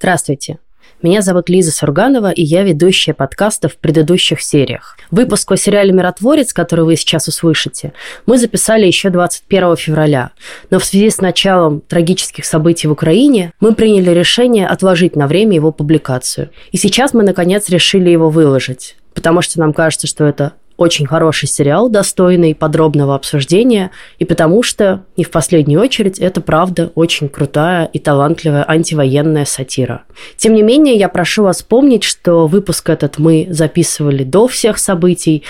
Здравствуйте. 0.00 0.56
Меня 1.02 1.20
зовут 1.20 1.50
Лиза 1.50 1.72
Сурганова, 1.72 2.30
и 2.30 2.40
я 2.40 2.62
ведущая 2.62 3.12
подкаста 3.12 3.68
в 3.68 3.76
предыдущих 3.76 4.40
сериях. 4.40 4.96
Выпуск 5.10 5.52
о 5.52 5.58
сериале 5.58 5.92
«Миротворец», 5.92 6.54
который 6.54 6.86
вы 6.86 6.96
сейчас 6.96 7.28
услышите, 7.28 7.92
мы 8.24 8.38
записали 8.38 8.86
еще 8.86 9.10
21 9.10 9.76
февраля. 9.76 10.30
Но 10.70 10.78
в 10.78 10.86
связи 10.86 11.10
с 11.10 11.20
началом 11.20 11.82
трагических 11.82 12.46
событий 12.46 12.88
в 12.88 12.92
Украине 12.92 13.52
мы 13.60 13.74
приняли 13.74 14.08
решение 14.08 14.66
отложить 14.66 15.16
на 15.16 15.26
время 15.26 15.56
его 15.56 15.70
публикацию. 15.70 16.48
И 16.72 16.78
сейчас 16.78 17.12
мы, 17.12 17.22
наконец, 17.22 17.68
решили 17.68 18.08
его 18.08 18.30
выложить 18.30 18.96
потому 19.14 19.42
что 19.42 19.58
нам 19.60 19.72
кажется, 19.72 20.06
что 20.06 20.24
это 20.24 20.54
очень 20.80 21.06
хороший 21.06 21.46
сериал, 21.46 21.90
достойный 21.90 22.54
подробного 22.54 23.14
обсуждения, 23.14 23.90
и 24.18 24.24
потому 24.24 24.62
что, 24.62 25.04
не 25.14 25.24
в 25.24 25.30
последнюю 25.30 25.78
очередь, 25.82 26.18
это 26.18 26.40
правда 26.40 26.90
очень 26.94 27.28
крутая 27.28 27.84
и 27.84 27.98
талантливая 27.98 28.64
антивоенная 28.66 29.44
сатира. 29.44 30.04
Тем 30.38 30.54
не 30.54 30.62
менее, 30.62 30.96
я 30.96 31.10
прошу 31.10 31.42
вас 31.42 31.62
помнить, 31.62 32.02
что 32.02 32.46
выпуск 32.46 32.88
этот 32.88 33.18
мы 33.18 33.46
записывали 33.50 34.24
до 34.24 34.48
всех 34.48 34.78
событий, 34.78 35.42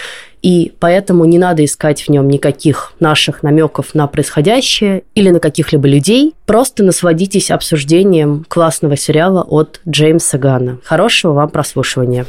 и 0.43 0.73
поэтому 0.81 1.25
не 1.27 1.39
надо 1.39 1.65
искать 1.65 2.03
в 2.03 2.09
нем 2.09 2.29
никаких 2.29 2.95
наших 2.99 3.45
намеков 3.45 3.95
на 3.95 4.09
происходящее 4.09 5.05
или 5.15 5.31
на 5.31 5.39
каких-либо 5.39 5.87
людей. 5.87 6.35
Просто 6.45 6.83
насладитесь 6.83 7.53
обсуждением 7.53 8.45
классного 8.49 8.97
сериала 8.97 9.43
от 9.43 9.81
Джеймса 9.89 10.39
Гана. 10.39 10.79
Хорошего 10.83 11.35
вам 11.35 11.51
прослушивания. 11.51 12.27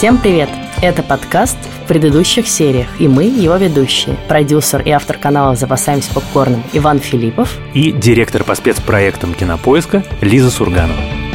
Всем 0.00 0.16
привет! 0.16 0.48
Это 0.80 1.02
подкаст 1.02 1.58
в 1.58 1.86
предыдущих 1.86 2.48
сериях, 2.48 2.88
и 2.98 3.06
мы 3.06 3.24
его 3.24 3.56
ведущие. 3.56 4.16
Продюсер 4.28 4.80
и 4.80 4.88
автор 4.88 5.18
канала 5.18 5.56
«Запасаемся 5.56 6.14
попкорном» 6.14 6.64
Иван 6.72 7.00
Филиппов 7.00 7.58
и 7.74 7.92
директор 7.92 8.42
по 8.42 8.54
спецпроектам 8.54 9.34
«Кинопоиска» 9.34 10.02
Лиза 10.22 10.50
Сурганова. 10.50 11.29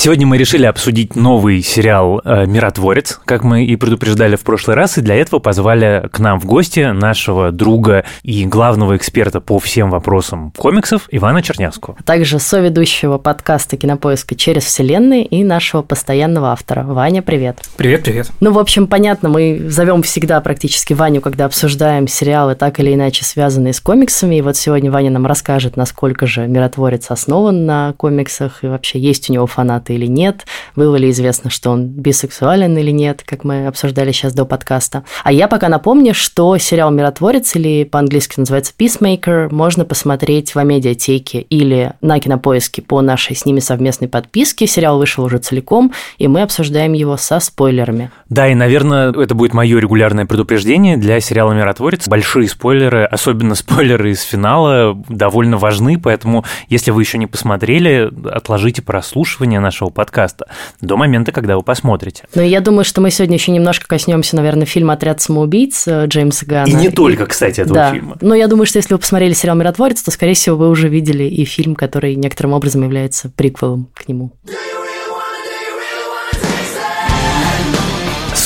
Сегодня 0.00 0.28
мы 0.28 0.38
решили 0.38 0.64
обсудить 0.64 1.16
новый 1.16 1.60
сериал 1.60 2.22
э, 2.24 2.46
«Миротворец», 2.46 3.18
как 3.24 3.42
мы 3.42 3.64
и 3.64 3.74
предупреждали 3.74 4.36
в 4.36 4.42
прошлый 4.42 4.76
раз, 4.76 4.96
и 4.96 5.00
для 5.00 5.16
этого 5.16 5.40
позвали 5.40 6.08
к 6.12 6.20
нам 6.20 6.38
в 6.38 6.44
гости 6.44 6.92
нашего 6.92 7.50
друга 7.50 8.04
и 8.22 8.46
главного 8.46 8.96
эксперта 8.96 9.40
по 9.40 9.58
всем 9.58 9.90
вопросам 9.90 10.52
комиксов 10.56 11.08
Ивана 11.10 11.42
Чернявского. 11.42 11.96
А 11.98 12.02
также 12.04 12.38
соведущего 12.38 13.18
подкаста 13.18 13.76
«Кинопоиска 13.76 14.36
через 14.36 14.66
вселенные» 14.66 15.24
и 15.24 15.42
нашего 15.42 15.82
постоянного 15.82 16.52
автора. 16.52 16.84
Ваня, 16.84 17.20
привет. 17.20 17.58
Привет, 17.76 18.04
привет. 18.04 18.30
Ну, 18.38 18.52
в 18.52 18.60
общем, 18.60 18.86
понятно, 18.86 19.28
мы 19.28 19.64
зовем 19.66 20.04
всегда 20.04 20.40
практически 20.40 20.92
Ваню, 20.92 21.20
когда 21.20 21.46
обсуждаем 21.46 22.06
сериалы, 22.06 22.54
так 22.54 22.78
или 22.78 22.94
иначе 22.94 23.24
связанные 23.24 23.72
с 23.72 23.80
комиксами, 23.80 24.36
и 24.36 24.42
вот 24.42 24.56
сегодня 24.56 24.92
Ваня 24.92 25.10
нам 25.10 25.26
расскажет, 25.26 25.76
насколько 25.76 26.28
же 26.28 26.46
«Миротворец» 26.46 27.10
основан 27.10 27.66
на 27.66 27.94
комиксах, 27.96 28.62
и 28.62 28.68
вообще 28.68 29.00
есть 29.00 29.28
у 29.28 29.32
него 29.32 29.48
фанаты 29.48 29.87
это 29.88 29.94
или 29.94 30.06
нет, 30.06 30.46
было 30.76 30.96
ли 30.96 31.10
известно, 31.10 31.50
что 31.50 31.70
он 31.70 31.86
бисексуален 31.86 32.76
или 32.76 32.90
нет, 32.90 33.22
как 33.24 33.44
мы 33.44 33.66
обсуждали 33.66 34.12
сейчас 34.12 34.34
до 34.34 34.44
подкаста. 34.44 35.04
А 35.24 35.32
я 35.32 35.48
пока 35.48 35.68
напомню, 35.68 36.14
что 36.14 36.58
сериал 36.58 36.90
«Миротворец» 36.90 37.56
или 37.56 37.84
по-английски 37.84 38.38
называется 38.38 38.72
«Peacemaker» 38.78 39.52
можно 39.52 39.84
посмотреть 39.84 40.54
в 40.54 40.58
Амедиатеке 40.58 41.40
или 41.40 41.94
на 42.02 42.20
Кинопоиске 42.20 42.82
по 42.82 43.00
нашей 43.00 43.34
с 43.34 43.46
ними 43.46 43.60
совместной 43.60 44.08
подписке. 44.08 44.66
Сериал 44.66 44.98
вышел 44.98 45.24
уже 45.24 45.38
целиком, 45.38 45.92
и 46.18 46.28
мы 46.28 46.42
обсуждаем 46.42 46.92
его 46.92 47.16
со 47.16 47.40
спойлерами. 47.40 48.10
Да, 48.28 48.48
и, 48.48 48.54
наверное, 48.54 49.10
это 49.12 49.34
будет 49.34 49.54
мое 49.54 49.78
регулярное 49.78 50.26
предупреждение 50.26 50.96
для 50.96 51.20
сериала 51.20 51.52
«Миротворец». 51.52 52.06
Большие 52.08 52.48
спойлеры, 52.48 53.04
особенно 53.04 53.54
спойлеры 53.54 54.10
из 54.10 54.22
финала, 54.22 55.02
довольно 55.08 55.56
важны, 55.56 55.98
поэтому, 55.98 56.44
если 56.68 56.90
вы 56.90 57.02
еще 57.02 57.16
не 57.16 57.26
посмотрели, 57.26 58.10
отложите 58.30 58.82
прослушивание 58.82 59.60
нашего 59.60 59.77
нашего 59.78 59.90
подкаста 59.90 60.48
до 60.80 60.96
момента, 60.96 61.30
когда 61.30 61.56
вы 61.56 61.62
посмотрите. 61.62 62.24
Ну, 62.34 62.42
я 62.42 62.60
думаю, 62.60 62.84
что 62.84 63.00
мы 63.00 63.10
сегодня 63.10 63.36
еще 63.36 63.52
немножко 63.52 63.86
коснемся, 63.86 64.34
наверное, 64.34 64.66
фильма 64.66 64.94
«Отряд 64.94 65.20
самоубийц» 65.20 65.86
Джеймса 65.86 66.46
Гана. 66.46 66.66
И 66.66 66.74
не 66.74 66.90
только, 66.90 67.26
кстати, 67.26 67.60
этого 67.60 67.74
да. 67.74 67.92
фильма. 67.92 68.16
Но 68.20 68.34
я 68.34 68.48
думаю, 68.48 68.66
что 68.66 68.78
если 68.78 68.94
вы 68.94 68.98
посмотрели 68.98 69.34
сериал 69.34 69.56
«Миротворец», 69.56 70.02
то, 70.02 70.10
скорее 70.10 70.34
всего, 70.34 70.56
вы 70.56 70.68
уже 70.68 70.88
видели 70.88 71.24
и 71.24 71.44
фильм, 71.44 71.76
который 71.76 72.16
некоторым 72.16 72.54
образом 72.54 72.82
является 72.82 73.30
приквелом 73.30 73.88
к 73.94 74.08
нему. 74.08 74.32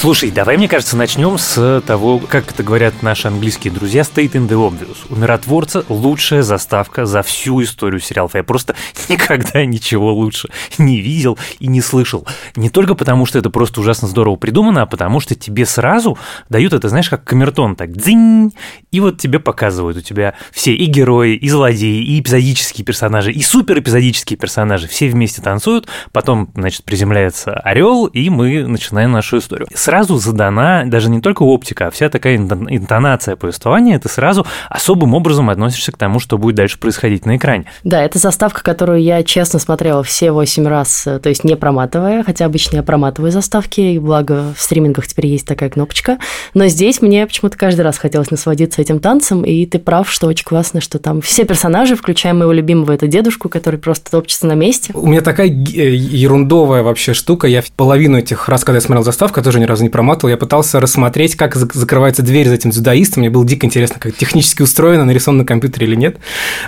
Слушай, 0.02 0.32
давай, 0.32 0.56
мне 0.56 0.66
кажется, 0.66 0.96
начнем 0.96 1.38
с 1.38 1.80
того, 1.86 2.18
как 2.18 2.50
это 2.50 2.64
говорят 2.64 3.04
наши 3.04 3.28
английские 3.28 3.72
друзья, 3.72 4.02
state 4.02 4.32
in 4.32 4.48
the 4.48 4.56
obvious. 4.56 4.96
У 5.08 5.14
«Миротворца» 5.14 5.84
лучшая 5.88 6.42
заставка 6.42 7.06
за 7.06 7.22
всю 7.22 7.62
историю 7.62 8.00
сериалов. 8.00 8.34
Я 8.34 8.42
просто 8.42 8.74
никогда 9.08 9.64
ничего 9.64 10.12
лучше 10.12 10.48
не 10.76 11.00
видел 11.00 11.38
и 11.60 11.68
не 11.68 11.80
слышал. 11.80 12.26
Не 12.56 12.68
только 12.68 12.96
потому, 12.96 13.26
что 13.26 13.38
это 13.38 13.48
просто 13.48 13.80
ужасно 13.80 14.08
здорово 14.08 14.34
придумано, 14.34 14.82
а 14.82 14.86
потому 14.86 15.20
что 15.20 15.36
тебе 15.36 15.64
сразу 15.66 16.18
дают 16.48 16.72
это, 16.72 16.88
знаешь, 16.88 17.08
как 17.08 17.22
камертон, 17.22 17.76
так 17.76 17.92
дзинь, 17.92 18.52
и 18.90 18.98
вот 18.98 19.18
тебе 19.18 19.38
показывают. 19.38 19.98
У 19.98 20.00
тебя 20.00 20.34
все 20.50 20.74
и 20.74 20.86
герои, 20.86 21.36
и 21.36 21.48
злодеи, 21.48 22.02
и 22.02 22.18
эпизодические 22.18 22.84
персонажи, 22.84 23.30
и 23.30 23.40
супер 23.40 23.78
эпизодические 23.78 24.36
персонажи. 24.36 24.88
Все 24.88 25.08
вместе 25.08 25.42
танцуют, 25.42 25.86
потом, 26.10 26.50
значит, 26.56 26.82
приземляется 26.82 27.52
орел, 27.52 28.06
и 28.06 28.30
мы 28.30 28.66
начинаем 28.66 29.12
нашу 29.12 29.38
историю 29.38 29.68
сразу 29.92 30.16
задана 30.16 30.84
даже 30.86 31.10
не 31.10 31.20
только 31.20 31.42
оптика, 31.42 31.88
а 31.88 31.90
вся 31.90 32.08
такая 32.08 32.36
интонация 32.36 33.36
повествования, 33.36 33.98
ты 33.98 34.08
сразу 34.08 34.46
особым 34.70 35.12
образом 35.12 35.50
относишься 35.50 35.92
к 35.92 35.98
тому, 35.98 36.18
что 36.18 36.38
будет 36.38 36.54
дальше 36.54 36.78
происходить 36.78 37.26
на 37.26 37.36
экране. 37.36 37.66
Да, 37.84 38.02
это 38.02 38.18
заставка, 38.18 38.62
которую 38.62 39.02
я 39.02 39.22
честно 39.22 39.58
смотрела 39.58 40.02
все 40.02 40.32
восемь 40.32 40.66
раз, 40.66 41.06
э, 41.06 41.18
то 41.18 41.28
есть 41.28 41.44
не 41.44 41.56
проматывая, 41.56 42.24
хотя 42.24 42.46
обычно 42.46 42.76
я 42.76 42.82
проматываю 42.82 43.30
заставки, 43.30 43.82
и 43.82 43.98
благо 43.98 44.54
в 44.56 44.62
стримингах 44.62 45.06
теперь 45.06 45.26
есть 45.26 45.46
такая 45.46 45.68
кнопочка. 45.68 46.16
Но 46.54 46.68
здесь 46.68 47.02
мне 47.02 47.26
почему-то 47.26 47.58
каждый 47.58 47.82
раз 47.82 47.98
хотелось 47.98 48.30
насладиться 48.30 48.80
этим 48.80 48.98
танцем, 48.98 49.42
и 49.42 49.66
ты 49.66 49.78
прав, 49.78 50.10
что 50.10 50.26
очень 50.26 50.46
классно, 50.46 50.80
что 50.80 51.00
там 51.00 51.20
все 51.20 51.44
персонажи, 51.44 51.96
включая 51.96 52.32
моего 52.32 52.52
любимого, 52.52 52.92
это 52.92 53.08
дедушку, 53.08 53.50
который 53.50 53.78
просто 53.78 54.10
топчется 54.10 54.46
на 54.46 54.54
месте. 54.54 54.90
У 54.94 55.08
меня 55.08 55.20
такая 55.20 55.48
э, 55.48 55.50
ерундовая 55.50 56.82
вообще 56.82 57.12
штука, 57.12 57.46
я 57.46 57.62
половину 57.76 58.16
этих 58.16 58.48
раз, 58.48 58.64
когда 58.64 58.78
я 58.78 58.80
смотрел 58.80 59.04
заставку, 59.04 59.42
тоже 59.42 59.60
не 59.60 59.66
разу 59.82 59.84
не 59.84 59.90
проматывал, 59.90 60.30
я 60.30 60.36
пытался 60.36 60.80
рассмотреть, 60.80 61.36
как 61.36 61.54
закрывается 61.56 62.22
дверь 62.22 62.48
за 62.48 62.54
этим 62.54 62.70
дзюдоистом. 62.70 63.20
Мне 63.20 63.30
было 63.30 63.44
дико 63.44 63.66
интересно, 63.66 63.96
как 63.98 64.16
технически 64.16 64.62
устроено, 64.62 65.04
нарисовано 65.04 65.42
на 65.42 65.44
компьютере 65.44 65.86
или 65.86 65.96
нет. 65.96 66.16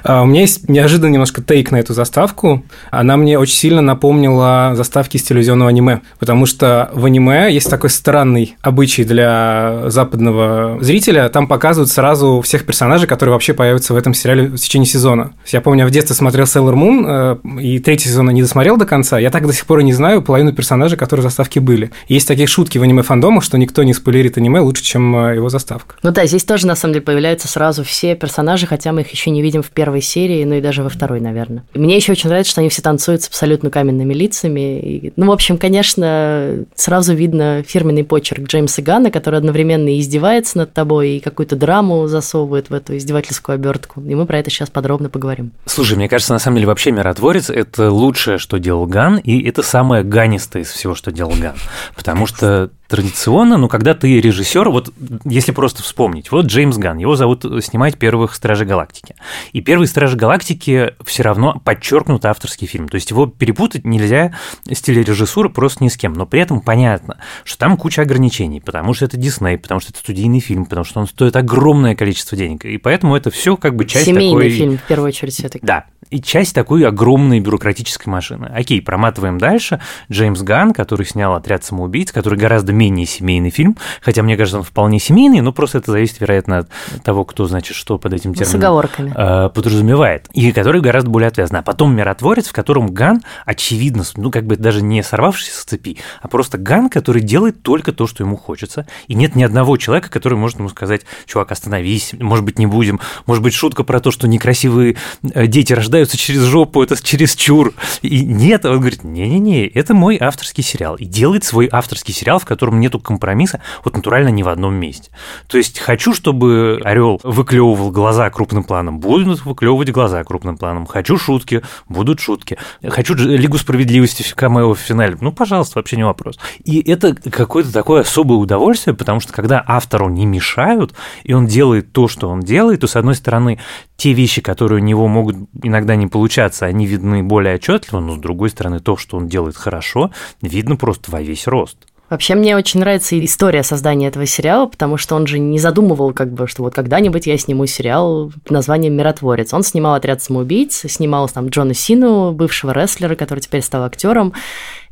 А, 0.02 0.22
у 0.22 0.26
меня 0.26 0.42
есть 0.42 0.68
неожиданно 0.68 1.12
немножко 1.12 1.42
тейк 1.42 1.70
на 1.70 1.76
эту 1.76 1.94
заставку. 1.94 2.64
Она 2.90 3.16
мне 3.16 3.38
очень 3.38 3.54
сильно 3.54 3.80
напомнила 3.80 4.72
заставки 4.74 5.16
из 5.16 5.22
телевизионного 5.22 5.70
аниме, 5.70 6.00
потому 6.18 6.46
что 6.46 6.90
в 6.92 7.04
аниме 7.04 7.52
есть 7.52 7.70
такой 7.70 7.90
странный 7.90 8.56
обычай 8.62 9.04
для 9.04 9.84
западного 9.86 10.78
зрителя. 10.80 11.28
Там 11.28 11.46
показывают 11.46 11.90
сразу 11.90 12.40
всех 12.40 12.64
персонажей, 12.66 13.06
которые 13.06 13.32
вообще 13.32 13.54
появятся 13.54 13.94
в 13.94 13.96
этом 13.96 14.14
сериале 14.14 14.48
в 14.48 14.56
течение 14.56 14.86
сезона. 14.86 15.32
Я 15.46 15.60
помню, 15.60 15.80
я 15.80 15.86
в 15.86 15.90
детстве 15.90 16.16
смотрел 16.16 16.44
Sailor 16.44 16.74
Moon, 16.74 17.40
э, 17.56 17.60
и 17.60 17.78
третий 17.78 18.08
сезон 18.08 18.28
не 18.30 18.42
досмотрел 18.42 18.76
до 18.76 18.86
конца. 18.86 19.18
Я 19.18 19.30
так 19.30 19.46
до 19.46 19.52
сих 19.52 19.66
пор 19.66 19.80
и 19.80 19.84
не 19.84 19.92
знаю 19.92 20.22
половину 20.22 20.52
персонажей, 20.52 20.98
которые 20.98 21.22
в 21.22 21.28
заставке 21.28 21.60
были. 21.60 21.90
Есть 22.08 22.26
такие 22.26 22.46
шутки 22.46 22.78
в 22.78 22.82
аниме 22.82 23.02
аниме-фандомах, 23.04 23.44
что 23.44 23.58
никто 23.58 23.82
не 23.82 23.92
спойлерит 23.92 24.38
аниме 24.38 24.60
лучше, 24.60 24.82
чем 24.82 25.14
э, 25.16 25.36
его 25.36 25.48
заставка. 25.48 25.96
Ну 26.02 26.10
да, 26.10 26.26
здесь 26.26 26.44
тоже, 26.44 26.66
на 26.66 26.74
самом 26.74 26.94
деле, 26.94 27.04
появляются 27.04 27.48
сразу 27.48 27.84
все 27.84 28.14
персонажи, 28.14 28.66
хотя 28.66 28.92
мы 28.92 29.02
их 29.02 29.10
еще 29.10 29.30
не 29.30 29.42
видим 29.42 29.62
в 29.62 29.70
первой 29.70 30.00
серии, 30.00 30.44
ну 30.44 30.54
и 30.54 30.60
даже 30.60 30.82
во 30.82 30.88
второй, 30.88 31.20
наверное. 31.20 31.64
Мне 31.74 31.96
еще 31.96 32.12
очень 32.12 32.28
нравится, 32.28 32.52
что 32.52 32.60
они 32.60 32.70
все 32.70 32.82
танцуют 32.82 33.22
с 33.22 33.28
абсолютно 33.28 33.70
каменными 33.70 34.14
лицами. 34.14 34.80
И, 34.80 35.12
ну, 35.16 35.26
в 35.26 35.32
общем, 35.32 35.58
конечно, 35.58 36.64
сразу 36.74 37.14
видно 37.14 37.62
фирменный 37.66 38.04
почерк 38.04 38.46
Джеймса 38.46 38.82
Ганна, 38.82 39.10
который 39.10 39.38
одновременно 39.38 39.88
и 39.88 40.00
издевается 40.00 40.58
над 40.58 40.72
тобой, 40.72 41.16
и 41.16 41.20
какую-то 41.20 41.56
драму 41.56 42.06
засовывает 42.06 42.70
в 42.70 42.74
эту 42.74 42.96
издевательскую 42.96 43.54
обертку. 43.54 44.00
И 44.00 44.14
мы 44.14 44.26
про 44.26 44.38
это 44.38 44.50
сейчас 44.50 44.70
подробно 44.70 45.08
поговорим. 45.08 45.52
Слушай, 45.66 45.96
мне 45.96 46.08
кажется, 46.08 46.32
на 46.32 46.38
самом 46.38 46.56
деле 46.56 46.66
вообще 46.66 46.90
«Миротворец»— 46.90 47.50
это 47.50 47.90
лучшее, 47.90 48.38
что 48.38 48.58
делал 48.58 48.86
Ган, 48.86 49.18
и 49.18 49.42
это 49.46 49.62
самое 49.62 50.04
ганистое 50.04 50.62
из 50.62 50.70
всего, 50.70 50.94
что 50.94 51.12
делал 51.12 51.32
Ган. 51.38 51.54
Потому 51.96 52.26
что 52.26 52.70
традиционно, 52.88 53.56
но 53.56 53.68
когда 53.68 53.94
ты 53.94 54.20
режиссер, 54.20 54.68
вот 54.68 54.92
если 55.24 55.52
просто 55.52 55.82
вспомнить, 55.82 56.30
вот 56.30 56.46
Джеймс 56.46 56.76
Ган, 56.76 56.98
его 56.98 57.16
зовут 57.16 57.44
снимать 57.64 57.98
первых 57.98 58.34
Стражей 58.34 58.66
Галактики. 58.66 59.14
И 59.52 59.60
первые 59.60 59.88
Стражи 59.88 60.16
Галактики 60.16 60.94
все 61.04 61.22
равно 61.22 61.60
подчеркнут 61.64 62.24
авторский 62.24 62.66
фильм. 62.66 62.88
То 62.88 62.96
есть 62.96 63.10
его 63.10 63.26
перепутать 63.26 63.84
нельзя 63.84 64.34
с 64.70 64.80
телережиссуры 64.80 65.48
просто 65.48 65.84
ни 65.84 65.88
с 65.88 65.96
кем. 65.96 66.12
Но 66.12 66.26
при 66.26 66.40
этом 66.40 66.60
понятно, 66.60 67.18
что 67.44 67.58
там 67.58 67.76
куча 67.76 68.02
ограничений, 68.02 68.60
потому 68.60 68.94
что 68.94 69.06
это 69.06 69.16
Дисней, 69.16 69.58
потому 69.58 69.80
что 69.80 69.90
это 69.90 70.00
студийный 70.00 70.40
фильм, 70.40 70.66
потому 70.66 70.84
что 70.84 71.00
он 71.00 71.06
стоит 71.06 71.36
огромное 71.36 71.94
количество 71.94 72.36
денег. 72.36 72.64
И 72.64 72.78
поэтому 72.78 73.16
это 73.16 73.30
все 73.30 73.56
как 73.56 73.76
бы 73.76 73.84
часть 73.86 74.06
Семейный 74.06 74.44
такой... 74.44 74.50
фильм, 74.50 74.78
в 74.78 74.82
первую 74.82 75.08
очередь, 75.08 75.34
все-таки. 75.34 75.64
Да, 75.64 75.86
и 76.10 76.20
часть 76.20 76.54
такой 76.54 76.86
огромной 76.86 77.40
бюрократической 77.40 78.08
машины. 78.08 78.50
Окей, 78.54 78.82
проматываем 78.82 79.38
дальше. 79.38 79.80
Джеймс 80.10 80.42
Ганн, 80.42 80.72
который 80.72 81.06
снял 81.06 81.34
«Отряд 81.34 81.64
самоубийц», 81.64 82.12
который 82.12 82.38
гораздо 82.38 82.72
менее 82.74 83.06
семейный 83.06 83.50
фильм, 83.50 83.76
хотя 84.02 84.22
мне 84.22 84.36
кажется, 84.36 84.58
он 84.58 84.64
вполне 84.64 84.98
семейный, 84.98 85.40
но 85.40 85.52
просто 85.52 85.78
это 85.78 85.92
зависит, 85.92 86.20
вероятно, 86.20 86.58
от 86.58 86.68
того, 87.02 87.24
кто, 87.24 87.46
значит, 87.46 87.76
что 87.76 87.98
под 87.98 88.12
этим 88.12 88.34
термином 88.34 88.52
С 88.52 88.54
оговорками. 88.54 89.14
э, 89.16 89.48
подразумевает, 89.50 90.28
и 90.32 90.52
который 90.52 90.80
гораздо 90.80 91.10
более 91.10 91.28
отвязан. 91.28 91.56
А 91.56 91.62
потом 91.62 91.94
«Миротворец», 91.94 92.48
в 92.48 92.52
котором 92.52 92.92
Ганн, 92.92 93.22
очевидно, 93.44 94.04
ну, 94.16 94.30
как 94.30 94.46
бы 94.46 94.56
даже 94.56 94.82
не 94.82 95.02
сорвавшийся 95.02 95.58
с 95.58 95.64
цепи, 95.64 95.98
а 96.20 96.28
просто 96.28 96.58
Ганн, 96.58 96.88
который 96.88 97.22
делает 97.22 97.62
только 97.62 97.92
то, 97.92 98.06
что 98.06 98.24
ему 98.24 98.36
хочется, 98.36 98.86
и 99.06 99.14
нет 99.14 99.36
ни 99.36 99.42
одного 99.42 99.76
человека, 99.76 100.10
который 100.10 100.38
может 100.38 100.58
ему 100.58 100.68
сказать, 100.68 101.02
чувак, 101.26 101.52
остановись, 101.52 102.14
может 102.18 102.44
быть, 102.44 102.58
не 102.58 102.66
будем, 102.66 103.00
может 103.26 103.42
быть, 103.42 103.54
шутка 103.54 103.84
про 103.84 104.00
то, 104.00 104.10
что 104.10 104.26
некрасивые 104.26 104.96
э, 105.22 105.46
дети 105.46 105.72
рождаются 105.72 106.16
через 106.16 106.42
жопу, 106.42 106.82
это 106.82 107.00
через 107.02 107.34
чур. 107.34 107.74
И 108.02 108.24
нет, 108.24 108.64
он 108.64 108.80
говорит, 108.80 109.04
не-не-не, 109.04 109.66
это 109.66 109.94
мой 109.94 110.16
авторский 110.20 110.64
сериал. 110.64 110.96
И 110.96 111.04
делает 111.04 111.44
свой 111.44 111.68
авторский 111.70 112.14
сериал, 112.14 112.38
в 112.38 112.44
котором 112.44 112.63
нету 112.72 112.98
компромисса, 113.00 113.60
вот 113.84 113.96
натурально 113.96 114.28
ни 114.28 114.42
в 114.42 114.48
одном 114.48 114.74
месте. 114.74 115.10
То 115.46 115.58
есть 115.58 115.78
хочу, 115.78 116.14
чтобы 116.14 116.80
Орел 116.84 117.20
выклевывал 117.22 117.90
глаза 117.90 118.28
крупным 118.30 118.64
планом, 118.64 119.00
будут 119.00 119.44
выклевывать 119.44 119.90
глаза 119.90 120.22
крупным 120.24 120.56
планом. 120.56 120.86
Хочу 120.86 121.16
шутки, 121.18 121.62
будут 121.88 122.20
шутки. 122.20 122.58
Хочу 122.86 123.14
Лигу 123.14 123.58
справедливости 123.58 124.22
в 124.22 124.34
камео 124.34 124.74
в 124.74 124.78
финале. 124.78 125.16
Ну, 125.20 125.32
пожалуйста, 125.32 125.78
вообще 125.78 125.96
не 125.96 126.04
вопрос. 126.04 126.38
И 126.64 126.80
это 126.90 127.14
какое-то 127.14 127.72
такое 127.72 128.02
особое 128.02 128.38
удовольствие, 128.38 128.94
потому 128.94 129.20
что 129.20 129.32
когда 129.32 129.62
автору 129.66 130.08
не 130.08 130.26
мешают, 130.26 130.94
и 131.22 131.32
он 131.32 131.46
делает 131.46 131.92
то, 131.92 132.08
что 132.08 132.28
он 132.28 132.40
делает, 132.40 132.80
то, 132.80 132.86
с 132.86 132.96
одной 132.96 133.14
стороны, 133.14 133.58
те 133.96 134.12
вещи, 134.12 134.40
которые 134.40 134.80
у 134.80 134.84
него 134.84 135.08
могут 135.08 135.36
иногда 135.62 135.96
не 135.96 136.06
получаться, 136.06 136.66
они 136.66 136.86
видны 136.86 137.22
более 137.22 137.54
отчетливо, 137.56 138.00
но, 138.00 138.14
с 138.14 138.18
другой 138.18 138.50
стороны, 138.50 138.80
то, 138.80 138.96
что 138.96 139.16
он 139.16 139.28
делает 139.28 139.56
хорошо, 139.56 140.10
видно 140.42 140.76
просто 140.76 141.10
во 141.10 141.22
весь 141.22 141.46
рост. 141.46 141.78
Вообще, 142.10 142.34
мне 142.34 142.54
очень 142.54 142.80
нравится 142.80 143.18
история 143.24 143.62
создания 143.62 144.08
этого 144.08 144.26
сериала, 144.26 144.66
потому 144.66 144.98
что 144.98 145.14
он 145.16 145.26
же 145.26 145.38
не 145.38 145.58
задумывал, 145.58 146.12
как 146.12 146.32
бы, 146.32 146.46
что 146.46 146.62
вот 146.62 146.74
когда-нибудь 146.74 147.26
я 147.26 147.38
сниму 147.38 147.64
сериал 147.66 148.30
под 148.44 148.50
названием 148.50 148.94
«Миротворец». 148.94 149.54
Он 149.54 149.62
снимал 149.62 149.94
«Отряд 149.94 150.22
самоубийц», 150.22 150.84
снимал 150.86 151.28
там 151.30 151.48
Джона 151.48 151.72
Сину, 151.72 152.32
бывшего 152.32 152.72
рестлера, 152.72 153.14
который 153.14 153.40
теперь 153.40 153.62
стал 153.62 153.84
актером. 153.84 154.34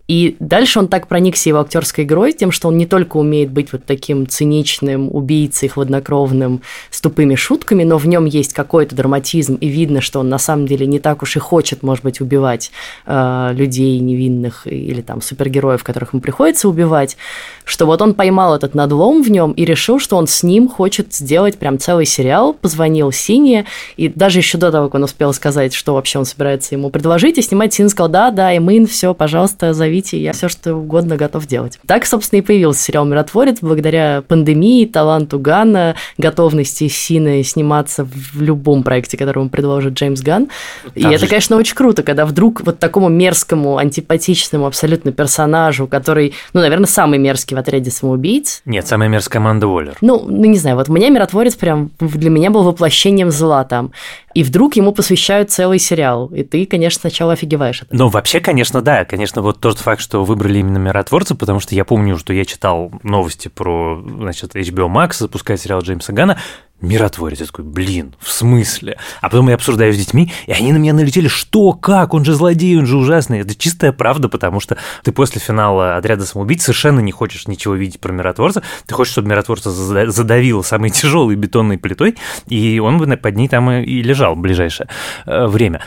И 0.08 0.36
дальше 0.40 0.78
он 0.78 0.88
так 0.88 1.06
проникся 1.06 1.48
его 1.48 1.60
актерской 1.60 2.04
игрой, 2.04 2.32
тем, 2.32 2.50
что 2.50 2.68
он 2.68 2.76
не 2.76 2.86
только 2.86 3.16
умеет 3.16 3.50
быть 3.50 3.72
вот 3.72 3.84
таким 3.84 4.26
циничным 4.26 5.08
убийцей, 5.14 5.68
хладнокровным, 5.68 6.60
с 6.90 7.00
тупыми 7.00 7.34
шутками, 7.34 7.84
но 7.84 7.98
в 7.98 8.06
нем 8.06 8.24
есть 8.24 8.52
какой-то 8.52 8.96
драматизм, 8.96 9.54
и 9.54 9.68
видно, 9.68 10.00
что 10.00 10.20
он 10.20 10.28
на 10.28 10.38
самом 10.38 10.66
деле 10.66 10.86
не 10.86 10.98
так 10.98 11.22
уж 11.22 11.36
и 11.36 11.38
хочет, 11.38 11.82
может 11.82 12.04
быть, 12.04 12.20
убивать 12.20 12.72
э, 13.06 13.50
людей 13.54 13.98
невинных 14.00 14.66
или 14.66 15.02
там 15.02 15.22
супергероев, 15.22 15.84
которых 15.84 16.12
ему 16.12 16.20
приходится 16.20 16.68
убивать, 16.68 17.16
что 17.64 17.86
вот 17.86 18.02
он 18.02 18.14
поймал 18.14 18.54
этот 18.56 18.74
надлом 18.74 19.22
в 19.22 19.30
нем 19.30 19.52
и 19.52 19.64
решил, 19.64 19.98
что 19.98 20.16
он 20.16 20.26
с 20.26 20.42
ним 20.42 20.68
хочет 20.68 21.14
сделать 21.14 21.58
прям 21.58 21.78
целый 21.78 22.06
сериал, 22.06 22.54
позвонил 22.54 23.12
Сине, 23.12 23.66
и 23.96 24.08
даже 24.08 24.40
еще 24.40 24.58
до 24.58 24.72
того, 24.72 24.88
как 24.88 24.96
он 24.96 25.04
успел 25.04 25.32
сказать, 25.32 25.74
что 25.74 25.94
вообще 25.94 26.18
он 26.18 26.24
собирается 26.24 26.74
ему 26.74 26.90
предложить, 26.90 27.38
и 27.38 27.42
снимать 27.42 27.72
Син 27.72 27.88
сказал, 27.88 28.10
да, 28.10 28.30
да, 28.30 28.56
Эмин, 28.56 28.86
все, 28.86 29.14
пожалуйста, 29.14 29.72
зовите, 29.92 30.18
я 30.18 30.32
все 30.32 30.48
что 30.48 30.74
угодно 30.74 31.16
готов 31.16 31.46
делать. 31.46 31.78
Так, 31.86 32.06
собственно, 32.06 32.38
и 32.38 32.42
появился 32.42 32.82
сериал 32.82 33.04
«Миротворец» 33.04 33.58
благодаря 33.60 34.22
пандемии, 34.26 34.86
таланту 34.86 35.38
Гана, 35.38 35.96
готовности 36.16 36.88
Сины 36.88 37.42
сниматься 37.44 38.06
в 38.06 38.40
любом 38.40 38.84
проекте, 38.84 39.18
который 39.18 39.40
ему 39.40 39.50
предложит 39.50 39.92
Джеймс 39.92 40.22
Ган. 40.22 40.48
И 40.94 41.02
Там 41.02 41.10
это, 41.10 41.20
же- 41.20 41.26
конечно, 41.28 41.56
очень 41.56 41.74
круто, 41.74 42.02
когда 42.02 42.24
вдруг 42.24 42.62
вот 42.64 42.78
такому 42.78 43.10
мерзкому, 43.10 43.76
антипатичному 43.76 44.64
абсолютно 44.66 45.12
персонажу, 45.12 45.86
который, 45.86 46.32
ну, 46.54 46.60
наверное, 46.62 46.86
самый 46.86 47.18
мерзкий 47.18 47.54
в 47.54 47.60
отряде 47.60 47.90
самоубийц, 47.90 48.62
Нет, 48.64 48.86
самая 48.86 49.10
мерзкая 49.10 49.42
Аманда 49.42 49.66
Уоллер. 49.68 49.96
ну, 50.00 50.24
ну, 50.26 50.44
не 50.46 50.56
знаю, 50.56 50.76
вот 50.76 50.88
у 50.88 50.92
меня 50.94 51.10
миротворец 51.10 51.54
прям 51.54 51.90
для 52.00 52.30
меня 52.30 52.50
был 52.50 52.62
воплощением 52.62 53.30
зла 53.30 53.64
там. 53.64 53.92
И 54.34 54.42
вдруг 54.42 54.76
ему 54.76 54.92
посвящают 54.92 55.50
целый 55.50 55.78
сериал. 55.78 56.28
И 56.28 56.42
ты, 56.42 56.66
конечно, 56.66 57.00
сначала 57.00 57.32
офигеваешь 57.32 57.82
от. 57.82 57.92
Ну, 57.92 58.08
вообще, 58.08 58.40
конечно, 58.40 58.80
да. 58.82 59.04
Конечно, 59.04 59.42
вот 59.42 59.60
тот 59.60 59.78
факт, 59.78 60.00
что 60.00 60.24
выбрали 60.24 60.58
именно 60.58 60.78
миротворца, 60.78 61.34
потому 61.34 61.60
что 61.60 61.74
я 61.74 61.84
помню, 61.84 62.18
что 62.18 62.32
я 62.32 62.44
читал 62.44 62.90
новости 63.02 63.48
про, 63.48 64.02
значит, 64.04 64.54
HBO 64.54 64.88
Max, 64.88 65.18
запускает 65.18 65.60
сериал 65.60 65.80
Джеймса 65.80 66.12
Гана, 66.12 66.38
Миротворец. 66.82 67.40
Я 67.40 67.46
такой, 67.46 67.64
блин, 67.64 68.14
в 68.20 68.30
смысле? 68.30 68.98
А 69.20 69.30
потом 69.30 69.48
я 69.48 69.54
обсуждаю 69.54 69.94
с 69.94 69.96
детьми, 69.96 70.32
и 70.46 70.52
они 70.52 70.72
на 70.72 70.78
меня 70.78 70.92
налетели, 70.92 71.28
что, 71.28 71.72
как, 71.72 72.12
он 72.12 72.24
же 72.24 72.34
злодей, 72.34 72.76
он 72.78 72.86
же 72.86 72.98
ужасный. 72.98 73.40
Это 73.40 73.54
чистая 73.54 73.92
правда, 73.92 74.28
потому 74.28 74.60
что 74.60 74.76
ты 75.04 75.12
после 75.12 75.40
финала 75.40 75.96
«Отряда 75.96 76.26
самоубийц» 76.26 76.64
совершенно 76.64 77.00
не 77.00 77.12
хочешь 77.12 77.46
ничего 77.46 77.74
видеть 77.74 78.00
про 78.00 78.12
миротворца. 78.12 78.62
Ты 78.86 78.94
хочешь, 78.94 79.12
чтобы 79.12 79.28
миротворца 79.28 79.70
зада- 79.70 80.10
задавило 80.10 80.62
самой 80.62 80.90
тяжелой 80.90 81.36
бетонной 81.36 81.78
плитой, 81.78 82.16
и 82.48 82.78
он 82.78 82.98
бы 82.98 83.06
под 83.16 83.36
ней 83.36 83.48
там 83.48 83.70
и 83.70 83.92
и 83.92 84.02
лежал 84.02 84.34
в 84.34 84.38
ближайшее 84.38 84.88
э, 85.26 85.46
время. 85.46 85.82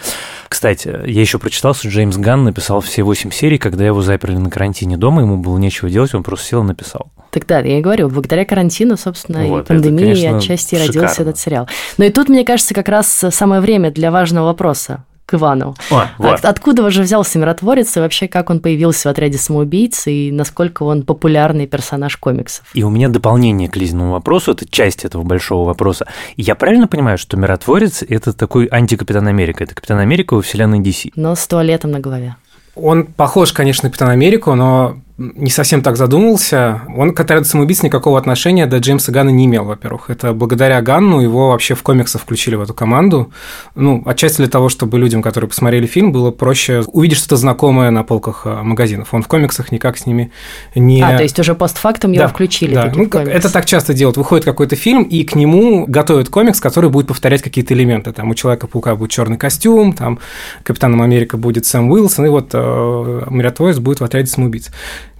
Кстати, 0.48 0.88
я 0.88 1.22
еще 1.22 1.40
прочитал, 1.40 1.74
что 1.74 1.88
Джеймс 1.88 2.18
Ганн 2.18 2.44
написал 2.44 2.82
все 2.82 3.04
восемь 3.04 3.32
серий, 3.32 3.58
когда 3.58 3.86
его 3.86 4.02
заперли 4.02 4.38
на 4.38 4.50
карантине 4.50 4.98
дома, 4.98 5.22
ему 5.22 5.38
было 5.38 5.58
нечего 5.58 5.90
делать, 5.90 6.14
он 6.14 6.24
просто 6.24 6.48
сел 6.48 6.64
и 6.64 6.68
написал. 6.68 7.12
Так 7.32 7.46
да, 7.48 7.60
я 7.60 7.80
и 7.80 7.82
говорю, 7.82 8.08
благодаря 8.10 8.46
карантину, 8.46 8.96
собственно, 8.96 9.46
Вот, 9.46 9.58
и 9.58 9.62
это, 9.64 9.74
пандемии 9.74 10.14
конечно, 10.14 10.38
отчасти 10.38 10.76
и 10.76 10.78
родился 10.78 11.10
шикарно. 11.10 11.30
этот 11.30 11.40
сериал. 11.40 11.70
Но 11.98 12.06
и 12.06 12.10
тут, 12.10 12.30
мне 12.30 12.46
кажется, 12.46 12.74
как 12.74 12.88
раз 12.88 13.26
самое 13.30 13.62
время 13.62 13.92
для 13.92 14.12
важного 14.12 14.46
вопроса 14.46 15.04
к 15.26 15.34
Ивану. 15.34 15.76
О, 15.92 16.08
вот. 16.18 16.34
От- 16.40 16.46
откуда 16.46 16.90
же 16.90 17.02
взялся 17.02 17.40
миротворец 17.40 17.96
и 17.98 18.00
вообще 18.00 18.28
как 18.28 18.50
он 18.50 18.60
появился 18.60 19.10
в 19.10 19.12
отряде 19.12 19.38
самоубийц 19.38 20.08
и 20.08 20.32
насколько 20.32 20.84
он 20.84 21.04
популярный 21.04 21.68
персонаж 21.68 22.18
комиксов? 22.18 22.66
И 22.74 22.84
у 22.84 22.90
меня 22.90 23.10
дополнение 23.10 23.70
к 23.70 23.76
Лизному 23.76 24.12
вопросу, 24.12 24.52
это 24.52 24.68
часть 24.70 25.06
этого 25.06 25.24
большого 25.24 25.66
вопроса. 25.66 26.06
Я 26.38 26.56
правильно 26.56 26.88
понимаю, 26.88 27.18
что 27.18 27.38
миротворец– 27.38 28.04
это 28.08 28.34
такой 28.34 28.68
антикапитан 28.72 29.28
Америка, 29.28 29.64
это 29.64 29.74
капитан 29.74 30.00
Америка 30.00 30.36
во 30.36 30.42
вселенной 30.42 30.80
DC? 30.80 31.12
Но 31.16 31.36
с 31.36 31.48
туалетом 31.48 31.92
на 31.92 32.00
голове. 32.00 32.36
Он 32.76 33.06
похож, 33.06 33.54
конечно, 33.54 33.88
на 33.88 33.90
Капитана 33.90 34.12
Америку, 34.12 34.54
но 34.54 34.98
не 35.18 35.50
совсем 35.50 35.82
так 35.82 35.96
задумывался. 35.96 36.82
Он 36.94 37.14
к 37.14 37.20
отряду 37.20 37.46
самоубийц 37.46 37.84
никакого 37.84 38.18
отношения 38.18 38.66
до 38.66 38.80
Джеймса 38.80 39.14
Ганна 39.14 39.32
не 39.32 39.46
имел, 39.46 39.64
во-первых. 39.64 40.10
Это 40.10 40.34
благодаря 40.34 40.82
Ганну 40.82 41.22
его 41.22 41.50
вообще 41.50 41.74
в 41.74 41.84
комиксах 41.84 42.22
включили 42.22 42.56
в 42.56 42.62
эту 42.62 42.74
команду. 42.74 43.32
Ну, 43.76 44.04
отчасти 44.06 44.38
для 44.38 44.48
того, 44.48 44.68
чтобы 44.68 45.00
людям, 45.00 45.22
которые 45.22 45.48
посмотрели 45.48 45.88
фильм, 45.88 46.12
было 46.12 46.32
проще 46.32 46.84
увидеть 46.88 47.18
что-то 47.18 47.38
знакомое 47.38 47.92
на 47.92 48.04
полках 48.04 48.42
э, 48.44 48.62
магазинов. 48.62 49.14
Он 49.14 49.24
в 49.24 49.28
комиксах 49.30 49.72
никак 49.72 49.98
с 49.98 50.06
ними 50.06 50.32
не... 50.76 51.02
А, 51.02 51.16
то 51.16 51.24
есть 51.24 51.40
уже 51.40 51.56
постфактум 51.56 52.12
его 52.12 52.24
Да, 52.24 52.28
включили 52.28 52.74
да. 52.74 52.92
Ну, 52.94 53.06
это 53.06 53.50
так 53.52 53.66
часто 53.66 53.94
делают. 53.94 54.18
Выходит 54.18 54.44
какой-то 54.44 54.76
фильм, 54.76 55.04
и 55.04 55.24
к 55.24 55.34
нему 55.36 55.86
готовят 55.88 56.28
комикс, 56.28 56.60
который 56.60 56.90
будет 56.90 57.08
повторять 57.08 57.42
какие-то 57.42 57.74
элементы. 57.74 58.12
Там 58.12 58.30
у 58.30 58.36
Человека-паука 58.36 58.96
будет 58.96 59.12
черный 59.12 59.38
костюм, 59.38 59.94
там 59.94 60.20
Капитаном 60.64 61.02
Америка 61.02 61.38
будет 61.38 61.66
Сэм 61.66 61.90
Уилсон, 61.90 62.26
и 62.26 62.30
вот 62.30 62.50
э, 62.52 63.24
Миротворец 63.30 63.80
будет 63.80 64.02
в 64.02 64.04
отряде 64.04 64.28
самоубийц. 64.28 64.72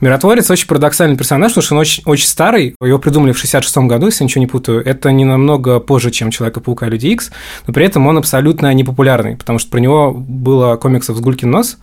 Миротворец 0.02 0.50
очень 0.52 0.68
парадоксальный 0.68 1.18
персонаж, 1.18 1.52
потому 1.52 1.64
что 1.64 1.76
он 1.76 1.82
очень, 1.82 2.04
очень 2.06 2.28
старый. 2.28 2.76
Его 2.82 3.00
придумали 3.00 3.32
в 3.32 3.38
66 3.38 3.78
году, 3.80 4.08
если 4.08 4.24
я 4.24 4.26
ничего 4.26 4.42
не 4.42 4.48
путаю. 4.48 4.86
Это 4.86 5.12
не 5.12 5.26
намного 5.26 5.80
позже, 5.80 6.12
чем 6.12 6.32
Человека-паука 6.32 6.88
и 6.88 6.90
Люди 6.90 7.08
Икс, 7.08 7.32
но 7.66 7.74
при 7.74 7.86
этом 7.86 8.06
он 8.08 8.18
абсолютно 8.18 8.74
непопулярный, 8.74 9.38
потому 9.38 9.60
что 9.60 9.72
про 9.72 9.80
него 9.80 10.12
было 10.14 10.76
комиксов 10.76 11.18
с 11.18 11.20
Гулькин 11.20 11.50
нос. 11.50 11.78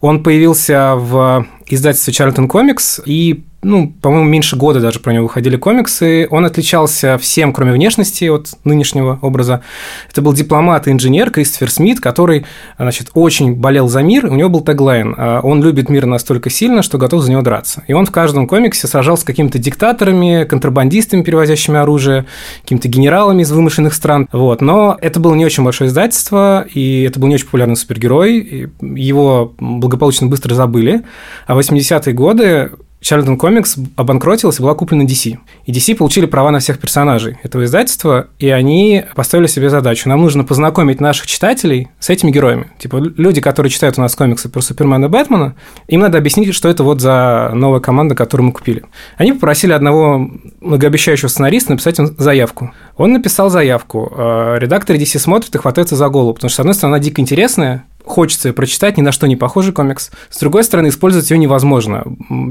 Он 0.00 0.22
появился 0.22 0.94
в 0.96 1.46
издательстве 1.74 2.12
Чарльтон 2.12 2.48
Комикс, 2.48 3.00
и, 3.06 3.44
ну, 3.62 3.94
по-моему, 4.02 4.28
меньше 4.28 4.56
года 4.56 4.80
даже 4.80 5.00
про 5.00 5.12
него 5.12 5.24
выходили 5.24 5.56
комиксы. 5.56 6.26
Он 6.30 6.44
отличался 6.44 7.16
всем, 7.16 7.52
кроме 7.52 7.72
внешности, 7.72 8.24
от 8.24 8.50
нынешнего 8.64 9.18
образа. 9.22 9.62
Это 10.10 10.20
был 10.20 10.34
дипломат 10.34 10.86
и 10.86 10.90
инженер 10.90 11.30
Кристофер 11.30 11.70
Смит, 11.70 12.00
который, 12.00 12.44
значит, 12.78 13.10
очень 13.14 13.54
болел 13.54 13.88
за 13.88 14.02
мир. 14.02 14.26
У 14.26 14.34
него 14.34 14.50
был 14.50 14.60
теглайн 14.60 15.14
а, 15.16 15.40
«Он 15.40 15.62
любит 15.62 15.88
мир 15.88 16.06
настолько 16.06 16.50
сильно, 16.50 16.82
что 16.82 16.98
готов 16.98 17.22
за 17.22 17.30
него 17.30 17.42
драться». 17.42 17.84
И 17.86 17.92
он 17.94 18.04
в 18.04 18.10
каждом 18.10 18.46
комиксе 18.46 18.86
сражался 18.86 19.22
с 19.22 19.24
какими-то 19.24 19.58
диктаторами, 19.58 20.44
контрабандистами, 20.44 21.22
перевозящими 21.22 21.78
оружие, 21.78 22.26
какими-то 22.62 22.88
генералами 22.88 23.42
из 23.42 23.52
вымышленных 23.52 23.94
стран. 23.94 24.28
Вот. 24.32 24.60
Но 24.60 24.98
это 25.00 25.20
было 25.20 25.34
не 25.34 25.46
очень 25.46 25.64
большое 25.64 25.88
издательство, 25.88 26.66
и 26.74 27.04
это 27.04 27.18
был 27.18 27.28
не 27.28 27.36
очень 27.36 27.46
популярный 27.46 27.76
супергерой. 27.76 28.70
Его 28.80 29.54
благополучно 29.58 30.26
быстро 30.26 30.54
забыли. 30.54 31.02
А 31.46 31.54
в 31.54 31.61
80-е 31.62 32.12
годы 32.12 32.72
Charlton 33.02 33.36
Comics 33.36 33.78
обанкротилась 33.96 34.58
и 34.60 34.62
была 34.62 34.74
куплена 34.74 35.04
DC. 35.04 35.36
И 35.66 35.72
DC 35.72 35.96
получили 35.96 36.26
права 36.26 36.50
на 36.50 36.60
всех 36.60 36.78
персонажей 36.78 37.36
этого 37.42 37.64
издательства, 37.64 38.28
и 38.38 38.48
они 38.48 39.04
поставили 39.16 39.48
себе 39.48 39.70
задачу. 39.70 40.08
Нам 40.08 40.22
нужно 40.22 40.44
познакомить 40.44 41.00
наших 41.00 41.26
читателей 41.26 41.88
с 41.98 42.10
этими 42.10 42.30
героями. 42.30 42.70
Типа 42.78 42.96
люди, 42.96 43.40
которые 43.40 43.70
читают 43.70 43.98
у 43.98 44.02
нас 44.02 44.14
комиксы 44.14 44.48
про 44.48 44.60
Супермена 44.60 45.06
и 45.06 45.08
Бэтмена, 45.08 45.56
им 45.88 46.00
надо 46.00 46.18
объяснить, 46.18 46.54
что 46.54 46.68
это 46.68 46.84
вот 46.84 47.00
за 47.00 47.50
новая 47.54 47.80
команда, 47.80 48.14
которую 48.14 48.46
мы 48.46 48.52
купили. 48.52 48.84
Они 49.16 49.32
попросили 49.32 49.72
одного 49.72 50.30
многообещающего 50.60 51.28
сценариста 51.28 51.72
написать 51.72 51.98
им 51.98 52.14
заявку. 52.16 52.72
Он 52.96 53.12
написал 53.12 53.50
заявку. 53.50 54.12
А 54.16 54.56
редакторы 54.58 54.98
DC 54.98 55.18
смотрят 55.18 55.52
и 55.54 55.58
хватаются 55.58 55.96
за 55.96 56.08
голову, 56.08 56.34
потому 56.34 56.50
что, 56.50 56.58
с 56.58 56.60
одной 56.60 56.74
стороны, 56.74 56.96
она 56.96 57.02
дико 57.02 57.20
интересная, 57.20 57.84
хочется 58.04 58.48
ее 58.48 58.54
прочитать, 58.54 58.96
ни 58.96 59.02
на 59.02 59.12
что 59.12 59.26
не 59.26 59.36
похожий 59.36 59.72
комикс. 59.72 60.10
С 60.30 60.38
другой 60.38 60.64
стороны, 60.64 60.88
использовать 60.88 61.30
ее 61.30 61.38
невозможно. 61.38 62.04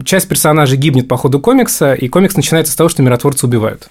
Часть 0.05 0.27
персонажей 0.27 0.77
гибнет 0.77 1.07
по 1.07 1.17
ходу 1.17 1.39
комикса, 1.39 1.93
и 1.93 2.07
комикс 2.07 2.35
начинается 2.35 2.73
с 2.73 2.75
того, 2.75 2.89
что 2.89 3.03
миротворцы 3.03 3.45
убивают. 3.45 3.89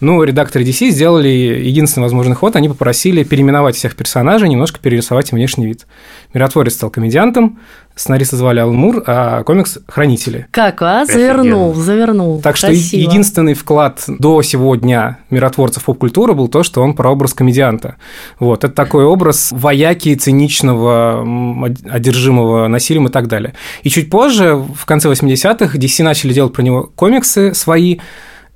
Ну, 0.00 0.20
редакторы 0.24 0.64
DC 0.64 0.90
сделали 0.90 1.28
единственный 1.28 2.02
возможный 2.02 2.34
ход, 2.34 2.56
они 2.56 2.68
попросили 2.68 3.22
переименовать 3.22 3.76
всех 3.76 3.94
персонажей, 3.94 4.48
немножко 4.48 4.80
перерисовать 4.80 5.30
им 5.30 5.36
внешний 5.36 5.66
вид. 5.66 5.86
Миротворец 6.34 6.74
стал 6.74 6.90
комедиантом, 6.90 7.60
сценариста 7.94 8.34
звали 8.36 8.58
Алан 8.58 8.74
Мур, 8.74 9.04
а 9.06 9.44
комикс– 9.44 9.78
хранители. 9.86 10.48
Как, 10.50 10.82
а? 10.82 11.04
Завернул, 11.06 11.70
Офигенно. 11.70 11.84
завернул. 11.84 12.40
Так 12.40 12.56
что 12.56 12.66
Красиво. 12.66 13.00
единственный 13.08 13.54
вклад 13.54 14.02
до 14.08 14.42
сего 14.42 14.74
дня 14.74 15.18
миротворца 15.30 15.78
в 15.78 15.84
поп-культуру 15.84 16.34
был 16.34 16.48
то, 16.48 16.64
что 16.64 16.82
он 16.82 16.94
про 16.94 17.12
образ 17.12 17.32
комедианта. 17.32 17.94
Вот, 18.40 18.64
это 18.64 18.74
такой 18.74 19.04
образ 19.04 19.52
вояки, 19.52 20.12
циничного, 20.16 21.24
одержимого 21.88 22.66
насилием 22.66 23.06
и 23.06 23.10
так 23.10 23.28
далее. 23.28 23.54
И 23.84 23.90
чуть 23.90 24.10
позже, 24.10 24.56
в 24.56 24.86
конце 24.86 25.08
80-х, 25.08 25.78
DC 25.78 26.02
начали 26.02 26.32
делать 26.32 26.52
про 26.52 26.62
него 26.62 26.90
комиксы 26.96 27.54
свои, 27.54 27.98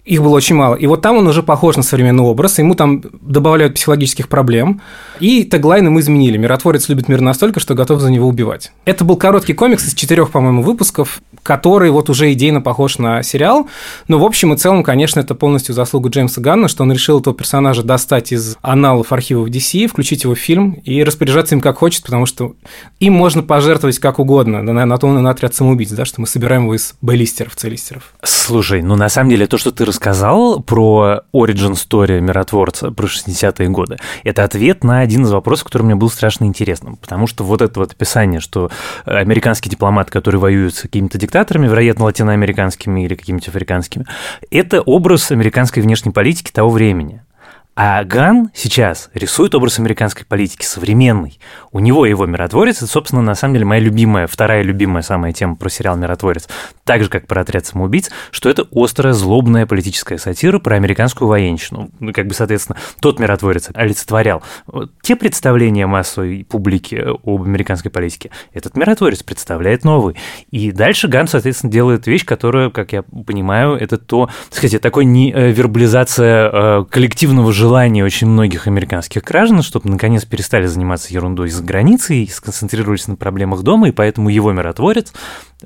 их 0.09 0.23
было 0.23 0.35
очень 0.35 0.57
мало. 0.57 0.75
И 0.75 0.87
вот 0.87 1.03
там 1.03 1.19
он 1.19 1.27
уже 1.27 1.43
похож 1.43 1.77
на 1.77 1.83
современный 1.83 2.25
образ, 2.25 2.59
ему 2.59 2.75
там 2.75 3.03
добавляют 3.21 3.75
психологических 3.75 4.29
проблем. 4.29 4.81
И 5.21 5.45
теглайн 5.45 5.91
мы 5.91 6.01
изменили. 6.01 6.39
Миротворец 6.39 6.89
любит 6.89 7.09
мир 7.09 7.21
настолько, 7.21 7.61
что 7.61 7.75
готов 7.75 8.01
за 8.01 8.11
него 8.11 8.27
убивать. 8.27 8.73
Это 8.87 9.05
был 9.05 9.17
короткий 9.17 9.53
комикс 9.53 9.87
из 9.87 9.95
четырех, 9.95 10.31
по-моему, 10.31 10.63
выпусков, 10.63 11.21
который 11.43 11.91
вот 11.91 12.09
уже 12.09 12.33
идейно 12.33 12.63
похож 12.63 12.99
на 12.99 13.23
сериал. 13.23 13.69
Но 14.09 14.19
в 14.19 14.25
общем 14.25 14.55
и 14.55 14.57
целом, 14.57 14.83
конечно, 14.83 15.21
это 15.21 15.35
полностью 15.35 15.75
заслуга 15.75 16.09
Джеймса 16.09 16.41
Ганна, 16.41 16.69
что 16.69 16.85
он 16.85 16.93
решил 16.93 17.21
этого 17.21 17.37
персонажа 17.37 17.83
достать 17.83 18.33
из 18.33 18.57
аналов 18.63 19.13
архивов 19.13 19.49
DC, 19.49 19.89
включить 19.89 20.25
его 20.25 20.35
в 20.35 20.39
фильм 20.39 20.73
и 20.85 21.05
распоряжаться 21.05 21.55
им 21.55 21.61
как 21.61 21.79
хочет, 21.79 22.03
потому 22.05 22.25
что 22.25 22.55
им 22.99 23.13
можно 23.13 23.43
пожертвовать 23.43 23.99
как 23.99 24.19
угодно. 24.19 24.65
Да, 24.65 24.73
на 24.73 24.97
то 24.97 25.07
он 25.07 25.19
и 25.19 25.21
на 25.21 25.31
отряд 25.31 25.55
самоубийц, 25.55 25.91
да, 25.91 26.07
что 26.07 26.23
мы 26.23 26.27
собираем 26.27 26.63
его 26.63 26.75
из 26.75 26.95
Б-листеров, 27.03 27.53
С-листеров. 27.57 28.15
Слушай, 28.23 28.81
ну 28.81 28.97
на 28.97 29.11
самом 29.11 29.31
деле 29.31 29.47
то, 29.47 29.59
что 29.59 29.71
ты 29.71 29.85
рассказал 29.99 30.61
про 30.61 31.23
origin 31.35 31.73
story 31.73 32.21
миротворца 32.21 32.93
про 32.93 33.07
60-е 33.07 33.69
годы, 33.69 33.97
это 34.23 34.45
ответ 34.45 34.85
на 34.85 35.01
один 35.01 35.25
из 35.25 35.33
вопросов, 35.33 35.65
который 35.65 35.83
мне 35.83 35.97
был 35.97 36.09
страшно 36.09 36.45
интересным. 36.45 36.95
Потому 36.97 37.27
что 37.27 37.43
вот 37.43 37.63
это 37.63 37.81
вот 37.81 37.93
описание, 37.93 38.39
что 38.39 38.71
американский 39.05 39.69
дипломат, 39.69 40.09
который 40.09 40.39
воюет 40.39 40.77
с 40.77 40.83
какими-то 40.83 41.19
диктаторами, 41.19 41.67
вероятно, 41.67 42.05
латиноамериканскими 42.05 43.05
или 43.05 43.17
какими-то 43.17 43.51
африканскими, 43.51 44.07
это 44.53 44.83
образ 44.83 45.33
американской 45.33 45.83
внешней 45.83 46.13
политики 46.13 46.53
того 46.53 46.71
времени. 46.71 47.23
А 47.81 48.03
Ган 48.03 48.51
сейчас 48.55 49.09
рисует 49.15 49.55
образ 49.55 49.79
американской 49.79 50.27
политики 50.27 50.65
современный. 50.65 51.39
У 51.71 51.79
него 51.79 52.07
его 52.07 52.27
миротворец, 52.27 52.79
это, 52.79 52.89
собственно, 52.89 53.23
на 53.23 53.37
самом 53.37 53.55
деле 53.55 53.67
моя 53.67 53.81
любимая, 53.81 54.27
вторая 54.27 54.63
любимая 54.63 55.03
самая 55.03 55.33
тема 55.33 55.55
про 55.55 55.69
сериал 55.69 55.97
«Миротворец», 55.97 56.49
так 56.83 57.05
же, 57.05 57.09
как 57.09 57.29
про 57.29 57.43
«Отряд 57.43 57.67
самоубийц», 57.67 58.11
что 58.33 58.51
это 58.51 58.67
острая, 58.73 59.13
злобная 59.13 59.65
политическая 59.65 60.19
сатира 60.19 60.59
про 60.59 60.75
американскую 60.75 61.29
военщину. 61.29 61.91
Ну, 62.01 62.13
как 62.13 62.27
бы, 62.27 62.35
соответственно, 62.35 62.79
тот 63.01 63.21
миротворец 63.21 63.71
олицетворял 63.73 64.43
те 65.03 65.15
представления 65.15 65.87
массовой 65.87 66.45
публики 66.51 66.97
об 66.97 67.43
американской 67.45 67.93
политике. 67.93 68.33
Этот 68.53 68.77
миротворец 68.77 69.23
представляет 69.23 69.85
новый. 69.85 70.17
И 70.51 70.73
дальше 70.73 71.07
Ган, 71.07 71.29
соответственно, 71.29 71.71
делает 71.71 72.09
вещь, 72.09 72.25
которая, 72.25 72.71
как 72.71 72.93
я 72.93 73.03
понимаю, 73.03 73.77
это 73.77 73.99
то, 73.99 74.29
так 74.49 74.59
сказать, 74.59 74.83
такой 74.83 75.05
не 75.05 75.33
э, 75.33 75.53
вербализация 75.53 76.51
э, 76.53 76.85
коллективного 76.91 77.53
желания 77.53 77.68
очень 77.69 78.29
многих 78.29 78.67
американских 78.67 79.23
граждан, 79.25 79.63
чтобы 79.63 79.91
наконец 79.91 80.25
перестали 80.25 80.67
заниматься 80.67 81.13
ерундой 81.13 81.51
за 81.51 81.63
границей 81.63 82.25
и 82.25 82.29
сконцентрировались 82.29 83.09
на 83.09 83.17
проблемах 83.17 83.63
дома, 83.63 83.89
и 83.89 83.93
поэтому 83.93 84.29
его 84.29 84.53
миротворец 84.53 85.13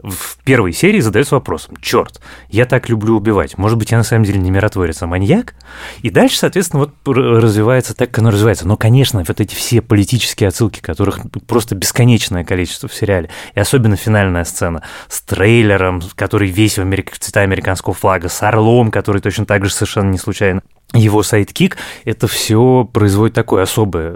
в 0.02 0.42
первой 0.44 0.72
серии 0.72 1.00
задается 1.00 1.34
вопросом, 1.34 1.76
черт, 1.80 2.20
я 2.48 2.64
так 2.64 2.88
люблю 2.88 3.16
убивать, 3.16 3.58
может 3.58 3.78
быть, 3.78 3.90
я 3.90 3.98
на 3.98 4.04
самом 4.04 4.24
деле 4.24 4.40
не 4.40 4.50
миротворец, 4.50 5.02
а 5.02 5.06
маньяк? 5.06 5.54
И 6.00 6.08
дальше, 6.08 6.38
соответственно, 6.38 6.84
вот 6.84 7.16
развивается 7.16 7.94
так, 7.94 8.10
как 8.10 8.20
оно 8.20 8.30
развивается. 8.30 8.66
Но, 8.66 8.76
конечно, 8.76 9.22
вот 9.26 9.40
эти 9.40 9.54
все 9.54 9.82
политические 9.82 10.48
отсылки, 10.48 10.80
которых 10.80 11.20
просто 11.46 11.74
бесконечное 11.74 12.44
количество 12.44 12.88
в 12.88 12.94
сериале, 12.94 13.28
и 13.54 13.60
особенно 13.60 13.96
финальная 13.96 14.44
сцена 14.44 14.82
с 15.08 15.20
трейлером, 15.20 16.02
который 16.14 16.48
весь 16.48 16.78
в 16.78 16.80
америк... 16.80 17.16
цвета 17.18 17.40
американского 17.40 17.94
флага, 17.94 18.28
с 18.28 18.42
орлом, 18.42 18.90
который 18.90 19.20
точно 19.20 19.44
так 19.44 19.64
же 19.64 19.72
совершенно 19.72 20.10
не 20.10 20.18
случайно 20.18 20.62
его 20.94 21.22
sidekick, 21.22 21.76
это 22.04 22.26
все 22.26 22.88
производит 22.92 23.34
такое 23.34 23.62
особое, 23.62 24.14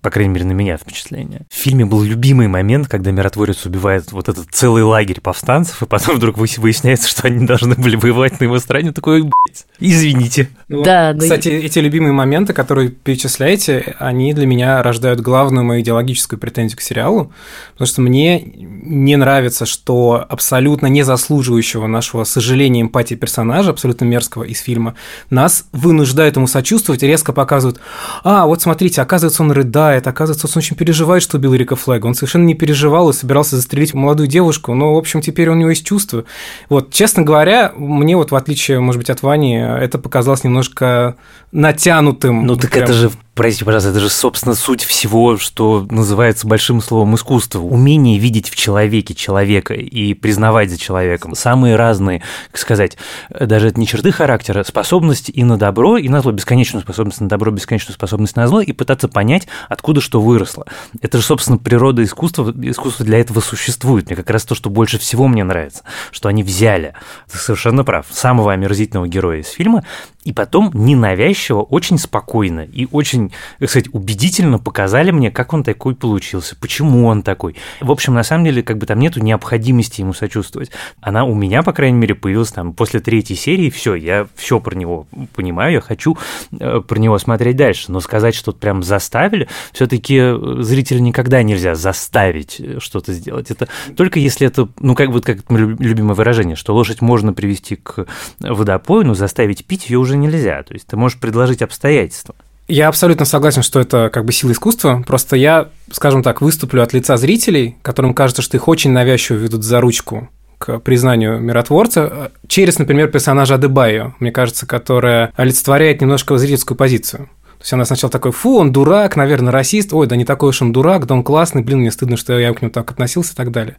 по 0.00 0.10
крайней 0.10 0.32
мере, 0.32 0.46
на 0.46 0.52
меня 0.52 0.76
впечатление. 0.76 1.42
В 1.50 1.54
фильме 1.54 1.84
был 1.84 2.02
любимый 2.02 2.48
момент, 2.48 2.88
когда 2.88 3.10
миротворец 3.10 3.66
убивает 3.66 4.12
вот 4.12 4.28
этот 4.28 4.46
целый 4.50 4.82
лагерь 4.82 5.20
повстанцев, 5.20 5.82
и 5.82 5.86
потом 5.86 6.16
вдруг 6.16 6.38
выясняется, 6.38 7.08
что 7.08 7.26
они 7.26 7.46
должны 7.46 7.74
были 7.74 7.96
воевать 7.96 8.40
на 8.40 8.44
его 8.44 8.58
стороне. 8.58 8.92
Такой, 8.92 9.22
блядь, 9.22 9.66
извините. 9.80 10.48
Ну, 10.68 10.82
Да, 10.82 11.12
да. 11.12 11.20
Кстати, 11.20 11.48
эти 11.48 11.78
любимые 11.78 12.12
моменты, 12.12 12.52
которые 12.52 12.90
перечисляете, 12.90 13.96
они 13.98 14.32
для 14.32 14.46
меня 14.46 14.82
рождают 14.82 15.20
главную 15.20 15.64
мою 15.64 15.82
идеологическую 15.82 16.38
претензию 16.38 16.78
к 16.78 16.82
сериалу, 16.82 17.32
потому 17.72 17.86
что 17.86 18.00
мне 18.00 18.40
не 18.42 19.16
нравится, 19.16 19.66
что 19.66 20.24
абсолютно 20.28 20.86
не 20.86 21.02
заслуживающего 21.02 21.86
нашего 21.86 22.24
сожаления 22.24 22.82
эмпатии 22.82 23.14
персонажа, 23.14 23.70
абсолютно 23.70 24.04
мерзкого 24.04 24.44
из 24.44 24.60
фильма, 24.60 24.94
нас 25.30 25.66
вынуждают 25.96 26.36
ему 26.36 26.46
сочувствовать 26.46 27.02
резко 27.02 27.32
показывают, 27.32 27.80
а, 28.22 28.46
вот 28.46 28.62
смотрите, 28.62 29.00
оказывается, 29.00 29.42
он 29.42 29.52
рыдает, 29.52 30.06
оказывается, 30.06 30.46
он 30.46 30.52
очень 30.58 30.76
переживает, 30.76 31.22
что 31.22 31.38
убил 31.38 31.54
Рика 31.54 31.76
Флэга, 31.76 32.06
он 32.06 32.14
совершенно 32.14 32.44
не 32.44 32.54
переживал 32.54 33.10
и 33.10 33.12
собирался 33.12 33.56
застрелить 33.56 33.94
молодую 33.94 34.28
девушку, 34.28 34.74
но, 34.74 34.94
в 34.94 34.98
общем, 34.98 35.20
теперь 35.20 35.48
у 35.48 35.54
него 35.54 35.70
есть 35.70 35.86
чувства. 35.86 36.24
Вот, 36.68 36.92
честно 36.92 37.22
говоря, 37.22 37.72
мне 37.76 38.16
вот, 38.16 38.30
в 38.30 38.36
отличие, 38.36 38.80
может 38.80 38.98
быть, 38.98 39.10
от 39.10 39.22
Вани, 39.22 39.56
это 39.56 39.98
показалось 39.98 40.44
немножко 40.44 41.16
натянутым. 41.52 42.46
Ну 42.46 42.56
так 42.56 42.70
Прям. 42.70 42.84
это 42.84 42.92
же, 42.92 43.10
простите, 43.36 43.64
пожалуйста, 43.64 43.90
это 43.90 44.00
же, 44.00 44.08
собственно, 44.08 44.54
суть 44.54 44.82
всего, 44.82 45.36
что 45.36 45.86
называется 45.90 46.46
большим 46.46 46.80
словом 46.80 47.14
искусство. 47.14 47.60
Умение 47.60 48.18
видеть 48.18 48.48
в 48.48 48.56
человеке 48.56 49.14
человека 49.14 49.74
и 49.74 50.14
признавать 50.14 50.70
за 50.70 50.78
человеком. 50.78 51.34
Самые 51.36 51.76
разные, 51.76 52.22
как 52.50 52.58
сказать, 52.58 52.96
даже 53.30 53.68
это 53.68 53.78
не 53.78 53.86
черты 53.86 54.10
характера, 54.10 54.64
способность 54.64 55.30
и 55.32 55.44
на 55.44 55.58
добро, 55.58 55.98
и 55.98 56.08
на 56.08 56.22
зло, 56.22 56.32
бесконечную 56.32 56.82
способность 56.82 57.20
на 57.20 57.28
добро, 57.28 57.52
бесконечную 57.52 57.94
способность 57.94 58.36
на 58.36 58.48
зло, 58.48 58.60
и 58.60 58.72
пытаться 58.72 59.06
понять, 59.06 59.46
откуда 59.68 60.00
что 60.00 60.20
выросло. 60.20 60.66
Это 61.02 61.18
же, 61.18 61.24
собственно, 61.24 61.58
природа 61.58 62.02
искусства, 62.02 62.52
искусство 62.62 63.04
для 63.04 63.18
этого 63.18 63.40
существует. 63.40 64.06
Мне 64.06 64.16
как 64.16 64.30
раз 64.30 64.44
то, 64.44 64.54
что 64.54 64.70
больше 64.70 64.98
всего 64.98 65.28
мне 65.28 65.44
нравится, 65.44 65.84
что 66.10 66.30
они 66.30 66.42
взяли, 66.42 66.94
ты 67.30 67.36
совершенно 67.36 67.84
прав, 67.84 68.06
самого 68.10 68.52
омерзительного 68.54 69.06
героя 69.06 69.40
из 69.40 69.48
фильма, 69.48 69.84
и 70.26 70.32
потом 70.32 70.72
ненавязчиво, 70.74 71.62
очень 71.62 71.98
спокойно 71.98 72.62
и 72.62 72.88
очень, 72.90 73.30
так 73.60 73.70
сказать, 73.70 73.88
убедительно 73.92 74.58
показали 74.58 75.12
мне, 75.12 75.30
как 75.30 75.54
он 75.54 75.62
такой 75.62 75.94
получился, 75.94 76.56
почему 76.56 77.06
он 77.06 77.22
такой. 77.22 77.54
В 77.80 77.92
общем, 77.92 78.12
на 78.12 78.24
самом 78.24 78.46
деле, 78.46 78.64
как 78.64 78.76
бы 78.78 78.86
там 78.86 78.98
нету 78.98 79.20
необходимости 79.20 80.00
ему 80.00 80.14
сочувствовать. 80.14 80.72
Она 81.00 81.24
у 81.24 81.32
меня, 81.32 81.62
по 81.62 81.72
крайней 81.72 81.98
мере, 81.98 82.16
появилась 82.16 82.50
там 82.50 82.72
после 82.72 82.98
третьей 82.98 83.36
серии, 83.36 83.70
все, 83.70 83.94
я 83.94 84.26
все 84.34 84.58
про 84.58 84.74
него 84.74 85.06
понимаю, 85.36 85.74
я 85.74 85.80
хочу 85.80 86.18
э, 86.58 86.80
про 86.80 86.98
него 86.98 87.18
смотреть 87.18 87.54
дальше, 87.54 87.92
но 87.92 88.00
сказать, 88.00 88.34
что 88.34 88.50
прям 88.50 88.82
заставили, 88.82 89.46
все-таки 89.72 90.20
зрителя 90.60 90.98
никогда 90.98 91.44
нельзя 91.44 91.76
заставить 91.76 92.58
э, 92.58 92.80
что-то 92.80 93.12
сделать. 93.12 93.52
Это 93.52 93.68
только 93.96 94.18
если 94.18 94.48
это, 94.48 94.68
ну, 94.80 94.96
как 94.96 95.10
вот 95.10 95.24
как 95.24 95.48
любимое 95.50 96.14
выражение, 96.14 96.56
что 96.56 96.74
лошадь 96.74 97.00
можно 97.00 97.32
привести 97.32 97.76
к 97.76 98.06
водопою, 98.40 99.06
но 99.06 99.14
заставить 99.14 99.64
пить 99.64 99.88
ее 99.88 99.98
уже 99.98 100.15
нельзя. 100.16 100.62
То 100.62 100.74
есть 100.74 100.86
ты 100.86 100.96
можешь 100.96 101.18
предложить 101.18 101.62
обстоятельства. 101.62 102.34
Я 102.68 102.88
абсолютно 102.88 103.24
согласен, 103.24 103.62
что 103.62 103.78
это 103.78 104.10
как 104.12 104.24
бы 104.24 104.32
сила 104.32 104.52
искусства. 104.52 105.04
Просто 105.06 105.36
я, 105.36 105.68
скажем 105.92 106.22
так, 106.22 106.40
выступлю 106.40 106.82
от 106.82 106.92
лица 106.92 107.16
зрителей, 107.16 107.76
которым 107.82 108.12
кажется, 108.12 108.42
что 108.42 108.56
их 108.56 108.66
очень 108.66 108.90
навязчиво 108.90 109.36
ведут 109.36 109.62
за 109.62 109.80
ручку 109.80 110.28
к 110.58 110.78
признанию 110.80 111.38
миротворца 111.38 112.32
через, 112.48 112.78
например, 112.78 113.08
персонажа 113.08 113.54
Адебайо, 113.54 114.14
мне 114.20 114.32
кажется, 114.32 114.66
которая 114.66 115.32
олицетворяет 115.36 116.00
немножко 116.00 116.36
зрительскую 116.38 116.76
позицию. 116.76 117.28
То 117.58 117.62
есть 117.62 117.72
она 117.72 117.84
сначала 117.84 118.10
такой, 118.10 118.32
фу, 118.32 118.58
он 118.58 118.70
дурак, 118.72 119.16
наверное, 119.16 119.52
расист, 119.52 119.92
ой, 119.92 120.06
да 120.06 120.16
не 120.16 120.24
такой 120.24 120.50
уж 120.50 120.60
он 120.62 120.72
дурак, 120.72 121.06
да 121.06 121.14
он 121.14 121.22
классный, 121.22 121.62
блин, 121.62 121.80
мне 121.80 121.90
стыдно, 121.90 122.16
что 122.16 122.38
я 122.38 122.52
к 122.52 122.60
нему 122.60 122.70
так 122.70 122.90
относился 122.90 123.32
и 123.32 123.36
так 123.36 123.50
далее. 123.50 123.76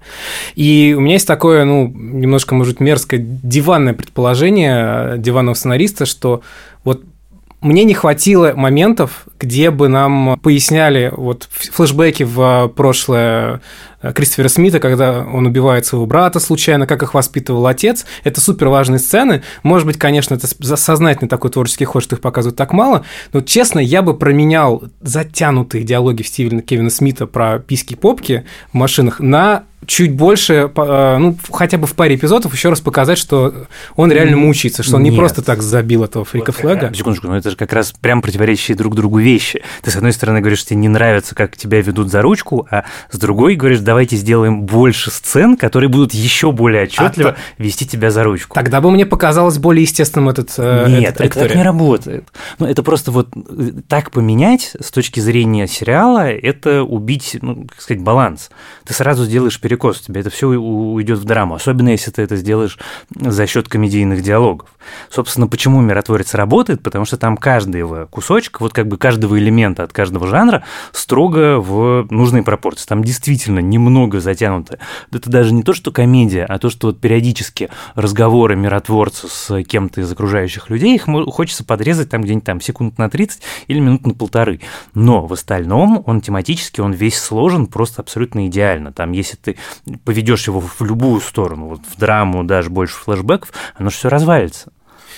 И 0.56 0.96
у 0.98 1.02
меня 1.02 1.14
есть 1.14 1.28
такое, 1.28 1.64
ну, 1.64 1.88
немножко, 1.88 2.56
может, 2.56 2.80
мерзкое 2.80 3.20
диванное 3.24 3.94
предположение 3.94 5.18
диванного 5.18 5.54
сценариста, 5.54 6.06
что 6.06 6.42
вот 6.84 7.04
мне 7.62 7.84
не 7.84 7.94
хватило 7.94 8.54
моментов, 8.56 9.26
где 9.40 9.72
бы 9.72 9.88
нам 9.88 10.40
поясняли 10.40 11.12
вот 11.16 11.48
флешбеки 11.50 12.24
в 12.24 12.72
прошлое 12.76 13.62
Кристофера 14.02 14.48
Смита, 14.48 14.80
когда 14.80 15.26
он 15.26 15.46
убивает 15.46 15.86
своего 15.86 16.06
брата 16.06 16.40
случайно, 16.40 16.86
как 16.86 17.04
их 17.04 17.14
воспитывал 17.14 17.68
отец. 17.68 18.06
Это 18.24 18.42
супер 18.42 18.68
важные 18.68 19.00
сцены. 19.00 19.44
Может 19.64 19.88
быть, 19.88 19.98
конечно, 19.98 20.36
это 20.36 20.48
сознательный 20.78 21.30
такой 21.30 21.52
творческий 21.52 21.86
ход, 21.86 22.04
что 22.04 22.16
их 22.16 22.22
показывают 22.22 22.58
так 22.58 22.74
мало, 22.74 23.06
но, 23.34 23.42
честно, 23.42 23.80
я 23.80 24.02
бы 24.02 24.16
променял 24.16 24.84
затянутые 25.02 25.84
диалоги 25.84 26.24
в 26.24 26.28
стиле 26.28 26.62
Кевина 26.62 26.90
Смита 26.90 27.28
про 27.28 27.60
писки-попки 27.60 28.46
в 28.72 28.76
машинах 28.76 29.20
на 29.20 29.64
чуть 29.86 30.14
больше, 30.14 30.72
э, 30.76 31.18
ну, 31.18 31.38
хотя 31.52 31.78
бы 31.78 31.88
в 31.88 31.94
паре 31.94 32.16
эпизодов 32.16 32.54
еще 32.54 32.70
раз 32.70 32.82
показать, 32.82 33.18
что 33.18 33.68
он 33.96 34.12
реально 34.12 34.38
мучается, 34.38 34.84
что 34.84 34.98
он 34.98 35.04
не 35.04 35.12
просто 35.12 35.42
так 35.42 35.62
забил 35.62 36.04
этого 36.04 36.26
фрика 36.26 36.52
флага. 36.52 36.92
Секундочку, 36.94 37.28
но 37.28 37.38
это 37.38 37.52
же 37.52 37.56
как 37.56 37.72
раз 37.74 37.94
прям 37.94 38.22
противоречащие 38.22 38.76
друг 38.76 38.96
другу 38.96 39.20
вещи. 39.20 39.64
Ты, 39.82 39.92
с 39.92 39.96
одной 39.96 40.14
стороны, 40.14 40.40
говоришь, 40.40 40.60
что 40.60 40.70
тебе 40.70 40.82
не 40.82 40.90
нравится, 40.90 41.36
как 41.36 41.56
тебя 41.56 41.82
ведут 41.82 42.10
за 42.10 42.22
ручку, 42.22 42.68
а 42.70 42.84
с 43.12 43.18
другой 43.18 43.56
говоришь, 43.56 43.80
давайте 43.88 44.18
сделаем 44.18 44.64
больше 44.64 45.10
сцен, 45.10 45.56
которые 45.56 45.90
будут 45.90 46.14
еще 46.14 46.52
более 46.52 46.84
отчетливо 46.84 47.32
а 47.32 47.36
вести 47.58 47.88
тебя 47.88 48.12
за 48.12 48.24
ручку. 48.24 48.54
Тогда 48.54 48.82
бы 48.82 48.92
мне 48.92 49.06
показалось 49.06 49.58
более 49.58 49.84
естественным 49.84 50.28
этот 50.28 50.54
э, 50.58 50.88
Нет, 50.90 51.22
это 51.22 51.40
так 51.40 51.56
не 51.56 51.64
работает. 51.64 52.28
Ну, 52.60 52.68
это 52.68 52.84
просто 52.84 53.12
вот 53.12 53.30
э, 53.36 53.72
так 53.88 54.12
поменять 54.12 54.76
с 54.80 54.92
точки 54.92 55.22
зрения 55.22 55.68
сериала, 55.68 56.30
это 56.30 56.84
убить, 56.84 57.38
ну, 57.42 57.66
как 57.66 57.82
сказать, 57.82 58.04
баланс. 58.04 58.50
Ты 58.86 58.94
сразу 58.94 59.24
сделаешь 59.24 59.60
перекос, 59.60 60.02
у 60.02 60.04
тебя 60.04 60.20
это 60.20 60.30
все 60.30 60.48
уйдет 60.48 61.20
в 61.20 61.24
драму, 61.24 61.56
особенно 61.56 61.90
если 61.90 62.12
ты 62.12 62.22
это 62.22 62.36
сделаешь 62.36 62.78
за 63.16 63.48
счет 63.48 63.70
комедийных 63.70 64.22
диалогов. 64.22 64.70
Собственно, 65.10 65.48
почему 65.48 65.80
«Миротворец» 65.82 66.34
работает? 66.34 66.84
Потому 66.84 67.06
что 67.06 67.18
там 67.18 67.38
каждый 67.38 67.80
его 67.80 68.08
кусочек, 68.10 68.60
вот 68.60 68.74
как 68.74 68.88
бы 68.88 68.98
каждого 68.98 69.40
элемента 69.40 69.84
от 69.84 69.94
каждого 69.94 70.28
жанра 70.28 70.64
строго 70.92 71.60
в 71.60 72.08
нужной 72.10 72.44
пропорции. 72.44 72.86
Там 72.86 73.04
действительно 73.04 73.60
не 73.60 73.77
немного 73.78 74.20
затянуто. 74.20 74.80
Это 75.12 75.30
даже 75.30 75.54
не 75.54 75.64
то, 75.64 75.74
что 75.74 75.92
комедия, 75.92 76.46
а 76.46 76.60
то, 76.60 76.70
что 76.70 76.88
вот 76.88 77.00
периодически 77.00 77.70
разговоры 77.96 78.56
миротворца 78.56 79.28
с 79.28 79.64
кем-то 79.64 80.02
из 80.02 80.12
окружающих 80.12 80.70
людей, 80.70 80.96
их 80.96 81.08
хочется 81.28 81.64
подрезать 81.64 82.10
там 82.10 82.22
где-нибудь 82.22 82.46
там 82.46 82.62
секунд 82.62 82.98
на 82.98 83.10
30 83.10 83.42
или 83.68 83.80
минут 83.80 84.06
на 84.06 84.14
полторы. 84.14 84.62
Но 84.94 85.26
в 85.26 85.34
остальном 85.34 86.04
он 86.06 86.22
тематически, 86.22 86.82
он 86.82 86.92
весь 86.92 87.20
сложен 87.20 87.68
просто 87.68 88.02
абсолютно 88.02 88.48
идеально. 88.48 88.92
Там, 88.92 89.12
если 89.12 89.38
ты 89.38 89.58
поведешь 90.04 90.48
его 90.48 90.60
в 90.60 90.82
любую 90.82 91.22
сторону, 91.22 91.68
вот 91.68 91.82
в 91.86 92.00
драму, 92.00 92.44
даже 92.44 92.70
больше 92.70 92.96
флешбеков, 92.96 93.54
оно 93.76 93.90
все 93.90 94.10
развалится. 94.10 94.72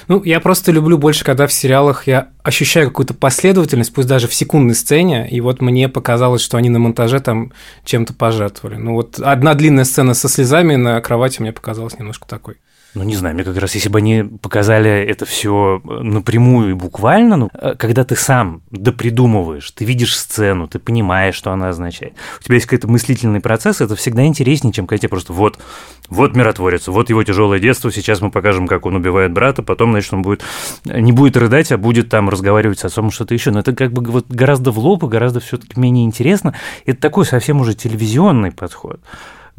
Ну, 0.10 0.24
я 0.24 0.40
просто 0.40 0.72
люблю 0.72 0.98
больше, 0.98 1.24
когда 1.24 1.46
в 1.46 1.54
сериалах 1.54 2.08
я 2.08 2.30
ощущаю 2.42 2.88
какую-то 2.88 3.14
последовательность, 3.14 3.94
пусть 3.94 4.08
даже 4.08 4.28
в 4.28 4.34
секундной 4.34 4.74
сцене, 4.74 5.30
и 5.30 5.40
вот 5.40 5.62
мне 5.62 5.88
показалось, 5.88 6.42
что 6.42 6.58
они 6.58 6.68
на 6.70 6.80
монтаже 6.80 7.20
там 7.20 7.54
чем-то 7.86 8.16
пожертвовали. 8.16 8.78
Ну, 8.78 8.94
вот 8.94 9.20
одна 9.20 9.54
длинная 9.54 9.84
сцена 9.84 10.16
со 10.16 10.28
слезами 10.28 10.76
на 10.76 11.00
кровати 11.00 11.42
мне 11.42 11.54
показалась 11.54 12.00
немножко 12.00 12.28
такой. 12.28 12.56
Ну, 12.96 13.04
не 13.04 13.16
знаю, 13.16 13.36
мне 13.36 13.44
как 13.44 13.56
раз, 13.58 13.76
если 13.76 13.90
бы 13.90 14.00
они 14.00 14.24
показали 14.24 14.90
это 14.90 15.26
все 15.26 15.80
э, 15.84 16.00
напрямую 16.02 16.72
и 16.72 16.74
буквально, 16.74 17.38
ну, 17.38 17.50
э, 17.54 17.76
когда 17.78 18.04
ты 18.04 18.16
сам 18.16 18.64
допридумываешь, 18.72 19.70
ты 19.72 19.86
видишь 19.86 20.18
сцену, 20.18 20.68
ты 20.68 20.80
понимаешь, 20.80 21.36
что 21.36 21.52
она 21.52 21.70
означает, 21.70 22.14
у 22.40 22.44
тебя 22.44 22.56
есть 22.56 22.66
какой-то 22.66 22.88
мыслительный 22.88 23.42
процесс, 23.42 23.82
это 23.82 23.96
всегда 23.96 24.26
интереснее, 24.26 24.74
чем 24.74 24.88
когда 24.88 25.00
тебе 25.00 25.10
просто 25.10 25.34
вот, 25.34 25.60
вот 26.10 26.36
миротворец, 26.36 26.88
вот 26.88 27.10
его 27.10 27.24
тяжелое 27.24 27.60
детство, 27.60 27.92
сейчас 27.92 28.22
мы 28.22 28.32
покажем, 28.32 28.68
как 28.68 28.88
он 28.88 28.96
убивает 28.96 29.32
брата, 29.34 29.62
потом, 29.62 29.92
значит, 29.92 30.12
он 30.14 30.24
будет, 30.24 30.44
не 30.86 31.12
будет 31.12 31.38
рыдать, 31.38 31.72
а 31.72 31.78
будет 31.78 32.10
там 32.10 32.28
разговаривать 32.30 32.80
с 32.80 32.86
отцом 32.86 33.12
что-то 33.12 33.36
еще. 33.36 33.52
Но 33.52 33.60
это 33.60 33.76
как 33.76 33.94
бы 33.94 34.04
вот 34.12 34.28
гораздо 34.30 34.72
в 34.72 34.80
лоб 34.80 35.04
и 35.04 35.08
гораздо 35.08 35.40
все-таки 35.40 35.80
менее 35.80 36.06
интересно. 36.06 36.56
Это 36.86 37.00
такой 37.00 37.26
совсем 37.26 37.62
уже 37.62 37.76
телевизионный 37.76 38.52
подход. 38.52 39.00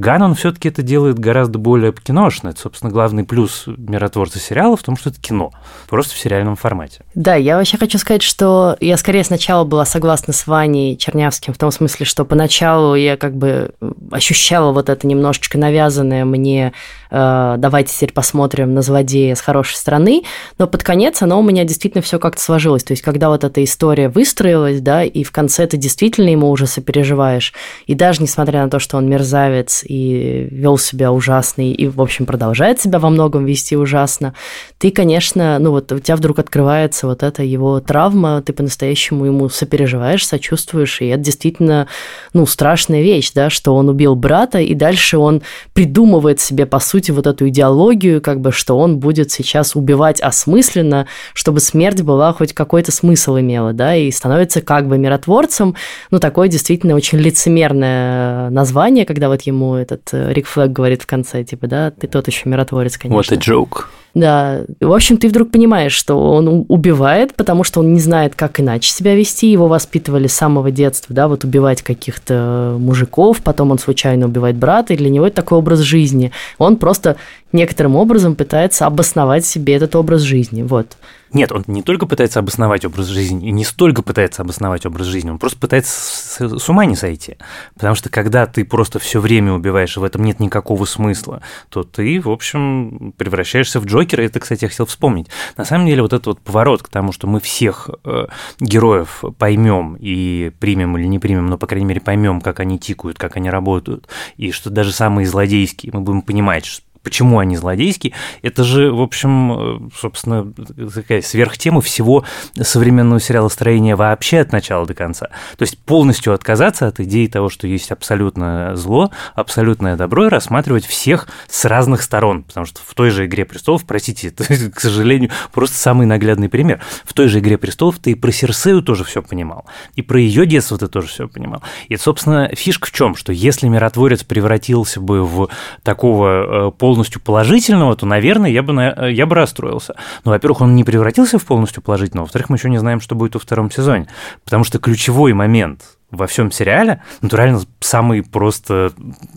Ганн, 0.01 0.35
все-таки 0.35 0.69
это 0.69 0.81
делает 0.81 1.19
гораздо 1.19 1.59
более 1.59 1.93
киношно. 1.93 2.49
Это, 2.49 2.61
собственно, 2.61 2.91
главный 2.91 3.25
плюс 3.25 3.65
миротворца 3.67 4.39
сериала 4.39 4.75
в 4.75 4.83
том, 4.83 4.97
что 4.97 5.11
это 5.11 5.21
кино, 5.21 5.53
просто 5.91 6.15
в 6.15 6.19
сериальном 6.19 6.57
формате. 6.57 7.01
Да, 7.15 7.35
я 7.35 7.59
вообще 7.59 7.77
хочу 7.77 7.99
сказать, 7.99 8.23
что 8.23 8.79
я 8.81 8.97
скорее 8.97 9.25
сначала 9.25 9.65
была 9.65 9.85
согласна 9.85 10.33
с 10.33 10.47
Ваней 10.47 10.97
Чернявским 10.97 11.53
в 11.53 11.59
том 11.59 11.71
смысле, 11.71 12.07
что 12.07 12.25
поначалу 12.25 12.95
я 12.95 13.19
как 13.19 13.37
бы 13.37 13.75
ощущала 14.11 14.73
вот 14.73 14.89
это 14.89 15.07
немножечко 15.07 15.59
навязанное 15.59 16.25
мне 16.25 16.73
э, 17.11 17.55
«давайте 17.59 17.93
теперь 17.95 18.13
посмотрим 18.15 18.73
на 18.73 18.81
злодея 18.81 19.35
с 19.35 19.43
хорошей 19.43 19.75
стороны», 19.75 20.23
но 20.57 20.67
под 20.67 20.83
конец 20.83 21.21
оно 21.21 21.39
у 21.39 21.43
меня 21.43 21.65
действительно 21.65 22.01
все 22.01 22.19
как-то 22.19 22.41
сложилось. 22.41 22.85
То 22.85 22.93
есть, 22.93 23.03
когда 23.03 23.29
вот 23.29 23.45
эта 23.45 23.63
история 23.63 24.09
выстроилась, 24.09 24.81
да, 24.81 25.05
и 25.05 25.25
в 25.25 25.31
конце 25.31 25.67
ты 25.67 25.77
действительно 25.77 26.31
ему 26.31 26.49
уже 26.49 26.67
сопереживаешь, 26.67 27.53
и 27.87 27.95
даже 27.95 28.23
несмотря 28.23 28.65
на 28.65 28.71
то, 28.71 28.79
что 28.79 28.97
он 28.97 29.07
мерзавец 29.07 29.85
и 29.91 30.47
вел 30.53 30.79
себя 30.79 31.11
ужасно, 31.11 31.63
и, 31.63 31.89
в 31.89 32.01
общем, 32.01 32.25
продолжает 32.25 32.81
себя 32.81 33.01
во 33.01 33.11
многом 33.11 33.45
вести 33.45 33.77
ужасно, 33.77 34.35
ты, 34.79 34.93
конечно, 34.93 35.59
ну 35.59 35.73
вот 35.73 35.91
у 35.91 35.99
тебя 35.99 36.15
вдруг 36.15 36.39
открывается 36.39 37.09
вот 37.09 37.25
эта 37.25 37.43
его 37.43 37.81
травма, 37.81 38.41
ты 38.41 38.53
по-настоящему 38.53 39.25
ему 39.25 39.49
сопереживаешь, 39.49 40.25
сочувствуешь, 40.25 41.01
и 41.01 41.07
это 41.07 41.25
действительно, 41.25 41.89
ну, 42.33 42.47
страшная 42.47 43.03
вещь, 43.03 43.33
да, 43.35 43.51
что 43.51 43.75
он 43.75 43.89
убил 43.89 44.15
брата, 44.15 44.61
и 44.61 44.75
дальше 44.75 45.19
он 45.19 45.43
придумывает 45.73 46.39
себе, 46.39 46.67
по 46.67 46.79
сути, 46.79 47.11
вот 47.11 47.27
эту 47.27 47.49
идеологию, 47.49 48.21
как 48.21 48.41
бы, 48.41 48.53
что 48.53 48.79
он 48.79 48.99
будет 49.01 49.33
сейчас 49.33 49.75
убивать 49.75 50.21
осмысленно, 50.21 51.09
чтобы 51.35 51.59
смерть 51.59 52.03
была 52.03 52.33
хоть 52.33 52.53
какой-то 52.53 52.93
смысл 52.93 53.41
имела, 53.41 53.73
да, 53.73 53.97
и 53.97 54.09
становится 54.13 54.61
как 54.61 54.87
бы 54.87 54.99
миротворцем, 54.99 55.75
ну, 56.13 56.21
такое 56.21 56.47
действительно 56.47 56.95
очень 56.95 57.19
лицемерное 57.19 58.51
название, 58.51 59.05
когда 59.05 59.29
вот 59.29 59.43
ему 59.43 59.80
этот 59.81 60.09
э, 60.13 60.33
Рик 60.33 60.47
Флэг 60.47 60.71
говорит 60.73 61.03
в 61.03 61.07
конце, 61.07 61.43
типа, 61.45 61.67
да, 61.67 61.91
ты 61.91 62.07
тот 62.07 62.27
еще 62.29 62.49
миротворец, 62.49 62.97
конечно. 62.97 63.35
What 63.35 63.37
a 63.37 63.41
joke. 63.41 63.85
Да. 64.15 64.63
В 64.81 64.93
общем, 64.93 65.17
ты 65.17 65.29
вдруг 65.29 65.51
понимаешь, 65.51 65.93
что 65.93 66.15
он 66.15 66.65
убивает, 66.69 67.35
потому 67.35 67.65
что 67.65 67.81
он 67.81 67.93
не 67.93 68.01
знает, 68.01 68.35
как 68.35 68.61
иначе 68.61 68.91
себя 68.91 69.15
вести. 69.15 69.51
Его 69.51 69.69
воспитывали 69.69 70.27
с 70.27 70.35
самого 70.35 70.71
детства, 70.71 71.15
да, 71.15 71.29
вот 71.29 71.45
убивать 71.45 71.83
каких-то 71.83 72.77
мужиков, 72.79 73.43
потом 73.43 73.71
он 73.71 73.79
случайно 73.79 74.27
убивает 74.27 74.57
брата, 74.57 74.95
и 74.95 74.97
для 74.97 75.11
него 75.11 75.27
это 75.27 75.37
такой 75.37 75.59
образ 75.59 75.81
жизни. 75.81 76.33
Он 76.59 76.77
просто 76.77 77.17
некоторым 77.53 77.97
образом 77.97 78.35
пытается 78.35 78.87
обосновать 78.87 79.45
себе 79.45 79.75
этот 79.75 79.97
образ 79.97 80.23
жизни. 80.23 80.63
Вот. 80.63 80.97
Нет, 81.33 81.53
он 81.53 81.63
не 81.69 81.83
только 81.83 82.07
пытается 82.07 82.41
обосновать 82.41 82.85
образ 82.85 83.07
жизни, 83.07 83.49
и 83.49 83.53
не 83.53 83.65
столько 83.65 84.03
пытается 84.03 84.43
обосновать 84.43 84.85
образ 84.85 85.07
жизни, 85.07 85.31
он 85.31 85.39
просто 85.39 85.59
пытается 85.59 85.93
с, 85.93 86.59
с 86.59 86.69
ума 86.69 86.85
не 86.87 86.97
сойти. 86.97 87.37
Потому 87.75 87.95
что 87.95 88.09
когда 88.09 88.47
ты 88.47 88.65
просто 88.65 88.99
все 88.99 89.21
время 89.21 89.53
убиваешь, 89.53 89.97
и 89.97 90.01
в 90.01 90.05
этом 90.05 90.25
нет 90.25 90.41
никакого 90.41 90.85
смысла, 90.87 91.41
то 91.69 91.85
ты, 91.85 92.21
в 92.21 92.29
общем, 92.29 93.15
превращаешься 93.17 93.79
в 93.79 93.87
Джокера. 94.01 94.23
Это, 94.23 94.41
кстати, 94.41 94.65
я 94.65 94.69
хотел 94.69 94.87
вспомнить. 94.87 95.29
На 95.57 95.65
самом 95.65 95.87
деле, 95.87 96.03
вот 96.03 96.13
этот 96.13 96.27
вот 96.27 96.41
поворот 96.41 96.83
к 96.83 96.89
тому, 96.89 97.13
что 97.13 97.27
мы 97.27 97.41
всех 97.41 97.91
э, 98.05 98.27
героев 98.59 99.25
поймем 99.39 99.97
и 99.99 100.53
примем 100.59 100.97
или 100.99 101.07
не 101.07 101.19
примем, 101.19 101.47
но, 101.47 101.59
по 101.59 101.67
крайней 101.67 101.87
мере, 101.87 102.01
поймем, 102.01 102.41
как 102.41 102.61
они 102.61 102.79
тикают, 102.79 103.19
как 103.19 103.37
они 103.37 103.51
работают, 103.51 104.09
и 104.37 104.53
что 104.53 104.71
даже 104.71 104.93
самые 104.93 105.27
злодейские 105.27 105.93
мы 105.93 106.01
будем 106.01 106.23
понимать, 106.23 106.65
почему 107.03 107.39
они 107.39 107.57
злодейские, 107.57 108.13
это 108.43 108.65
же, 108.65 108.93
в 108.93 109.01
общем, 109.01 109.53
э, 109.53 109.91
собственно, 109.99 110.53
такая 110.95 111.23
сверхтема 111.23 111.81
всего 111.81 112.25
современного 112.61 113.21
сериала 113.21 113.49
строения 113.49 113.97
вообще 113.97 114.41
от 114.41 114.53
начала 114.53 114.87
до 114.87 114.95
конца. 114.95 115.29
То 115.57 115.63
есть 115.63 115.79
полностью 115.79 116.35
отказаться 116.35 116.87
от 116.87 117.01
идеи 117.01 117.27
того, 117.27 117.49
что 117.49 117.67
есть 117.67 117.91
абсолютное 117.91 118.75
зло, 118.77 119.11
абсолютное 119.35 119.97
добро, 119.97 120.27
и 120.27 120.29
рассматривать 120.29 120.87
всех 120.87 121.29
с 121.49 121.65
разных 121.65 122.03
сторон. 122.03 122.43
Потому 122.43 122.67
что 122.67 122.81
в 122.85 122.95
той 122.95 123.11
же 123.11 123.27
«Игре 123.27 123.45
престолов», 123.45 123.85
простите, 123.87 124.29
это, 124.39 124.45
к 124.71 124.81
сожалению, 124.81 125.31
просто 125.53 125.77
самый 125.77 126.07
наглядный 126.07 126.49
пример. 126.49 126.81
В 127.05 127.13
той 127.15 127.29
же 127.29 127.39
«Игре 127.39 127.59
престолов» 127.59 127.99
ты 127.99 128.13
и 128.13 128.15
про 128.15 128.33
Серсею 128.33 128.83
тоже 128.83 129.05
все 129.05 129.23
понимал, 129.23 129.65
и 129.95 130.03
про 130.03 130.21
ее 130.21 130.47
детство 130.47 130.77
ты 130.77 130.89
тоже 130.89 131.09
все 131.09 131.29
понимал. 131.29 131.63
И, 131.89 131.97
собственно, 131.97 132.51
фишка 132.55 132.89
в 132.89 132.93
чем, 132.93 133.17
что 133.17 133.33
если 133.33 133.69
миротворец 133.69 134.25
превратился 134.25 135.01
бы 135.01 135.25
в 135.25 135.49
такого 135.83 136.69
э, 136.69 136.71
полностью 136.91 137.21
положительного, 137.21 137.95
то, 137.95 138.05
наверное, 138.05 138.51
я 138.51 138.65
бы, 138.65 139.13
я 139.13 139.25
бы 139.25 139.37
расстроился. 139.37 139.95
Но, 140.25 140.33
во-первых, 140.33 140.63
он 140.63 140.75
не 140.75 140.83
превратился 140.83 141.39
в 141.39 141.45
полностью 141.45 141.85
положительного, 141.85 142.25
во-вторых, 142.25 142.51
мы 142.51 142.57
еще 142.57 142.69
не 142.69 142.79
знаем, 142.79 143.01
что 143.01 143.15
будет 143.15 143.35
во 143.35 143.41
втором 143.41 143.71
сезоне. 143.71 144.09
Потому 144.45 144.65
что 144.65 144.81
ключевой 144.81 145.33
момент 145.33 145.83
во 146.11 146.27
всем 146.27 146.51
сериале, 146.51 147.03
натурально 147.21 147.61
самый 147.81 148.23
просто 148.23 148.93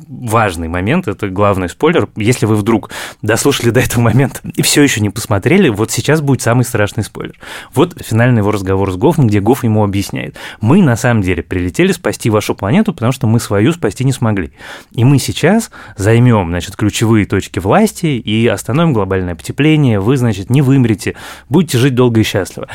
важный 0.07 0.67
момент, 0.67 1.07
это 1.07 1.29
главный 1.29 1.69
спойлер. 1.69 2.07
Если 2.15 2.45
вы 2.45 2.55
вдруг 2.55 2.91
дослушали 3.21 3.69
до 3.69 3.79
этого 3.79 4.01
момента 4.01 4.41
и 4.55 4.61
все 4.61 4.81
еще 4.81 5.01
не 5.01 5.09
посмотрели, 5.09 5.69
вот 5.69 5.91
сейчас 5.91 6.21
будет 6.21 6.41
самый 6.41 6.63
страшный 6.63 7.03
спойлер. 7.03 7.35
Вот 7.73 7.95
финальный 8.03 8.39
его 8.39 8.51
разговор 8.51 8.91
с 8.91 8.95
Гофом, 8.95 9.27
где 9.27 9.39
Гоф 9.39 9.63
ему 9.63 9.83
объясняет. 9.83 10.37
Мы 10.61 10.81
на 10.81 10.95
самом 10.95 11.21
деле 11.21 11.43
прилетели 11.43 11.91
спасти 11.91 12.29
вашу 12.29 12.55
планету, 12.55 12.93
потому 12.93 13.11
что 13.11 13.27
мы 13.27 13.39
свою 13.39 13.71
спасти 13.71 14.03
не 14.03 14.13
смогли. 14.13 14.51
И 14.91 15.03
мы 15.03 15.19
сейчас 15.19 15.71
займем, 15.97 16.49
значит, 16.49 16.75
ключевые 16.75 17.25
точки 17.25 17.59
власти 17.59 18.05
и 18.05 18.47
остановим 18.47 18.93
глобальное 18.93 19.35
потепление. 19.35 19.99
Вы, 19.99 20.17
значит, 20.17 20.49
не 20.49 20.61
вымрете, 20.61 21.15
будете 21.49 21.77
жить 21.77 21.95
долго 21.95 22.21
и 22.21 22.23
счастливо 22.23 22.67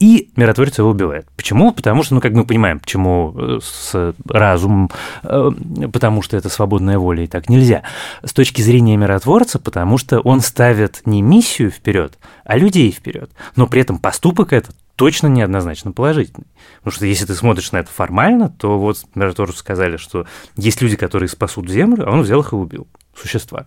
и 0.00 0.30
миротворец 0.36 0.78
его 0.78 0.90
убивает. 0.90 1.26
Почему? 1.36 1.72
Потому 1.72 2.02
что, 2.02 2.14
ну, 2.14 2.20
как 2.20 2.32
мы 2.32 2.44
понимаем, 2.44 2.80
почему 2.80 3.34
э, 3.36 3.58
с 3.62 4.14
разумом, 4.28 4.90
э, 5.22 5.50
потому 5.92 6.22
что 6.22 6.36
это 6.36 6.48
свободная 6.48 6.98
воля, 6.98 7.24
и 7.24 7.26
так 7.26 7.48
нельзя. 7.48 7.82
С 8.22 8.32
точки 8.32 8.60
зрения 8.60 8.96
миротворца, 8.96 9.58
потому 9.58 9.98
что 9.98 10.20
он 10.20 10.40
ставит 10.40 11.02
не 11.06 11.22
миссию 11.22 11.70
вперед, 11.70 12.18
а 12.44 12.56
людей 12.58 12.90
вперед. 12.90 13.30
Но 13.56 13.66
при 13.66 13.80
этом 13.80 13.98
поступок 13.98 14.52
этот 14.52 14.76
точно 14.96 15.28
неоднозначно 15.28 15.92
положительный. 15.92 16.46
Потому 16.78 16.92
что 16.92 17.06
если 17.06 17.26
ты 17.26 17.34
смотришь 17.34 17.72
на 17.72 17.78
это 17.78 17.90
формально, 17.90 18.50
то 18.50 18.78
вот 18.78 18.98
миротворцу 19.14 19.56
сказали, 19.56 19.96
что 19.96 20.26
есть 20.56 20.82
люди, 20.82 20.96
которые 20.96 21.28
спасут 21.28 21.68
Землю, 21.68 22.06
а 22.06 22.12
он 22.12 22.22
взял 22.22 22.40
их 22.40 22.52
и 22.52 22.56
убил. 22.56 22.86
Существа. 23.16 23.66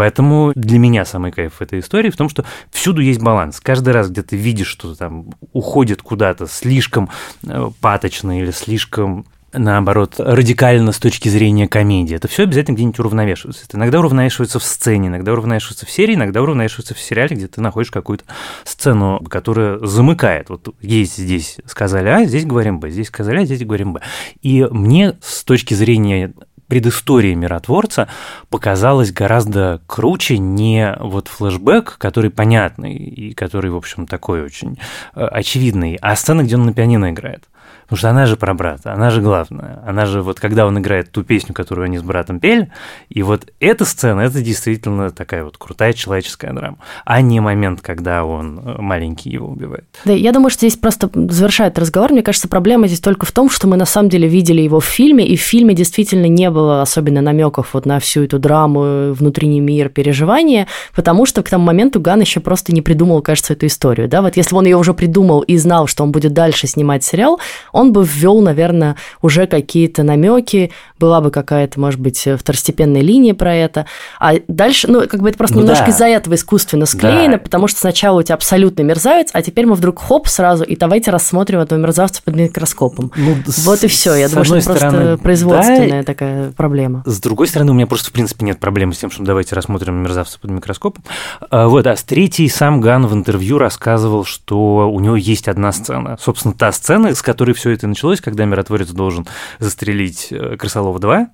Поэтому 0.00 0.52
для 0.54 0.78
меня 0.78 1.04
самый 1.04 1.30
кайф 1.30 1.60
этой 1.60 1.80
истории 1.80 2.08
в 2.08 2.16
том, 2.16 2.30
что 2.30 2.46
всюду 2.70 3.02
есть 3.02 3.20
баланс. 3.20 3.60
Каждый 3.60 3.92
раз, 3.92 4.08
где 4.08 4.22
ты 4.22 4.34
видишь, 4.34 4.68
что 4.68 4.94
там 4.94 5.26
уходит 5.52 6.00
куда-то 6.00 6.46
слишком 6.46 7.10
э, 7.46 7.70
паточно 7.82 8.40
или 8.40 8.50
слишком 8.50 9.26
наоборот, 9.52 10.14
радикально 10.18 10.92
с 10.92 10.98
точки 10.98 11.28
зрения 11.28 11.68
комедии. 11.68 12.16
Это 12.16 12.28
все 12.28 12.44
обязательно 12.44 12.76
где-нибудь 12.76 12.98
уравновешивается. 13.00 13.64
Это 13.66 13.76
иногда 13.76 13.98
уравновешивается 13.98 14.58
в 14.58 14.64
сцене, 14.64 15.08
иногда 15.08 15.32
уравновешивается 15.32 15.86
в 15.86 15.90
серии, 15.90 16.14
иногда 16.14 16.40
уравновешивается 16.40 16.94
в 16.94 17.00
сериале, 17.00 17.36
где 17.36 17.48
ты 17.48 17.60
находишь 17.60 17.90
какую-то 17.90 18.24
сцену, 18.64 19.20
которая 19.28 19.78
замыкает. 19.84 20.48
Вот 20.50 20.74
есть 20.80 21.16
здесь 21.16 21.58
сказали 21.66 22.08
А, 22.08 22.24
здесь 22.24 22.46
говорим 22.46 22.80
Б, 22.80 22.90
здесь 22.90 23.08
сказали 23.08 23.40
А, 23.40 23.44
здесь 23.44 23.64
говорим 23.64 23.94
Б. 23.94 24.00
И 24.40 24.66
мне 24.70 25.18
с 25.20 25.44
точки 25.44 25.74
зрения 25.74 26.32
предыстория 26.70 27.34
миротворца 27.34 28.08
показалась 28.48 29.12
гораздо 29.12 29.82
круче 29.86 30.38
не 30.38 30.96
вот 31.00 31.28
флешбэк, 31.28 31.96
который 31.98 32.30
понятный 32.30 32.94
и 32.94 33.34
который, 33.34 33.70
в 33.70 33.76
общем, 33.76 34.06
такой 34.06 34.42
очень 34.42 34.78
э, 35.14 35.22
очевидный, 35.22 35.98
а 36.00 36.16
сцена, 36.16 36.42
где 36.42 36.56
он 36.56 36.64
на 36.64 36.72
пианино 36.72 37.10
играет. 37.10 37.44
Потому 37.90 37.98
что 37.98 38.10
она 38.10 38.26
же 38.26 38.36
про 38.36 38.54
брата, 38.54 38.92
она 38.92 39.10
же 39.10 39.20
главная. 39.20 39.82
Она 39.84 40.06
же 40.06 40.22
вот 40.22 40.38
когда 40.38 40.64
он 40.64 40.78
играет 40.78 41.10
ту 41.10 41.24
песню, 41.24 41.52
которую 41.52 41.86
они 41.86 41.98
с 41.98 42.02
братом 42.02 42.38
пели, 42.38 42.70
и 43.08 43.24
вот 43.24 43.48
эта 43.58 43.84
сцена, 43.84 44.20
это 44.20 44.40
действительно 44.40 45.10
такая 45.10 45.42
вот 45.42 45.58
крутая 45.58 45.92
человеческая 45.92 46.52
драма, 46.52 46.78
а 47.04 47.20
не 47.20 47.40
момент, 47.40 47.80
когда 47.80 48.24
он 48.24 48.60
э, 48.60 48.80
маленький 48.80 49.30
его 49.30 49.48
убивает. 49.48 49.86
Да, 50.04 50.12
я 50.12 50.30
думаю, 50.30 50.50
что 50.50 50.60
здесь 50.60 50.76
просто 50.76 51.10
завершает 51.30 51.80
разговор. 51.80 52.12
Мне 52.12 52.22
кажется, 52.22 52.46
проблема 52.46 52.86
здесь 52.86 53.00
только 53.00 53.26
в 53.26 53.32
том, 53.32 53.50
что 53.50 53.66
мы 53.66 53.76
на 53.76 53.86
самом 53.86 54.08
деле 54.08 54.28
видели 54.28 54.60
его 54.60 54.78
в 54.78 54.84
фильме, 54.84 55.26
и 55.26 55.36
в 55.36 55.40
фильме 55.40 55.74
действительно 55.74 56.26
не 56.26 56.48
было 56.48 56.82
особенно 56.82 57.20
намеков 57.20 57.74
вот 57.74 57.86
на 57.86 57.98
всю 57.98 58.22
эту 58.22 58.38
драму, 58.38 59.12
внутренний 59.14 59.60
мир, 59.60 59.88
переживания, 59.88 60.68
потому 60.94 61.26
что 61.26 61.42
к 61.42 61.50
тому 61.50 61.64
моменту 61.64 62.00
Ган 62.00 62.20
еще 62.20 62.38
просто 62.38 62.72
не 62.72 62.82
придумал, 62.82 63.20
кажется, 63.20 63.54
эту 63.54 63.66
историю. 63.66 64.06
Да? 64.08 64.22
Вот 64.22 64.36
если 64.36 64.52
бы 64.52 64.58
он 64.58 64.66
ее 64.66 64.76
уже 64.76 64.94
придумал 64.94 65.40
и 65.40 65.56
знал, 65.56 65.88
что 65.88 66.04
он 66.04 66.12
будет 66.12 66.32
дальше 66.32 66.68
снимать 66.68 67.02
сериал, 67.02 67.40
он 67.80 67.92
бы 67.92 68.04
ввел, 68.04 68.40
наверное, 68.40 68.96
уже 69.22 69.46
какие-то 69.46 70.02
намеки, 70.02 70.70
была 70.98 71.20
бы 71.20 71.30
какая-то, 71.30 71.80
может 71.80 72.00
быть, 72.00 72.28
второстепенная 72.38 73.00
линия 73.00 73.34
про 73.34 73.54
это. 73.54 73.86
А 74.18 74.34
дальше, 74.48 74.88
ну, 74.88 75.06
как 75.08 75.20
бы 75.20 75.28
это 75.28 75.38
просто 75.38 75.56
ну, 75.56 75.62
немножко 75.62 75.86
да. 75.86 75.90
из-за 75.92 76.06
этого 76.06 76.34
искусственно 76.34 76.86
склеено, 76.86 77.32
да. 77.32 77.38
потому 77.38 77.68
что 77.68 77.80
сначала 77.80 78.20
у 78.20 78.22
тебя 78.22 78.34
абсолютный 78.34 78.84
мерзавец, 78.84 79.30
а 79.32 79.42
теперь 79.42 79.66
мы 79.66 79.74
вдруг 79.74 80.00
хоп 80.00 80.28
сразу, 80.28 80.64
и 80.64 80.76
давайте 80.76 81.10
рассмотрим 81.10 81.60
этого 81.60 81.78
мерзавца 81.78 82.22
под 82.22 82.36
микроскопом. 82.36 83.12
Ну, 83.16 83.36
вот 83.46 83.84
и 83.84 83.88
все. 83.88 84.14
Я 84.14 84.28
думаю, 84.28 84.44
что 84.44 84.56
это 84.56 84.66
просто 84.66 85.18
производственная 85.22 86.00
да, 86.00 86.04
такая 86.04 86.52
проблема. 86.52 87.02
С 87.06 87.20
другой 87.20 87.48
стороны, 87.48 87.72
у 87.72 87.74
меня 87.74 87.86
просто, 87.86 88.10
в 88.10 88.12
принципе, 88.12 88.44
нет 88.44 88.58
проблемы 88.60 88.94
с 88.94 88.98
тем, 88.98 89.10
что 89.10 89.22
давайте 89.22 89.54
рассмотрим 89.54 89.96
мерзавца 89.96 90.38
под 90.38 90.50
микроскопом. 90.50 91.04
А, 91.50 91.68
вот, 91.68 91.86
а 91.86 91.96
с 91.96 92.02
третьей 92.02 92.48
сам 92.48 92.80
Ган 92.80 93.06
в 93.06 93.14
интервью 93.14 93.58
рассказывал, 93.58 94.24
что 94.24 94.90
у 94.90 95.00
него 95.00 95.16
есть 95.16 95.48
одна 95.48 95.72
сцена. 95.72 96.16
Собственно, 96.20 96.54
та 96.54 96.72
сцена, 96.72 97.14
с 97.14 97.22
которой 97.22 97.52
все 97.52 97.69
это 97.72 97.86
началось, 97.86 98.20
когда 98.20 98.44
миротворец 98.44 98.88
должен 98.90 99.26
застрелить 99.58 100.28
э, 100.30 100.56
Крысолова-2, 100.56 101.26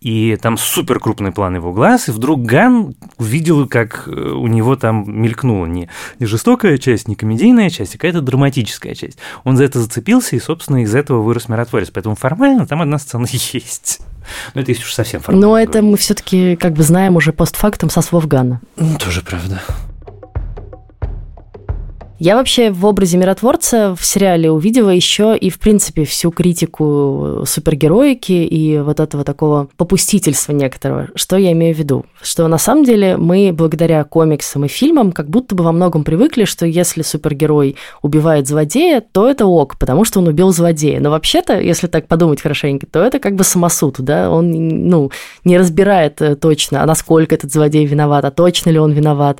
и 0.00 0.36
там 0.40 0.56
супер 0.56 1.00
крупный 1.00 1.32
план 1.32 1.56
его 1.56 1.72
глаз, 1.72 2.08
и 2.08 2.12
вдруг 2.12 2.42
Ган 2.42 2.94
увидел, 3.16 3.66
как 3.68 4.04
э, 4.06 4.10
у 4.10 4.46
него 4.46 4.76
там 4.76 5.04
мелькнула 5.20 5.66
не, 5.66 5.88
не 6.18 6.26
жестокая 6.26 6.78
часть, 6.78 7.08
не 7.08 7.16
комедийная 7.16 7.70
часть, 7.70 7.94
а 7.94 7.98
какая-то 7.98 8.20
драматическая 8.20 8.94
часть. 8.94 9.18
Он 9.44 9.56
за 9.56 9.64
это 9.64 9.80
зацепился, 9.80 10.36
и, 10.36 10.40
собственно, 10.40 10.82
из 10.82 10.94
этого 10.94 11.22
вырос 11.22 11.48
миротворец. 11.48 11.90
Поэтому 11.90 12.14
формально 12.14 12.66
там 12.66 12.80
одна 12.82 12.98
сцена 12.98 13.26
есть. 13.30 14.00
Но 14.54 14.60
это 14.60 14.70
если 14.70 14.84
уж 14.84 14.92
совсем 14.92 15.20
формально. 15.20 15.46
Но 15.46 15.58
это 15.58 15.82
мы 15.82 15.96
все-таки 15.96 16.56
как 16.56 16.74
бы 16.74 16.82
знаем 16.82 17.16
уже 17.16 17.32
постфактум 17.32 17.90
со 17.90 18.02
слов 18.02 18.28
Гана. 18.28 18.60
Ну, 18.76 18.96
тоже 18.98 19.22
правда. 19.22 19.62
Я 22.18 22.34
вообще 22.34 22.72
в 22.72 22.84
образе 22.84 23.16
миротворца 23.16 23.94
в 23.94 24.04
сериале 24.04 24.50
увидела 24.50 24.90
еще 24.90 25.36
и, 25.36 25.50
в 25.50 25.60
принципе, 25.60 26.04
всю 26.04 26.32
критику 26.32 27.44
супергероики 27.46 28.32
и 28.32 28.78
вот 28.78 28.98
этого 28.98 29.22
такого 29.22 29.68
попустительства 29.76 30.50
некоторого. 30.50 31.10
Что 31.14 31.36
я 31.36 31.52
имею 31.52 31.76
в 31.76 31.78
виду? 31.78 32.06
Что 32.20 32.48
на 32.48 32.58
самом 32.58 32.82
деле 32.82 33.16
мы, 33.16 33.52
благодаря 33.52 34.02
комиксам 34.02 34.64
и 34.64 34.68
фильмам, 34.68 35.12
как 35.12 35.30
будто 35.30 35.54
бы 35.54 35.62
во 35.62 35.70
многом 35.70 36.02
привыкли, 36.02 36.44
что 36.44 36.66
если 36.66 37.02
супергерой 37.02 37.76
убивает 38.02 38.48
злодея, 38.48 39.00
то 39.00 39.30
это 39.30 39.46
ок, 39.46 39.78
потому 39.78 40.04
что 40.04 40.18
он 40.18 40.26
убил 40.26 40.50
злодея. 40.50 40.98
Но 40.98 41.10
вообще-то, 41.10 41.60
если 41.60 41.86
так 41.86 42.08
подумать 42.08 42.42
хорошенько, 42.42 42.86
то 42.86 43.00
это 43.00 43.20
как 43.20 43.36
бы 43.36 43.44
самосуд, 43.44 43.94
да? 43.98 44.28
Он, 44.28 44.50
ну, 44.50 45.12
не 45.44 45.56
разбирает 45.56 46.20
э, 46.20 46.34
точно, 46.34 46.82
а 46.82 46.86
насколько 46.86 47.36
этот 47.36 47.52
злодей 47.52 47.86
виноват, 47.86 48.24
а 48.24 48.32
точно 48.32 48.70
ли 48.70 48.80
он 48.80 48.90
виноват, 48.90 49.38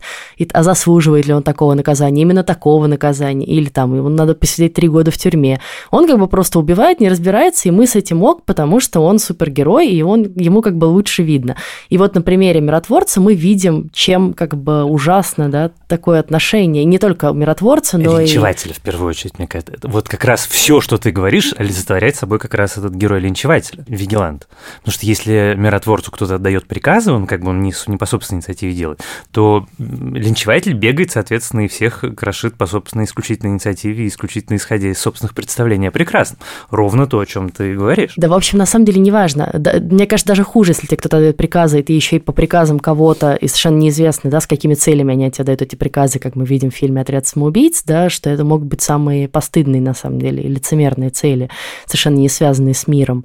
а 0.53 0.63
заслуживает 0.63 1.27
ли 1.27 1.35
он 1.35 1.43
такого 1.43 1.75
наказания. 1.75 2.23
Именно 2.23 2.45
такого 2.45 2.68
такого 2.69 2.87
наказания, 2.87 3.47
или 3.47 3.71
там 3.71 3.97
ему 3.97 4.11
надо 4.11 4.35
посидеть 4.35 4.75
три 4.75 4.89
года 4.89 5.11
в 5.11 5.17
тюрьме. 5.17 5.59
Он 5.91 6.07
как 6.07 6.19
бы 6.19 6.29
просто 6.29 6.59
убивает, 6.59 7.01
не 7.01 7.09
разбирается, 7.09 7.69
и 7.69 7.73
мы 7.73 7.87
с 7.87 7.97
этим 7.97 8.23
ок, 8.23 8.43
потому 8.45 8.79
что 8.79 9.01
он 9.01 9.19
супергерой, 9.19 9.89
и 9.89 10.03
он, 10.03 10.27
ему 10.37 10.61
как 10.61 10.77
бы 10.77 10.85
лучше 10.85 11.23
видно. 11.23 11.57
И 11.89 11.97
вот 11.97 12.15
на 12.15 12.21
примере 12.21 12.61
миротворца 12.61 13.23
мы 13.23 13.35
видим, 13.35 13.89
чем 13.95 14.35
как 14.35 14.55
бы 14.55 14.85
ужасно, 14.85 15.49
да, 15.49 15.71
такое 15.87 16.21
отношение. 16.21 16.85
Не 16.85 16.99
только 16.99 17.33
миротворца, 17.33 17.97
но 17.97 18.21
Линчевателя, 18.21 18.73
и... 18.73 18.75
в 18.75 18.81
первую 18.81 19.09
очередь, 19.09 19.39
мне 19.39 19.49
кажется. 19.49 19.73
Вот 19.85 20.09
как 20.09 20.25
раз 20.25 20.47
все, 20.47 20.83
что 20.83 20.99
ты 20.99 21.11
говоришь, 21.11 21.55
олицетворяет 21.57 22.17
собой 22.17 22.39
как 22.39 22.53
раз 22.53 22.77
этот 22.77 22.93
герой 22.95 23.21
линчевателя, 23.21 23.85
вигилант. 23.89 24.47
Потому 24.81 24.93
что 24.93 25.07
если 25.07 25.55
миротворцу 25.57 26.11
кто-то 26.11 26.35
отдает 26.35 26.67
приказы, 26.67 27.13
он 27.13 27.27
как 27.27 27.41
бы 27.41 27.49
он 27.51 27.63
не, 27.63 27.73
не 27.87 27.97
по 27.97 28.05
собственной 28.05 28.39
инициативе 28.39 28.75
делает, 28.75 29.01
то 29.31 29.67
линчеватель 29.79 30.75
бегает, 30.75 31.13
соответственно, 31.13 31.63
и 31.63 31.69
всех 31.69 32.05
крошит 32.15 32.58
по 32.59 32.67
собственной 32.67 33.05
исключительной 33.05 33.53
инициативе, 33.53 34.07
исключительно 34.07 34.57
исходя 34.57 34.89
из 34.89 34.99
собственных 34.99 35.35
представлений. 35.35 35.91
Прекрасно. 35.91 36.39
Ровно 36.71 37.07
то, 37.07 37.21
о 37.21 37.27
чем 37.27 37.51
ты 37.51 37.75
говоришь. 37.75 38.13
Да, 38.17 38.29
в 38.29 38.35
общем, 38.35 38.59
на 38.59 38.67
самом 38.67 38.85
деле 38.85 39.01
неважно. 39.01 39.51
Да, 39.55 39.75
мне 39.81 40.07
кажется, 40.07 40.29
даже 40.29 40.43
хуже, 40.43 40.73
если 40.73 40.87
тебе 40.87 40.97
кто-то 40.97 41.19
дает 41.19 41.37
приказы, 41.37 41.81
и 41.81 41.83
ты 41.83 41.93
еще 41.93 42.17
и 42.17 42.19
по 42.19 42.33
приказам 42.33 42.79
кого-то, 42.79 43.35
и 43.35 43.47
совершенно 43.47 43.79
неизвестно, 43.79 44.31
да, 44.31 44.41
с 44.41 44.47
какими 44.47 44.75
целями 44.75 45.13
они 45.13 45.31
тебе 45.31 45.45
дают 45.45 45.63
эти 45.63 45.77
приказы, 45.77 46.19
как 46.19 46.37
мы 46.37 46.45
видим 46.45 46.71
в 46.71 46.75
фильме 46.75 47.01
«Отряд 47.01 47.27
самоубийц», 47.27 47.83
да, 47.85 48.11
что 48.11 48.29
это 48.29 48.45
могут 48.45 48.67
быть 48.67 48.83
самые 48.83 49.29
постыдные, 49.29 49.81
на 49.81 49.95
самом 49.95 50.21
деле, 50.21 50.43
и 50.43 50.49
лицемерные 50.49 51.11
цели, 51.11 51.49
совершенно 51.87 52.17
не 52.17 52.29
связанные 52.29 52.75
с 52.75 52.87
миром. 52.87 53.25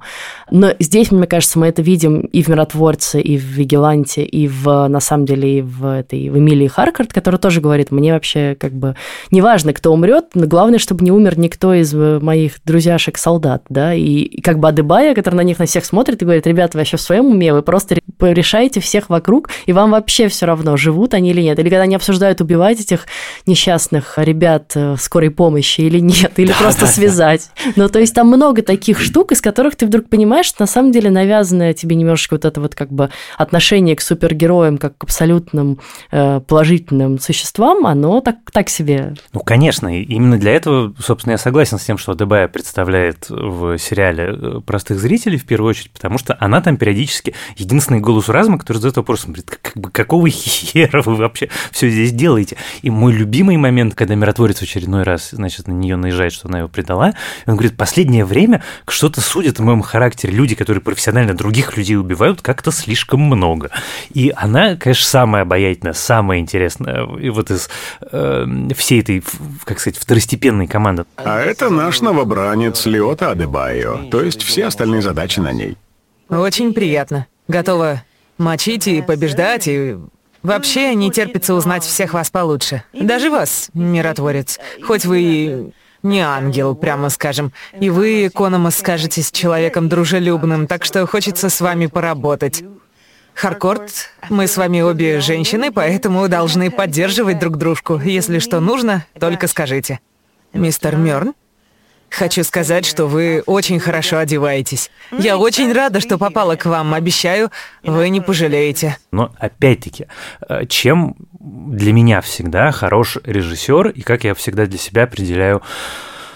Но 0.50 0.72
здесь, 0.78 1.10
мне 1.10 1.26
кажется, 1.26 1.58
мы 1.58 1.66
это 1.66 1.82
видим 1.82 2.20
и 2.20 2.42
в 2.42 2.48
«Миротворце», 2.48 3.20
и 3.20 3.36
в 3.36 3.42
«Вигеланте», 3.42 4.24
и 4.24 4.46
в, 4.46 4.86
на 4.88 5.00
самом 5.00 5.26
деле, 5.26 5.58
и 5.58 5.62
в, 5.62 5.84
этой, 5.86 6.28
в 6.30 6.38
Эмилии 6.38 6.68
Харкард, 6.68 7.12
которая 7.12 7.38
тоже 7.38 7.60
говорит, 7.60 7.90
мне 7.90 8.12
вообще 8.12 8.56
как 8.58 8.72
бы 8.72 8.94
неважно, 9.30 9.72
кто 9.72 9.92
умрет, 9.92 10.26
но 10.34 10.46
главное, 10.46 10.78
чтобы 10.78 11.04
не 11.04 11.10
умер 11.10 11.38
никто 11.38 11.74
из 11.74 11.94
э, 11.94 12.18
моих 12.20 12.54
друзьяшек-солдат, 12.64 13.64
да, 13.68 13.94
и, 13.94 14.02
и 14.02 14.40
как 14.40 14.58
бы 14.58 14.68
Адыбая, 14.68 15.14
который 15.14 15.36
на 15.36 15.42
них 15.42 15.58
на 15.58 15.66
всех 15.66 15.84
смотрит 15.84 16.20
и 16.22 16.24
говорит, 16.24 16.46
ребята, 16.46 16.76
вы 16.76 16.80
вообще 16.80 16.96
в 16.96 17.00
своем 17.00 17.26
уме, 17.26 17.52
вы 17.52 17.62
просто 17.62 17.96
решаете 18.20 18.80
всех 18.80 19.10
вокруг, 19.10 19.50
и 19.66 19.72
вам 19.72 19.92
вообще 19.92 20.28
все 20.28 20.46
равно, 20.46 20.76
живут 20.76 21.14
они 21.14 21.30
или 21.30 21.40
нет. 21.40 21.58
Или 21.58 21.68
когда 21.68 21.82
они 21.82 21.96
обсуждают 21.96 22.40
убивать 22.40 22.80
этих 22.80 23.06
несчастных 23.46 24.18
ребят 24.18 24.72
э, 24.74 24.96
скорой 24.98 25.30
помощи 25.30 25.82
или 25.82 25.98
нет, 25.98 26.32
или 26.36 26.48
да, 26.48 26.56
просто 26.58 26.82
да, 26.82 26.86
связать. 26.86 27.50
Да. 27.64 27.72
Ну, 27.76 27.88
то 27.88 27.98
есть 27.98 28.14
там 28.14 28.28
много 28.28 28.62
таких 28.62 29.00
штук, 29.00 29.32
из 29.32 29.40
которых 29.40 29.76
ты 29.76 29.86
вдруг 29.86 30.08
понимаешь, 30.08 30.46
что 30.46 30.62
на 30.62 30.66
самом 30.66 30.92
деле 30.92 31.10
навязанное 31.10 31.72
тебе 31.72 31.96
немножечко 31.96 32.34
вот 32.34 32.44
это 32.44 32.60
вот 32.60 32.74
как 32.74 32.92
бы 32.92 33.10
отношение 33.36 33.96
к 33.96 34.00
супергероям, 34.00 34.78
как 34.78 34.98
к 34.98 35.04
абсолютным 35.04 35.80
э, 36.10 36.40
положительным 36.40 37.18
существам, 37.18 37.86
оно 37.86 38.20
так, 38.20 38.36
так 38.52 38.68
себе 38.68 39.13
Ну, 39.32 39.40
конечно, 39.40 39.98
и 39.98 40.02
именно 40.02 40.38
для 40.38 40.52
этого, 40.52 40.94
собственно, 40.98 41.32
я 41.32 41.38
согласен 41.38 41.78
с 41.78 41.84
тем, 41.84 41.98
что 41.98 42.12
Адебая 42.12 42.48
представляет 42.48 43.26
в 43.28 43.78
сериале 43.78 44.36
э, 44.36 44.60
простых 44.64 44.98
зрителей 44.98 45.38
в 45.38 45.44
первую 45.44 45.70
очередь, 45.70 45.90
потому 45.90 46.18
что 46.18 46.36
она 46.40 46.60
там 46.60 46.76
периодически 46.76 47.34
единственный 47.56 48.00
голос 48.00 48.28
разума, 48.28 48.58
который 48.58 48.78
задает 48.78 48.96
вопрос, 48.96 49.24
говорит, 49.24 49.58
какого 49.92 50.28
хера 50.30 51.02
вы 51.02 51.16
вообще 51.16 51.48
все 51.70 51.88
здесь 51.88 52.12
делаете? 52.12 52.56
И 52.82 52.90
мой 52.90 53.12
любимый 53.12 53.56
момент, 53.56 53.94
когда 53.94 54.14
миротворец 54.14 54.58
в 54.58 54.62
очередной 54.62 55.02
раз, 55.02 55.30
значит, 55.30 55.68
на 55.68 55.72
нее 55.72 55.96
наезжает, 55.96 56.32
что 56.32 56.48
она 56.48 56.58
его 56.58 56.68
предала, 56.68 57.14
он 57.46 57.54
говорит, 57.54 57.76
последнее 57.76 58.24
время 58.24 58.62
что-то 58.88 59.20
судят 59.20 59.58
в 59.58 59.62
моем 59.62 59.82
характере. 59.82 60.32
Люди, 60.32 60.54
которые 60.54 60.82
профессионально 60.82 61.34
других 61.34 61.76
людей 61.76 61.96
убивают, 61.96 62.42
как-то 62.42 62.70
слишком 62.70 63.20
много. 63.20 63.70
И 64.12 64.32
она, 64.34 64.76
конечно, 64.76 65.06
самая 65.06 65.42
обаятельная, 65.42 65.92
самая 65.92 66.38
интересная 66.38 67.06
и 67.18 67.30
вот 67.30 67.50
из 67.50 67.68
э, 68.00 68.46
всей 68.76 69.00
этой, 69.04 69.22
как 69.64 69.78
сказать, 69.78 69.98
второстепенной 69.98 70.66
команды. 70.66 71.04
А 71.16 71.40
это 71.40 71.70
наш 71.70 72.00
новобранец 72.00 72.86
Лиота 72.86 73.30
Адебайо, 73.30 74.08
то 74.10 74.22
есть 74.22 74.42
все 74.42 74.66
остальные 74.66 75.02
задачи 75.02 75.40
на 75.40 75.52
ней. 75.52 75.76
Очень 76.28 76.72
приятно. 76.72 77.26
Готова 77.46 78.02
мочить 78.38 78.88
и 78.88 79.02
побеждать, 79.02 79.68
и 79.68 79.96
вообще 80.42 80.94
не 80.94 81.10
терпится 81.10 81.54
узнать 81.54 81.84
всех 81.84 82.14
вас 82.14 82.30
получше. 82.30 82.82
Даже 82.92 83.30
вас, 83.30 83.68
миротворец. 83.74 84.58
Хоть 84.82 85.04
вы 85.04 85.22
и 85.22 85.72
не 86.02 86.20
ангел, 86.20 86.74
прямо 86.74 87.10
скажем. 87.10 87.52
И 87.78 87.90
вы, 87.90 88.30
Кономас, 88.34 88.78
скажетесь 88.78 89.30
человеком 89.30 89.88
дружелюбным, 89.88 90.66
так 90.66 90.84
что 90.84 91.06
хочется 91.06 91.48
с 91.48 91.60
вами 91.60 91.86
поработать. 91.86 92.64
Харкорт, 93.34 94.10
мы 94.30 94.46
с 94.46 94.56
вами 94.56 94.80
обе 94.80 95.20
женщины, 95.20 95.72
поэтому 95.72 96.28
должны 96.28 96.70
поддерживать 96.70 97.38
друг 97.38 97.56
дружку. 97.56 97.98
Если 97.98 98.38
что 98.38 98.60
нужно, 98.60 99.04
только 99.18 99.48
скажите. 99.48 100.00
Мистер 100.52 100.96
Мёрн? 100.96 101.34
Хочу 102.10 102.44
сказать, 102.44 102.86
что 102.86 103.06
вы 103.06 103.42
очень 103.44 103.80
хорошо 103.80 104.18
одеваетесь. 104.18 104.88
Я 105.10 105.36
очень 105.36 105.72
рада, 105.72 106.00
что 106.00 106.16
попала 106.16 106.54
к 106.54 106.64
вам. 106.64 106.94
Обещаю, 106.94 107.50
вы 107.82 108.08
не 108.08 108.20
пожалеете. 108.20 108.98
Но 109.10 109.34
опять-таки, 109.36 110.06
э, 110.48 110.64
чем 110.66 111.16
для 111.40 111.92
меня 111.92 112.20
всегда 112.20 112.70
хорош 112.70 113.18
режиссер 113.24 113.88
и 113.88 114.02
как 114.02 114.22
я 114.22 114.34
всегда 114.34 114.66
для 114.66 114.78
себя 114.78 115.02
определяю 115.04 115.60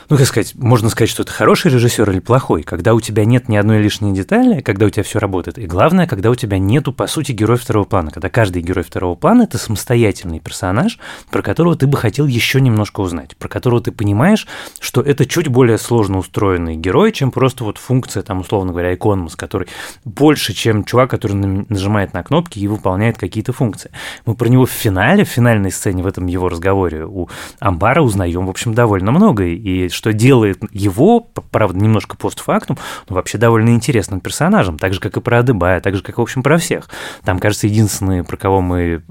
ну, 0.09 0.16
как 0.16 0.27
сказать, 0.27 0.55
можно 0.55 0.88
сказать, 0.88 1.11
что 1.11 1.23
это 1.23 1.33
хороший 1.33 1.71
режиссер 1.71 2.11
или 2.11 2.21
плохой, 2.21 2.62
когда 2.62 2.94
у 2.94 3.01
тебя 3.01 3.27
нет 3.27 3.49
ни 3.49 3.57
одной 3.57 3.83
лишней 3.83 4.12
детали, 4.12 4.62
когда 4.62 4.87
у 4.87 4.90
тебя 4.90 5.03
все 5.03 5.18
работает. 5.18 5.59
И 5.59 5.66
главное, 5.66 6.07
когда 6.07 6.31
у 6.31 6.35
тебя 6.35 6.59
нету, 6.59 6.94
по 6.94 7.07
сути, 7.07 7.33
героя 7.33 7.59
второго 7.59 7.85
плана, 7.85 8.11
когда 8.11 8.31
каждый 8.31 8.62
герой 8.62 8.85
второго 8.85 9.16
плана– 9.16 9.42
это 9.44 9.59
самостоятельный 9.59 10.40
персонаж, 10.40 10.99
про 11.31 11.42
которого 11.42 11.77
ты 11.77 11.87
бы 11.87 11.99
хотел 11.99 12.27
еще 12.27 12.61
немножко 12.61 13.01
узнать, 13.01 13.37
про 13.37 13.49
которого 13.49 13.83
ты 13.83 13.92
понимаешь, 13.92 14.47
что 14.81 15.03
это 15.03 15.27
чуть 15.27 15.49
более 15.49 15.77
сложно 15.77 16.18
устроенный 16.18 16.77
герой, 16.77 17.12
чем 17.12 17.31
просто 17.31 17.64
вот 17.64 17.77
функция, 17.77 18.23
там, 18.23 18.40
условно 18.40 18.73
говоря, 18.73 18.94
иконмус, 18.94 19.37
который 19.37 19.68
больше, 20.05 20.55
чем 20.55 20.85
чувак, 20.85 21.11
который 21.11 21.35
нажимает 21.35 22.14
на 22.14 22.23
кнопки 22.23 22.59
и 22.59 22.66
выполняет 22.66 23.18
какие-то 23.18 23.53
функции. 23.53 23.90
Мы 24.25 24.35
про 24.35 24.49
него 24.49 24.64
в 24.64 24.71
финале, 24.71 25.25
в 25.25 25.29
финальной 25.29 25.71
сцене 25.71 26.03
в 26.03 26.07
этом 26.07 26.27
его 26.27 26.49
разговоре 26.49 27.05
у 27.05 27.29
Амбара 27.61 28.01
узнаем, 28.01 28.47
в 28.47 28.51
общем, 28.51 28.73
довольно 28.73 29.11
много, 29.11 29.44
и 29.44 29.88
что 29.98 30.12
делает 30.12 30.61
его, 30.70 31.20
правда, 31.50 31.78
немножко 31.78 32.16
постфактум, 32.16 32.78
но 33.08 33.16
вообще 33.16 33.37
довольно 33.37 33.70
интересным 33.70 34.20
персонажем, 34.20 34.78
так 34.78 34.94
же, 34.94 35.00
как 35.00 35.16
и 35.16 35.20
про 35.20 35.40
Адыбая, 35.40 35.80
так 35.80 35.96
же, 35.96 36.02
как, 36.02 36.18
в 36.18 36.22
общем, 36.22 36.44
про 36.44 36.56
всех. 36.56 36.88
Там, 37.24 37.40
кажется, 37.40 37.66
единственный, 37.66 38.22
про 38.22 38.37
кого 38.37 38.61
мы... 38.61 39.02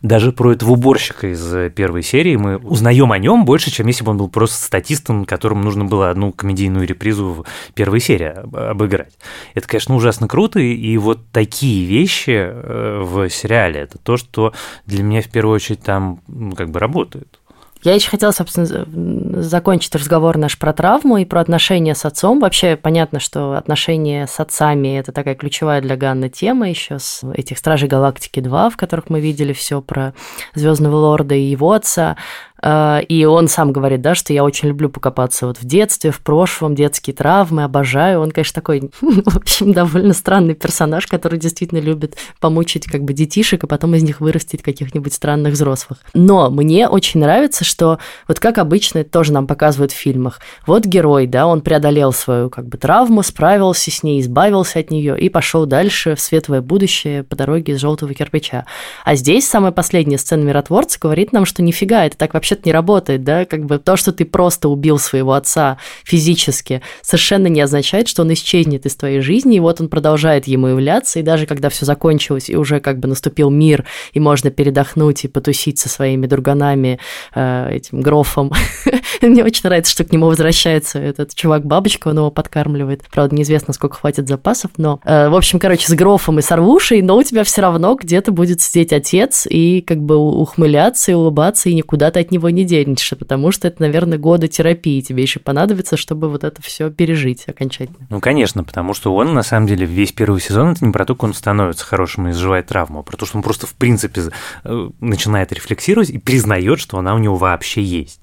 Даже 0.00 0.30
про 0.30 0.52
этого 0.52 0.72
уборщика 0.72 1.26
из 1.26 1.72
первой 1.72 2.02
серии 2.02 2.36
мы 2.36 2.56
узнаем 2.56 3.10
о 3.10 3.18
нем 3.18 3.44
больше, 3.44 3.72
чем 3.72 3.88
если 3.88 4.04
бы 4.04 4.12
он 4.12 4.18
был 4.18 4.28
просто 4.28 4.64
статистом, 4.64 5.24
которому 5.24 5.64
нужно 5.64 5.84
было 5.84 6.10
одну 6.10 6.32
комедийную 6.32 6.86
репризу 6.86 7.44
в 7.44 7.72
первой 7.74 7.98
серии 7.98 8.32
обыграть. 8.70 9.18
Это, 9.54 9.66
конечно, 9.66 9.96
ужасно 9.96 10.28
круто, 10.28 10.60
и 10.60 10.96
вот 10.98 11.30
такие 11.32 11.84
вещи 11.84 12.30
э, 12.30 13.00
в 13.02 13.28
сериале, 13.28 13.80
это 13.80 13.98
то, 13.98 14.16
что 14.16 14.52
для 14.86 15.02
меня 15.02 15.20
в 15.20 15.28
первую 15.28 15.56
очередь 15.56 15.82
там 15.82 16.20
ну, 16.28 16.52
как 16.52 16.70
бы 16.70 16.78
работает. 16.78 17.40
Я 17.82 17.94
еще 17.94 18.10
хотела, 18.10 18.30
собственно, 18.30 19.42
закончить 19.42 19.94
разговор 19.94 20.38
наш 20.38 20.56
про 20.58 20.72
травму 20.72 21.16
и 21.16 21.24
про 21.24 21.40
отношения 21.40 21.94
с 21.94 22.04
отцом. 22.04 22.38
Вообще 22.38 22.76
понятно, 22.76 23.18
что 23.18 23.54
отношения 23.54 24.26
с 24.26 24.38
отцами– 24.38 24.98
это 24.98 25.10
такая 25.10 25.34
ключевая 25.34 25.80
для 25.80 25.96
Ганны 25.96 26.28
тема 26.28 26.68
еще 26.68 26.98
с 27.00 27.24
этих 27.34 27.58
«Стражей 27.58 27.88
Галактики 27.88 28.38
2», 28.38 28.70
в 28.70 28.76
которых 28.76 29.10
мы 29.10 29.20
видели 29.20 29.52
все 29.52 29.82
про 29.82 30.14
Звездного 30.54 30.96
Лорда 30.96 31.34
и 31.34 31.42
его 31.42 31.72
отца. 31.72 32.16
А, 32.62 33.00
и 33.00 33.24
он 33.24 33.48
сам 33.48 33.72
говорит, 33.72 34.00
да, 34.00 34.14
что 34.14 34.32
я 34.32 34.44
очень 34.44 34.68
люблю 34.68 34.88
покопаться 34.88 35.46
вот 35.46 35.58
в 35.58 35.64
детстве, 35.64 36.12
в 36.12 36.20
прошлом, 36.20 36.76
детские 36.76 37.14
травмы, 37.14 37.64
обожаю. 37.64 38.20
Он, 38.20 38.30
конечно, 38.30 38.54
такой, 38.54 38.90
в 39.00 39.36
общем, 39.36 39.72
довольно 39.72 40.14
странный 40.14 40.54
персонаж, 40.54 41.08
который 41.08 41.38
действительно 41.38 41.80
любит 41.80 42.16
помучить 42.40 42.84
как 42.84 43.02
бы 43.02 43.12
детишек, 43.12 43.64
и 43.64 43.66
потом 43.66 43.96
из 43.96 44.04
них 44.04 44.20
вырастить 44.20 44.62
каких-нибудь 44.62 45.12
странных 45.12 45.54
взрослых. 45.54 45.98
Но 46.14 46.50
мне 46.50 46.88
очень 46.88 47.20
нравится, 47.20 47.64
что 47.64 47.98
вот 48.28 48.38
как 48.38 48.58
обычно 48.58 49.00
это 49.00 49.10
тоже 49.10 49.32
нам 49.32 49.48
показывают 49.48 49.90
в 49.90 49.96
фильмах. 49.96 50.40
Вот 50.66 50.84
герой, 50.84 51.26
да, 51.26 51.48
он 51.48 51.62
преодолел 51.62 52.12
свою 52.12 52.48
как 52.48 52.68
бы 52.68 52.78
травму, 52.78 53.24
справился 53.24 53.90
с 53.90 54.04
ней, 54.04 54.20
избавился 54.20 54.78
от 54.78 54.90
нее 54.90 55.18
и 55.18 55.28
пошел 55.28 55.66
дальше 55.66 56.14
в 56.14 56.20
светлое 56.20 56.60
будущее 56.60 57.24
по 57.24 57.34
дороге 57.34 57.72
из 57.72 57.80
желтого 57.80 58.14
кирпича. 58.14 58.66
А 59.04 59.16
здесь 59.16 59.48
самая 59.48 59.72
последняя 59.72 60.18
сцена 60.18 60.42
миротворца 60.44 60.98
говорит 61.00 61.32
нам, 61.32 61.44
что 61.44 61.62
нифига, 61.62 62.06
это 62.06 62.16
так 62.16 62.34
вообще 62.34 62.51
вообще-то 62.52 62.68
не 62.68 62.72
работает, 62.72 63.24
да, 63.24 63.44
как 63.44 63.64
бы 63.64 63.78
то, 63.78 63.96
что 63.96 64.12
ты 64.12 64.24
просто 64.24 64.68
убил 64.68 64.98
своего 64.98 65.32
отца 65.32 65.78
физически, 66.04 66.82
совершенно 67.00 67.46
не 67.46 67.60
означает, 67.60 68.08
что 68.08 68.22
он 68.22 68.32
исчезнет 68.32 68.86
из 68.86 68.94
твоей 68.94 69.20
жизни, 69.20 69.56
и 69.56 69.60
вот 69.60 69.80
он 69.80 69.88
продолжает 69.88 70.46
ему 70.46 70.66
являться, 70.68 71.18
и 71.18 71.22
даже 71.22 71.46
когда 71.46 71.68
все 71.68 71.86
закончилось, 71.86 72.50
и 72.50 72.56
уже 72.56 72.80
как 72.80 72.98
бы 72.98 73.08
наступил 73.08 73.50
мир, 73.50 73.84
и 74.12 74.20
можно 74.20 74.50
передохнуть 74.50 75.24
и 75.24 75.28
потусить 75.28 75.78
со 75.78 75.88
своими 75.88 76.26
друганами, 76.26 76.98
э, 77.34 77.76
этим 77.76 78.00
грофом. 78.00 78.52
Мне 79.22 79.44
очень 79.44 79.62
нравится, 79.64 79.92
что 79.92 80.04
к 80.04 80.12
нему 80.12 80.26
возвращается 80.26 80.98
этот 80.98 81.34
чувак-бабочка, 81.34 82.08
он 82.08 82.18
его 82.18 82.30
подкармливает. 82.30 83.02
Правда, 83.10 83.34
неизвестно, 83.34 83.72
сколько 83.72 83.96
хватит 83.96 84.28
запасов, 84.28 84.72
но, 84.76 85.00
э, 85.04 85.28
в 85.28 85.34
общем, 85.34 85.58
короче, 85.58 85.86
с 85.86 85.94
грофом 85.94 86.38
и 86.38 86.42
с 86.42 86.52
Арвушей, 86.52 87.02
но 87.02 87.16
у 87.16 87.22
тебя 87.22 87.44
все 87.44 87.62
равно 87.62 87.94
где-то 87.94 88.32
будет 88.32 88.60
сидеть 88.60 88.92
отец 88.92 89.46
и 89.48 89.80
как 89.80 90.02
бы 90.02 90.16
ухмыляться 90.16 91.12
и 91.12 91.14
улыбаться, 91.14 91.68
и 91.68 91.74
никуда 91.74 92.10
ты 92.10 92.20
от 92.20 92.30
него 92.30 92.41
него 92.42 92.50
не 92.50 92.64
денешься, 92.64 93.16
потому 93.16 93.52
что 93.52 93.68
это, 93.68 93.82
наверное, 93.82 94.18
годы 94.18 94.48
терапии 94.48 95.00
тебе 95.00 95.22
еще 95.22 95.40
понадобится, 95.40 95.96
чтобы 95.96 96.28
вот 96.28 96.44
это 96.44 96.60
все 96.60 96.90
пережить 96.90 97.44
окончательно. 97.48 98.06
Ну, 98.10 98.20
конечно, 98.20 98.64
потому 98.64 98.94
что 98.94 99.14
он, 99.14 99.32
на 99.32 99.42
самом 99.42 99.66
деле, 99.66 99.86
весь 99.86 100.12
первый 100.12 100.40
сезон 100.40 100.72
это 100.72 100.84
не 100.84 100.92
про 100.92 101.04
то, 101.04 101.14
как 101.14 101.24
он 101.24 101.34
становится 101.34 101.84
хорошим 101.84 102.28
и 102.28 102.30
изживает 102.32 102.66
травму, 102.66 103.00
а 103.00 103.02
про 103.02 103.16
то, 103.16 103.26
что 103.26 103.36
он 103.38 103.42
просто, 103.42 103.66
в 103.66 103.74
принципе, 103.74 104.22
э, 104.64 104.90
начинает 105.00 105.52
рефлексировать 105.52 106.10
и 106.10 106.18
признает, 106.18 106.80
что 106.80 106.98
она 106.98 107.14
у 107.14 107.18
него 107.18 107.36
вообще 107.36 107.82
есть. 107.82 108.20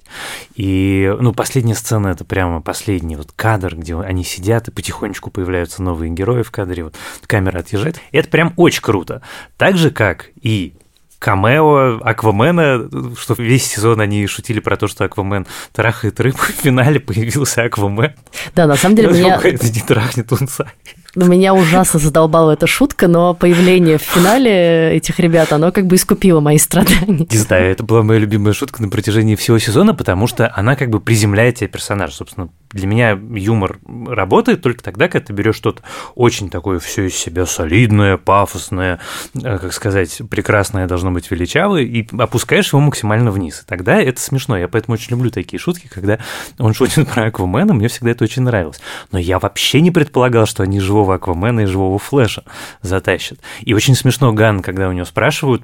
И, 0.54 1.12
ну, 1.18 1.32
последняя 1.32 1.74
сцена– 1.74 2.08
это 2.08 2.24
прямо 2.24 2.60
последний 2.60 3.16
вот 3.16 3.32
кадр, 3.34 3.76
где 3.76 3.96
они 3.96 4.24
сидят, 4.24 4.68
и 4.68 4.70
потихонечку 4.70 5.30
появляются 5.30 5.82
новые 5.82 6.10
герои 6.10 6.42
в 6.42 6.50
кадре, 6.50 6.84
вот 6.84 6.94
камера 7.26 7.60
отъезжает. 7.60 8.00
И 8.12 8.18
это 8.18 8.28
прям 8.28 8.52
очень 8.56 8.82
круто. 8.82 9.22
Так 9.56 9.76
же, 9.76 9.90
как 9.90 10.30
и 10.40 10.74
камео 11.20 12.00
Аквамена, 12.02 12.88
что 13.16 13.34
весь 13.38 13.66
сезон 13.66 14.00
они 14.00 14.26
шутили 14.26 14.58
про 14.58 14.76
то, 14.76 14.88
что 14.88 15.04
Аквамен 15.04 15.46
трахает 15.72 16.18
рыбу, 16.18 16.38
в 16.38 16.62
финале 16.62 16.98
появился 16.98 17.62
Аквамен. 17.62 18.14
Да, 18.56 18.66
на 18.66 18.74
самом 18.74 18.96
деле 18.96 19.10
меня... 19.10 19.40
Не 19.70 19.80
трахнет 19.80 20.32
унца. 20.32 20.66
Ну, 21.14 21.26
меня 21.26 21.54
ужасно 21.54 21.98
задолбала 21.98 22.52
эта 22.52 22.66
шутка, 22.66 23.08
но 23.08 23.34
появление 23.34 23.98
в 23.98 24.02
финале 24.02 24.96
этих 24.96 25.18
ребят, 25.18 25.52
оно 25.52 25.72
как 25.72 25.86
бы 25.86 25.96
искупило 25.96 26.40
мои 26.40 26.56
страдания. 26.58 27.26
Не 27.30 27.36
знаю, 27.36 27.72
это 27.72 27.82
была 27.82 28.02
моя 28.02 28.20
любимая 28.20 28.52
шутка 28.52 28.80
на 28.80 28.88
протяжении 28.88 29.34
всего 29.34 29.58
сезона, 29.58 29.92
потому 29.94 30.26
что 30.26 30.52
она 30.54 30.76
как 30.76 30.90
бы 30.90 31.00
приземляет 31.00 31.56
тебе 31.56 31.68
персонажа. 31.68 32.14
Собственно, 32.14 32.48
для 32.72 32.86
меня 32.86 33.18
юмор 33.34 33.80
работает 34.06 34.62
только 34.62 34.82
тогда, 34.82 35.08
когда 35.08 35.26
ты 35.26 35.32
берешь 35.32 35.56
что-то 35.56 35.82
очень 36.14 36.50
такое 36.50 36.78
все 36.78 37.06
из 37.06 37.16
себя 37.16 37.44
солидное, 37.46 38.16
пафосное, 38.16 39.00
э, 39.34 39.58
как 39.58 39.72
сказать, 39.72 40.22
прекрасное 40.30 40.86
должно 40.86 41.10
быть 41.10 41.30
величавое, 41.30 41.82
и 41.82 42.06
опускаешь 42.16 42.72
его 42.72 42.80
максимально 42.80 43.32
вниз. 43.32 43.62
И 43.62 43.66
тогда 43.66 44.00
это 44.00 44.20
смешно. 44.20 44.56
Я 44.56 44.68
поэтому 44.68 44.94
очень 44.94 45.10
люблю 45.10 45.30
такие 45.30 45.58
шутки, 45.58 45.88
когда 45.92 46.18
он 46.58 46.72
шутит 46.72 47.08
про 47.12 47.26
Аквамена, 47.26 47.74
мне 47.74 47.88
всегда 47.88 48.12
это 48.12 48.24
очень 48.24 48.42
нравилось. 48.42 48.80
Но 49.10 49.18
я 49.18 49.38
вообще 49.40 49.80
не 49.80 49.90
предполагал, 49.90 50.46
что 50.46 50.62
они 50.62 50.78
живого 50.78 51.16
Аквамена 51.16 51.60
и 51.60 51.66
живого 51.66 51.98
Флэша 51.98 52.44
затащат. 52.82 53.40
И 53.62 53.74
очень 53.74 53.96
смешно 53.96 54.32
Ган, 54.32 54.62
когда 54.62 54.88
у 54.88 54.92
него 54.92 55.06
спрашивают, 55.06 55.62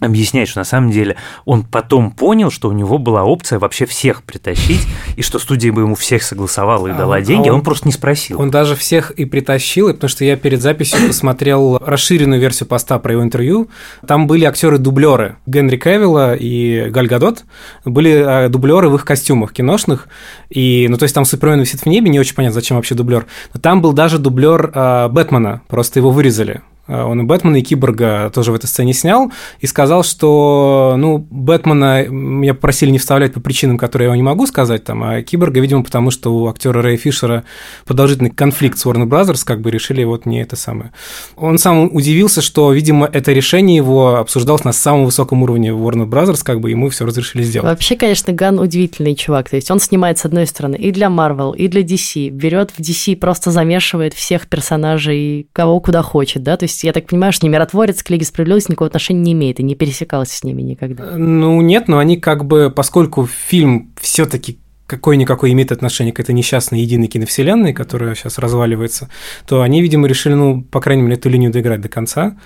объясняет, 0.00 0.48
что 0.48 0.60
на 0.60 0.64
самом 0.64 0.90
деле 0.90 1.16
он 1.44 1.62
потом 1.62 2.10
понял, 2.10 2.50
что 2.50 2.68
у 2.68 2.72
него 2.72 2.98
была 2.98 3.24
опция 3.24 3.58
вообще 3.58 3.86
всех 3.86 4.22
притащить, 4.22 4.86
и 5.16 5.22
что 5.22 5.38
студия 5.38 5.72
бы 5.72 5.82
ему 5.82 5.94
всех 5.94 6.22
согласовала 6.22 6.88
и 6.88 6.92
дала 6.92 7.16
а, 7.16 7.20
деньги, 7.20 7.48
а 7.48 7.52
он, 7.52 7.58
он 7.58 7.64
просто 7.64 7.86
не 7.86 7.92
спросил. 7.92 8.40
Он 8.40 8.50
даже 8.50 8.74
всех 8.74 9.10
и 9.12 9.24
притащил, 9.24 9.92
потому 9.92 10.08
что 10.08 10.24
я 10.24 10.36
перед 10.36 10.60
записью 10.60 11.06
посмотрел 11.06 11.78
расширенную 11.78 12.40
версию 12.40 12.68
поста 12.68 12.98
про 12.98 13.12
его 13.12 13.22
интервью. 13.22 13.68
Там 14.06 14.26
были 14.26 14.44
актеры-дублеры 14.44 15.36
Генри 15.46 15.76
Кевилла 15.76 16.34
и 16.34 16.88
Галь 16.90 17.06
Гадот. 17.06 17.44
Были 17.84 18.22
а, 18.26 18.48
дублеры 18.48 18.88
в 18.88 18.96
их 18.96 19.04
костюмах 19.04 19.52
киношных. 19.52 20.08
И, 20.48 20.86
ну, 20.88 20.96
то 20.96 21.04
есть 21.04 21.14
там 21.14 21.24
Супермен 21.24 21.60
висит 21.60 21.80
в 21.80 21.86
небе, 21.86 22.10
не 22.10 22.20
очень 22.20 22.34
понятно, 22.34 22.54
зачем 22.54 22.76
вообще 22.76 22.94
дублер. 22.94 23.26
Но 23.54 23.60
там 23.60 23.82
был 23.82 23.92
даже 23.92 24.18
дублер 24.18 24.70
э, 24.74 25.08
Бэтмена, 25.08 25.62
просто 25.68 25.98
его 25.98 26.10
вырезали. 26.10 26.62
Э, 26.90 27.04
он 27.04 27.20
и 27.20 27.24
Бэтмена, 27.24 27.56
и 27.56 27.62
Киборга 27.62 28.30
тоже 28.34 28.50
в 28.50 28.54
этой 28.54 28.66
сцене 28.66 28.92
снял, 28.92 29.32
и 29.60 29.66
сказал, 29.66 30.02
что, 30.02 30.96
ну, 30.98 31.26
Бэтмена 31.30 32.08
меня 32.08 32.54
попросили 32.54 32.90
не 32.90 32.98
вставлять 32.98 33.32
по 33.32 33.40
причинам, 33.40 33.78
которые 33.78 34.06
я 34.06 34.08
его 34.08 34.16
не 34.16 34.22
могу 34.22 34.46
сказать, 34.46 34.84
там, 34.84 35.02
а 35.04 35.22
Киборга, 35.22 35.60
видимо, 35.60 35.84
потому 35.84 36.10
что 36.10 36.34
у 36.34 36.48
актера 36.48 36.82
Рэя 36.82 36.96
Фишера 36.96 37.44
продолжительный 37.86 38.30
конфликт 38.30 38.78
с 38.78 38.86
Warner 38.86 39.06
Brothers, 39.06 39.42
как 39.44 39.60
бы 39.60 39.70
решили 39.70 40.02
вот 40.02 40.26
не 40.26 40.42
это 40.42 40.56
самое. 40.56 40.90
Он 41.36 41.58
сам 41.58 41.94
удивился, 41.94 42.42
что, 42.42 42.72
видимо, 42.72 43.08
это 43.10 43.32
решение 43.32 43.76
его 43.76 44.16
обсуждалось 44.16 44.64
на 44.64 44.72
самом 44.72 45.04
высоком 45.04 45.42
уровне 45.42 45.70
Warner 45.70 46.06
Brothers, 46.08 46.40
как 46.42 46.60
бы 46.60 46.70
ему 46.70 46.88
все 46.90 47.06
разрешили 47.06 47.42
сделать. 47.42 47.68
Вообще, 47.68 47.96
конечно, 47.96 48.32
Ган 48.32 48.58
удивительный 48.58 49.14
чувак, 49.14 49.48
то 49.48 49.56
есть 49.56 49.70
он 49.70 49.78
снимает, 49.78 50.18
с 50.18 50.24
одной 50.24 50.46
стороны, 50.46 50.74
и 50.76 50.90
для 50.90 51.06
Marvel, 51.06 51.56
и 51.56 51.68
для 51.68 51.82
DC, 51.82 52.30
берет 52.30 52.72
в 52.72 52.80
DC, 52.80 53.16
просто 53.16 53.52
замешивает 53.52 54.14
всех 54.14 54.48
персонажей, 54.48 55.46
кого 55.52 55.80
куда 55.80 56.02
хочет, 56.02 56.42
да, 56.42 56.56
то 56.56 56.64
есть 56.64 56.79
есть, 56.80 56.84
я 56.84 56.92
так 56.92 57.06
понимаю, 57.08 57.32
что 57.32 57.46
не 57.46 57.50
миротворец 57.50 58.02
к 58.02 58.10
Лиге 58.10 58.24
Справедливости 58.24 58.70
никакого 58.70 58.88
отношения 58.88 59.20
не 59.20 59.32
имеет 59.32 59.60
и 59.60 59.62
не 59.62 59.74
пересекался 59.74 60.36
с 60.36 60.44
ними 60.44 60.62
никогда. 60.62 61.16
Ну, 61.16 61.60
нет, 61.60 61.88
но 61.88 61.98
они 61.98 62.16
как 62.16 62.44
бы, 62.44 62.72
поскольку 62.74 63.26
фильм 63.26 63.92
все 64.00 64.26
таки 64.26 64.58
какой-никакой 64.86 65.52
имеет 65.52 65.70
отношение 65.70 66.12
к 66.12 66.18
этой 66.18 66.34
несчастной 66.34 66.80
единой 66.80 67.06
киновселенной, 67.06 67.72
которая 67.72 68.16
сейчас 68.16 68.38
разваливается, 68.38 69.08
то 69.46 69.62
они, 69.62 69.82
видимо, 69.82 70.08
решили, 70.08 70.34
ну, 70.34 70.62
по 70.62 70.80
крайней 70.80 71.02
мере, 71.02 71.14
эту 71.14 71.28
линию 71.28 71.52
доиграть 71.52 71.80
до 71.80 71.88
конца. 71.88 72.36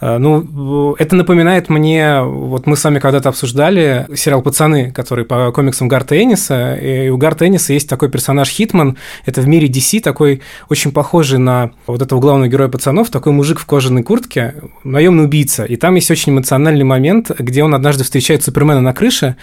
Э, 0.00 0.18
ну, 0.18 0.94
это 0.98 1.16
напоминает 1.16 1.68
мне, 1.68 2.22
вот 2.22 2.66
мы 2.66 2.76
с 2.76 2.84
вами 2.84 2.98
когда-то 2.98 3.28
обсуждали 3.28 4.06
сериал 4.14 4.42
«Пацаны», 4.42 4.92
который 4.92 5.24
по 5.24 5.50
комиксам 5.52 5.88
Гарта 5.88 6.22
Энниса, 6.22 6.74
и 6.74 7.08
у 7.08 7.16
Гарта 7.16 7.46
Энниса 7.46 7.72
есть 7.72 7.88
такой 7.88 8.08
персонаж 8.08 8.48
Хитман, 8.48 8.96
это 9.26 9.40
в 9.40 9.48
мире 9.48 9.68
DC 9.68 10.00
такой 10.00 10.42
очень 10.68 10.92
похожий 10.92 11.38
на 11.38 11.72
вот 11.86 12.02
этого 12.02 12.20
главного 12.20 12.48
героя 12.48 12.68
«Пацанов», 12.68 13.10
такой 13.10 13.32
мужик 13.32 13.58
в 13.58 13.66
кожаной 13.66 14.02
куртке, 14.02 14.54
наемный 14.84 15.24
убийца, 15.24 15.64
и 15.64 15.76
там 15.76 15.94
есть 15.96 16.10
очень 16.10 16.32
эмоциональный 16.32 16.84
момент, 16.84 17.30
где 17.38 17.64
он 17.64 17.74
однажды 17.74 18.04
встречает 18.04 18.42
Супермена 18.42 18.80
на 18.80 18.92
крыше, 18.92 19.36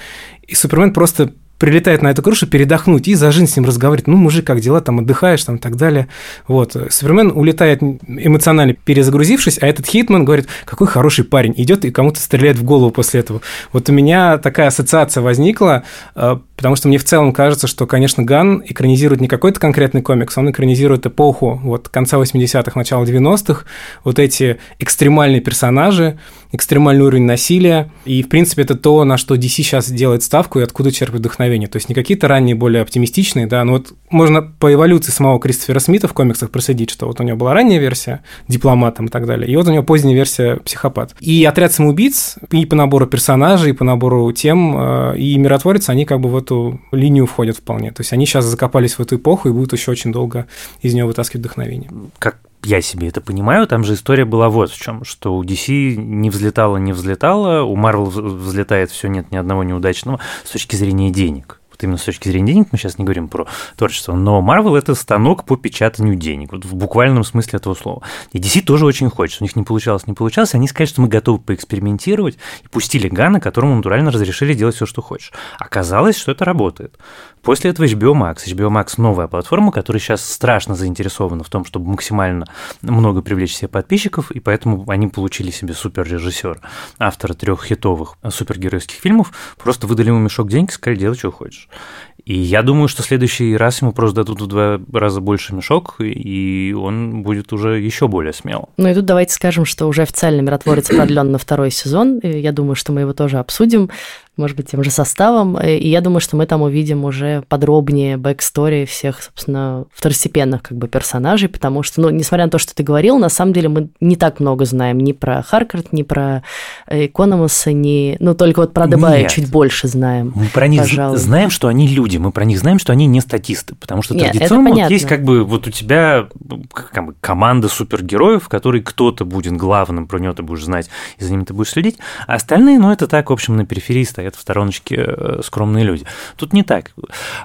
и 0.47 0.55
Супермен 0.55 0.93
просто 0.93 1.33
прилетает 1.65 2.03
на 2.03 2.09
эту 2.11 2.21
крышу 2.21 2.45
передохнуть 2.45 3.07
и 3.07 3.15
за 3.15 3.31
жизнь 3.31 3.47
с 3.47 3.55
ним 3.55 3.65
разговаривать. 3.65 4.05
Ну, 4.05 4.17
мужик, 4.17 4.45
как 4.45 4.59
дела, 4.59 4.81
там 4.81 4.99
отдыхаешь, 4.99 5.43
там 5.43 5.55
и 5.55 5.57
так 5.57 5.77
далее. 5.77 6.07
Вот. 6.47 6.77
Супермен 6.91 7.31
улетает 7.33 7.81
эмоционально 7.81 8.75
перезагрузившись, 8.75 9.57
а 9.59 9.65
этот 9.65 9.87
Хитман 9.87 10.25
говорит, 10.25 10.45
какой 10.63 10.85
хороший 10.85 11.25
парень, 11.25 11.55
идет 11.57 11.83
и 11.83 11.89
кому-то 11.89 12.19
стреляет 12.19 12.59
в 12.59 12.63
голову 12.63 12.91
после 12.91 13.21
этого. 13.21 13.41
Вот 13.73 13.89
у 13.89 13.93
меня 13.93 14.37
такая 14.37 14.67
ассоциация 14.67 15.23
возникла, 15.23 15.85
э, 16.15 16.37
потому 16.55 16.75
что 16.75 16.87
мне 16.87 16.97
в 16.97 17.03
целом 17.03 17.33
кажется, 17.33 17.67
что, 17.67 17.85
конечно, 17.87 18.23
Ган 18.23 18.63
экранизирует 18.65 19.21
не 19.21 19.27
какой-то 19.27 19.59
конкретный 19.59 20.01
комикс, 20.01 20.37
он 20.37 20.51
экранизирует 20.51 21.05
эпоху 21.05 21.59
вот 21.63 21.89
конца 21.89 22.17
80-х, 22.17 22.71
начала 22.75 23.03
90-х, 23.03 23.65
вот 24.03 24.19
эти 24.19 24.57
экстремальные 24.79 25.41
персонажи, 25.41 26.19
экстремальный 26.51 27.05
уровень 27.05 27.25
насилия, 27.25 27.91
и, 28.05 28.23
в 28.23 28.29
принципе, 28.29 28.63
это 28.63 28.75
то, 28.75 29.03
на 29.03 29.17
что 29.17 29.35
DC 29.35 29.49
сейчас 29.49 29.89
делает 29.89 30.23
ставку 30.23 30.59
и 30.59 30.63
откуда 30.63 30.91
черпает 30.91 31.19
вдохновение. 31.19 31.67
То 31.67 31.77
есть 31.77 31.89
не 31.89 31.95
какие-то 31.95 32.27
ранние, 32.27 32.55
более 32.55 32.81
оптимистичные, 32.81 33.47
да, 33.47 33.63
но 33.63 33.73
вот 33.73 33.93
можно 34.09 34.41
по 34.41 34.73
эволюции 34.73 35.11
самого 35.11 35.39
Кристофера 35.39 35.79
Смита 35.79 36.07
в 36.07 36.13
комиксах 36.13 36.51
проследить, 36.51 36.89
что 36.89 37.07
вот 37.07 37.19
у 37.19 37.23
него 37.23 37.37
была 37.37 37.53
ранняя 37.53 37.79
версия 37.79 38.21
дипломатом 38.47 39.07
и 39.07 39.09
так 39.09 39.25
далее, 39.25 39.49
и 39.49 39.55
вот 39.55 39.67
у 39.67 39.71
него 39.71 39.83
поздняя 39.83 40.15
версия 40.15 40.57
психопат. 40.57 41.15
И 41.19 41.43
отряд 41.45 41.73
самоубийц, 41.73 42.35
и 42.51 42.65
по 42.65 42.75
набору 42.75 43.07
персонажей, 43.07 43.71
и 43.71 43.73
по 43.73 43.83
набору 43.83 44.31
тем, 44.31 44.75
э, 44.77 45.17
и 45.17 45.37
миротворец, 45.37 45.89
они 45.89 46.05
как 46.05 46.19
бы 46.19 46.29
в 46.29 46.35
эту 46.45 46.79
линию 46.91 47.25
входят 47.25 47.57
вполне. 47.57 47.91
То 47.91 48.01
есть 48.01 48.13
они 48.13 48.25
сейчас 48.25 48.45
закопались 48.45 48.93
в 48.93 48.99
эту 48.99 49.17
эпоху 49.17 49.49
и 49.49 49.51
будут 49.51 49.73
еще 49.73 49.91
очень 49.91 50.11
долго 50.11 50.47
из 50.81 50.93
нее 50.93 51.05
вытаскивать 51.05 51.45
вдохновение. 51.45 51.91
Как 52.19 52.37
я 52.63 52.81
себе 52.81 53.07
это 53.07 53.21
понимаю, 53.21 53.67
там 53.67 53.83
же 53.83 53.93
история 53.93 54.25
была 54.25 54.49
вот 54.49 54.71
в 54.71 54.81
чем, 54.81 55.03
что 55.03 55.35
у 55.35 55.43
DC 55.43 55.95
не 55.95 56.29
взлетало, 56.29 56.77
не 56.77 56.93
взлетало, 56.93 57.63
у 57.63 57.75
Marvel 57.75 58.09
взлетает 58.09 58.89
все 58.91 59.07
нет 59.07 59.31
ни 59.31 59.37
одного 59.37 59.63
неудачного 59.63 60.19
с 60.43 60.51
точки 60.51 60.75
зрения 60.75 61.11
денег 61.11 61.59
вот 61.75 61.83
именно 61.83 61.97
с 61.97 62.03
точки 62.03 62.29
зрения 62.29 62.53
денег, 62.53 62.67
мы 62.71 62.77
сейчас 62.77 62.97
не 62.97 63.05
говорим 63.05 63.27
про 63.27 63.47
творчество, 63.75 64.13
но 64.13 64.39
Marvel– 64.41 64.77
это 64.77 64.95
станок 64.95 65.45
по 65.45 65.57
печатанию 65.57 66.15
денег, 66.15 66.51
вот 66.51 66.65
в 66.65 66.75
буквальном 66.75 67.23
смысле 67.23 67.57
этого 67.57 67.73
слова. 67.75 68.01
И 68.31 68.39
DC 68.39 68.61
тоже 68.61 68.85
очень 68.85 69.09
хочет, 69.09 69.41
у 69.41 69.43
них 69.43 69.55
не 69.55 69.63
получалось, 69.63 70.07
не 70.07 70.13
получалось, 70.13 70.55
они 70.55 70.67
сказали, 70.67 70.87
что 70.87 71.01
мы 71.01 71.07
готовы 71.07 71.39
поэкспериментировать, 71.39 72.37
и 72.63 72.67
пустили 72.67 73.07
Гана, 73.07 73.39
которому 73.39 73.75
натурально 73.75 74.11
разрешили 74.11 74.53
делать 74.53 74.75
все, 74.75 74.85
что 74.85 75.01
хочешь. 75.01 75.33
Оказалось, 75.59 76.17
что 76.17 76.31
это 76.31 76.45
работает. 76.45 76.97
После 77.41 77.69
этого 77.69 77.85
HBO 77.85 78.13
Max. 78.13 78.47
HBO 78.47 78.69
Max– 78.69 78.93
новая 78.97 79.27
платформа, 79.27 79.71
которая 79.71 79.99
сейчас 79.99 80.27
страшно 80.27 80.73
заинтересована 80.73 81.43
в 81.43 81.49
том, 81.49 81.63
чтобы 81.63 81.91
максимально 81.91 82.47
много 82.81 83.21
привлечь 83.21 83.55
себе 83.55 83.67
подписчиков, 83.67 84.31
и 84.31 84.39
поэтому 84.39 84.89
они 84.89 85.07
получили 85.07 85.51
себе 85.51 85.73
суперрежиссера, 85.73 86.57
автора 86.97 87.33
трех 87.33 87.63
хитовых 87.63 88.15
супергеройских 88.27 88.95
фильмов, 88.95 89.31
просто 89.57 89.85
выдали 89.85 90.07
ему 90.07 90.19
мешок 90.19 90.49
денег, 90.49 90.71
сказали, 90.71 90.97
делай, 90.97 91.15
что 91.15 91.31
хочешь 91.31 91.64
хочешь. 91.67 91.79
И 92.25 92.33
я 92.33 92.63
думаю, 92.63 92.87
что 92.87 93.03
в 93.03 93.05
следующий 93.05 93.55
раз 93.55 93.81
ему 93.83 93.91
просто 93.91 94.23
дадут 94.23 94.41
в 94.41 94.47
два 94.47 94.81
раза 94.91 95.21
больше 95.21 95.53
мешок, 95.53 95.97
и 95.99 96.73
он 96.73 97.21
будет 97.21 97.53
уже 97.53 97.79
еще 97.79 98.07
более 98.07 98.33
смел. 98.33 98.69
Ну 98.77 98.89
и 98.89 98.95
тут 98.95 99.05
давайте 99.05 99.33
скажем, 99.33 99.63
что 99.63 99.85
уже 99.85 100.01
официально 100.01 100.41
«Миротворец» 100.41 100.87
продлен 100.87 101.31
на 101.31 101.37
второй 101.37 101.69
сезон. 101.69 102.19
Я 102.23 102.51
думаю, 102.51 102.75
что 102.75 102.91
мы 102.91 103.01
его 103.01 103.13
тоже 103.13 103.37
обсудим 103.37 103.91
может 104.37 104.57
быть, 104.57 104.69
тем 104.69 104.83
же 104.83 104.91
составом. 104.91 105.57
Э, 105.57 105.77
и 105.77 105.89
я 105.89 106.01
думаю, 106.01 106.19
что 106.19 106.35
мы 106.35 106.45
там 106.45 106.61
увидим 106.61 107.05
уже 107.05 107.43
подробнее 107.47 108.17
backstory 108.17 108.85
всех, 108.85 109.21
собственно, 109.21 109.85
второстепенных 109.93 110.63
как 110.63 110.77
бы 110.77 110.87
персонажей, 110.87 111.49
потому 111.49 111.83
что, 111.83 112.01
ну, 112.01 112.09
несмотря 112.09 112.45
на 112.45 112.51
то, 112.51 112.57
что 112.57 112.73
ты 112.73 112.83
говорил, 112.83 113.17
на 113.17 113.29
самом 113.29 113.53
деле 113.53 113.69
мы 113.69 113.89
не 113.99 114.15
так 114.15 114.39
много 114.39 114.65
знаем 114.65 114.99
ни 114.99 115.11
про 115.11 115.41
Харкорт, 115.41 115.93
ни 115.93 116.03
про 116.03 116.43
Экономоса, 116.87 117.71
ни... 117.71 118.17
Ну, 118.19 118.35
только 118.35 118.59
вот 118.59 118.73
про 118.73 118.87
Адебайо 118.87 119.27
чуть 119.27 119.49
больше 119.49 119.87
знаем. 119.87 120.33
Мы 120.35 120.47
про 120.47 120.67
них 120.67 120.81
пожалуй. 120.81 121.17
знаем, 121.17 121.49
что 121.49 121.67
они 121.67 121.87
люди, 121.87 122.17
мы 122.17 122.31
про 122.31 122.45
них 122.45 122.59
знаем, 122.59 122.79
что 122.79 122.93
они 122.93 123.05
не 123.05 123.21
статисты, 123.21 123.75
потому 123.75 124.01
что 124.01 124.15
Нет, 124.15 124.31
традиционно 124.31 124.71
вот 124.71 124.89
есть 124.89 125.05
как 125.05 125.23
бы 125.23 125.43
вот 125.43 125.67
у 125.67 125.71
тебя 125.71 126.27
как 126.73 127.05
бы, 127.05 127.15
команда 127.21 127.69
супергероев, 127.69 128.47
который 128.47 128.81
кто-то 128.81 129.25
будет 129.25 129.53
главным, 129.53 130.07
про 130.07 130.19
него 130.19 130.33
ты 130.33 130.43
будешь 130.43 130.63
знать, 130.63 130.89
и 131.17 131.23
за 131.23 131.31
ним 131.31 131.45
ты 131.45 131.53
будешь 131.53 131.71
следить, 131.71 131.97
а 132.27 132.35
остальные, 132.35 132.79
ну, 132.79 132.91
это 132.91 133.07
так, 133.07 133.29
в 133.29 133.33
общем, 133.33 133.55
на 133.55 133.65
периферии 133.65 134.03
стоят 134.03 134.24
стоят 134.25 134.35
в 134.35 134.39
стороночке 134.39 134.95
э, 135.07 135.41
скромные 135.43 135.83
люди. 135.83 136.05
Тут 136.35 136.53
не 136.53 136.63
так. 136.63 136.91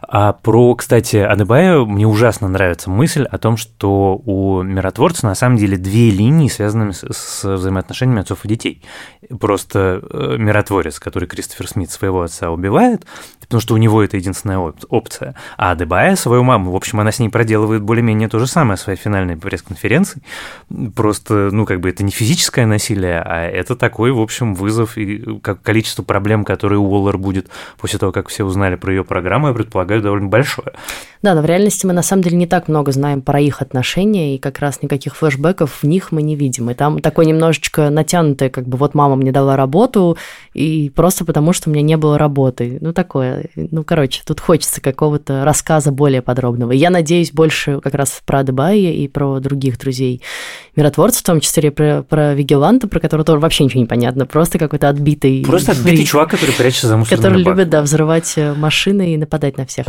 А 0.02 0.32
про, 0.32 0.74
кстати, 0.74 1.16
Адебая 1.16 1.80
мне 1.84 2.06
ужасно 2.06 2.48
нравится 2.48 2.88
мысль 2.90 3.24
о 3.24 3.38
том, 3.38 3.56
что 3.56 4.20
у 4.24 4.62
миротворца 4.62 5.26
на 5.26 5.34
самом 5.34 5.56
деле 5.56 5.76
две 5.76 6.10
линии, 6.10 6.48
связанные 6.48 6.92
с, 6.92 7.04
с 7.10 7.44
взаимоотношениями 7.44 8.20
отцов 8.20 8.44
и 8.44 8.48
детей. 8.48 8.82
Просто 9.38 10.00
э, 10.02 10.36
миротворец, 10.38 10.98
который 10.98 11.28
Кристофер 11.28 11.68
Смит 11.68 11.90
своего 11.90 12.22
отца 12.22 12.50
убивает, 12.50 13.04
потому 13.40 13.60
что 13.60 13.74
у 13.74 13.78
него 13.78 14.02
это 14.02 14.16
единственная 14.16 14.72
опция, 14.88 15.34
а 15.58 15.72
Адебая 15.72 16.16
свою 16.16 16.44
маму, 16.44 16.70
в 16.70 16.76
общем, 16.76 17.00
она 17.00 17.12
с 17.12 17.18
ней 17.18 17.28
проделывает 17.28 17.82
более-менее 17.82 18.28
то 18.28 18.38
же 18.38 18.46
самое 18.46 18.76
в 18.76 18.80
своей 18.80 18.98
финальной 18.98 19.36
пресс-конференции. 19.36 20.22
Просто, 20.94 21.50
ну, 21.52 21.66
как 21.66 21.80
бы 21.80 21.90
это 21.90 22.04
не 22.04 22.10
физическое 22.10 22.64
насилие, 22.64 23.20
а 23.20 23.44
это 23.44 23.76
такой, 23.76 24.12
в 24.12 24.20
общем, 24.20 24.54
вызов 24.54 24.96
и 24.96 25.40
как 25.40 25.62
количество 25.62 26.02
проблем, 26.02 26.44
которые 26.44 26.69
который 26.70 26.78
Уоллер 26.78 27.18
будет 27.18 27.48
после 27.78 27.98
того, 27.98 28.12
как 28.12 28.28
все 28.28 28.44
узнали 28.44 28.76
про 28.76 28.92
ее 28.92 29.04
программу, 29.04 29.48
я 29.48 29.54
предполагаю, 29.54 30.02
довольно 30.02 30.28
большое. 30.28 30.72
Да, 31.22 31.34
но 31.34 31.42
в 31.42 31.44
реальности 31.44 31.84
мы 31.84 31.92
на 31.92 32.02
самом 32.02 32.22
деле 32.22 32.36
не 32.36 32.46
так 32.46 32.68
много 32.68 32.92
знаем 32.92 33.20
про 33.22 33.40
их 33.40 33.60
отношения, 33.60 34.36
и 34.36 34.38
как 34.38 34.60
раз 34.60 34.82
никаких 34.82 35.16
флешбеков 35.16 35.82
в 35.82 35.86
них 35.86 36.12
мы 36.12 36.22
не 36.22 36.36
видим. 36.36 36.70
И 36.70 36.74
там 36.74 37.00
такое 37.00 37.26
немножечко 37.26 37.90
натянутое, 37.90 38.48
как 38.48 38.66
бы 38.66 38.78
вот 38.78 38.94
мама 38.94 39.16
мне 39.16 39.32
дала 39.32 39.56
работу, 39.56 40.16
и 40.54 40.90
просто 40.94 41.24
потому, 41.24 41.52
что 41.52 41.68
у 41.68 41.72
меня 41.72 41.82
не 41.82 41.96
было 41.96 42.16
работы. 42.16 42.78
Ну, 42.80 42.92
такое. 42.92 43.50
Ну, 43.54 43.84
короче, 43.84 44.22
тут 44.24 44.40
хочется 44.40 44.80
какого-то 44.80 45.44
рассказа 45.44 45.90
более 45.92 46.22
подробного. 46.22 46.72
я 46.72 46.90
надеюсь 46.90 47.32
больше 47.32 47.80
как 47.80 47.94
раз 47.94 48.22
про 48.24 48.42
Дебая 48.44 48.76
и 48.76 49.08
про 49.08 49.40
других 49.40 49.78
друзей 49.78 50.22
миротворцев, 50.76 51.22
в 51.22 51.24
том 51.24 51.40
числе 51.40 51.70
про, 51.70 52.02
про 52.02 52.34
Вигеланта, 52.34 52.88
про 52.88 53.00
которого 53.00 53.24
тоже 53.24 53.40
вообще 53.40 53.64
ничего 53.64 53.80
не 53.80 53.86
понятно. 53.86 54.26
Просто 54.26 54.58
какой-то 54.58 54.88
отбитый... 54.88 55.44
Просто 55.46 55.72
отбитый 55.72 56.04
чувак, 56.04 56.30
который 56.30 56.54
прячется 56.54 56.88
за 56.88 56.96
мусорный 56.96 57.16
Который 57.16 57.42
любит, 57.42 57.68
да, 57.68 57.82
взрывать 57.82 58.32
э, 58.36 58.54
машины 58.54 59.14
и 59.14 59.16
нападать 59.16 59.56
на 59.58 59.66
всех. 59.66 59.86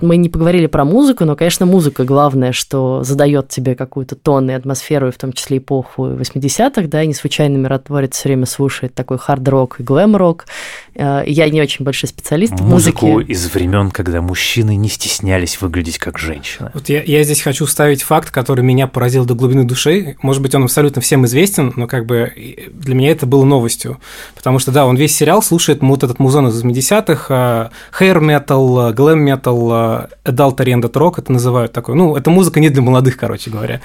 Мы 0.00 0.16
не 0.16 0.28
поговорили 0.28 0.66
про 0.66 0.84
музыку, 0.84 1.24
но, 1.24 1.36
конечно, 1.36 1.66
музыка 1.66 2.04
главное, 2.04 2.52
что 2.52 3.02
задает 3.02 3.48
тебе 3.48 3.74
какую-то 3.74 4.16
тон 4.16 4.50
и 4.50 4.54
атмосферу, 4.54 5.08
и 5.08 5.10
в 5.10 5.18
том 5.18 5.32
числе 5.32 5.58
эпоху 5.58 6.06
80-х, 6.08 6.82
да, 6.88 7.02
и 7.02 7.06
не 7.06 7.14
случайно 7.14 7.56
миротворец 7.56 8.14
все 8.14 8.28
время 8.28 8.46
слушает 8.46 8.94
такой 8.94 9.18
хард-рок 9.18 9.80
и 9.80 9.82
глэм-рок. 9.82 10.46
Э, 10.94 11.22
я 11.26 11.48
не 11.50 11.60
очень 11.60 11.84
большой 11.84 12.08
специалист 12.08 12.52
в 12.54 12.62
Музыку 12.62 13.06
музыке. 13.06 13.32
из 13.32 13.52
времен, 13.52 13.90
когда 13.90 14.20
мужчины 14.20 14.76
не 14.76 14.88
стеснялись 14.88 15.60
выглядеть 15.60 15.98
как 15.98 16.18
женщины. 16.18 16.70
Вот 16.74 16.88
я, 16.88 17.02
я 17.02 17.22
здесь 17.24 17.42
хочу 17.42 17.66
вставить 17.66 18.02
факт, 18.02 18.30
который 18.30 18.64
меня 18.64 18.86
поразил 18.86 19.24
до 19.24 19.34
глубины 19.34 19.64
души. 19.64 20.16
Может 20.22 20.42
быть, 20.42 20.54
он 20.54 20.64
абсолютно 20.64 21.02
всем 21.02 21.24
известен, 21.26 21.72
но 21.76 21.86
как 21.86 22.06
бы 22.06 22.32
для 22.72 22.94
меня 22.94 23.10
это 23.10 23.26
было 23.26 23.44
новостью. 23.44 23.98
Потому 24.34 24.58
что, 24.58 24.72
да, 24.72 24.86
он 24.86 24.96
весь 24.96 25.16
сериал 25.16 25.42
слушает 25.42 25.82
вот 25.82 26.02
этот 26.02 26.18
музон 26.18 26.48
из 26.48 26.62
80-х, 26.62 27.70
hair 27.98 28.20
metal, 28.20 28.94
glam 28.94 29.24
metal, 29.24 29.85
adult 30.24 30.56
oriented 30.56 30.92
rock 30.92 31.14
это 31.18 31.32
называют 31.32 31.72
такой. 31.72 31.94
Ну, 31.94 32.16
это 32.16 32.30
музыка 32.30 32.60
не 32.60 32.68
для 32.68 32.82
молодых, 32.82 33.16
короче 33.16 33.50
говоря. 33.50 33.80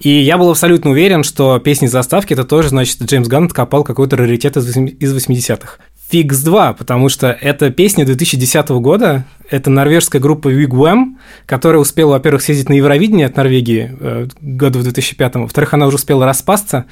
И 0.00 0.08
я 0.08 0.38
был 0.38 0.50
абсолютно 0.50 0.90
уверен, 0.90 1.22
что 1.24 1.58
песни 1.58 1.86
заставки 1.86 2.32
это 2.32 2.44
тоже, 2.44 2.68
значит, 2.68 3.00
Джеймс 3.02 3.28
Ганн 3.28 3.44
откопал 3.44 3.84
какой-то 3.84 4.16
раритет 4.16 4.56
из 4.56 4.76
80-х. 4.76 5.78
Фикс 6.10 6.38
2, 6.38 6.72
потому 6.72 7.10
что 7.10 7.28
это 7.28 7.70
песня 7.70 8.06
2010 8.06 8.68
года, 8.70 9.24
это 9.50 9.70
норвежская 9.70 10.20
группа 10.20 10.48
Wigwam, 10.48 11.16
которая 11.46 11.80
успела, 11.80 12.12
во-первых, 12.12 12.42
съездить 12.42 12.68
на 12.68 12.74
Евровидение 12.74 13.26
от 13.26 13.36
Норвегии 13.36 13.96
э, 13.98 14.26
году 14.40 14.80
в 14.80 14.82
2005, 14.82 15.36
во-вторых, 15.36 15.74
она 15.74 15.86
уже 15.86 15.96
успела 15.96 16.26
распасться, 16.26 16.84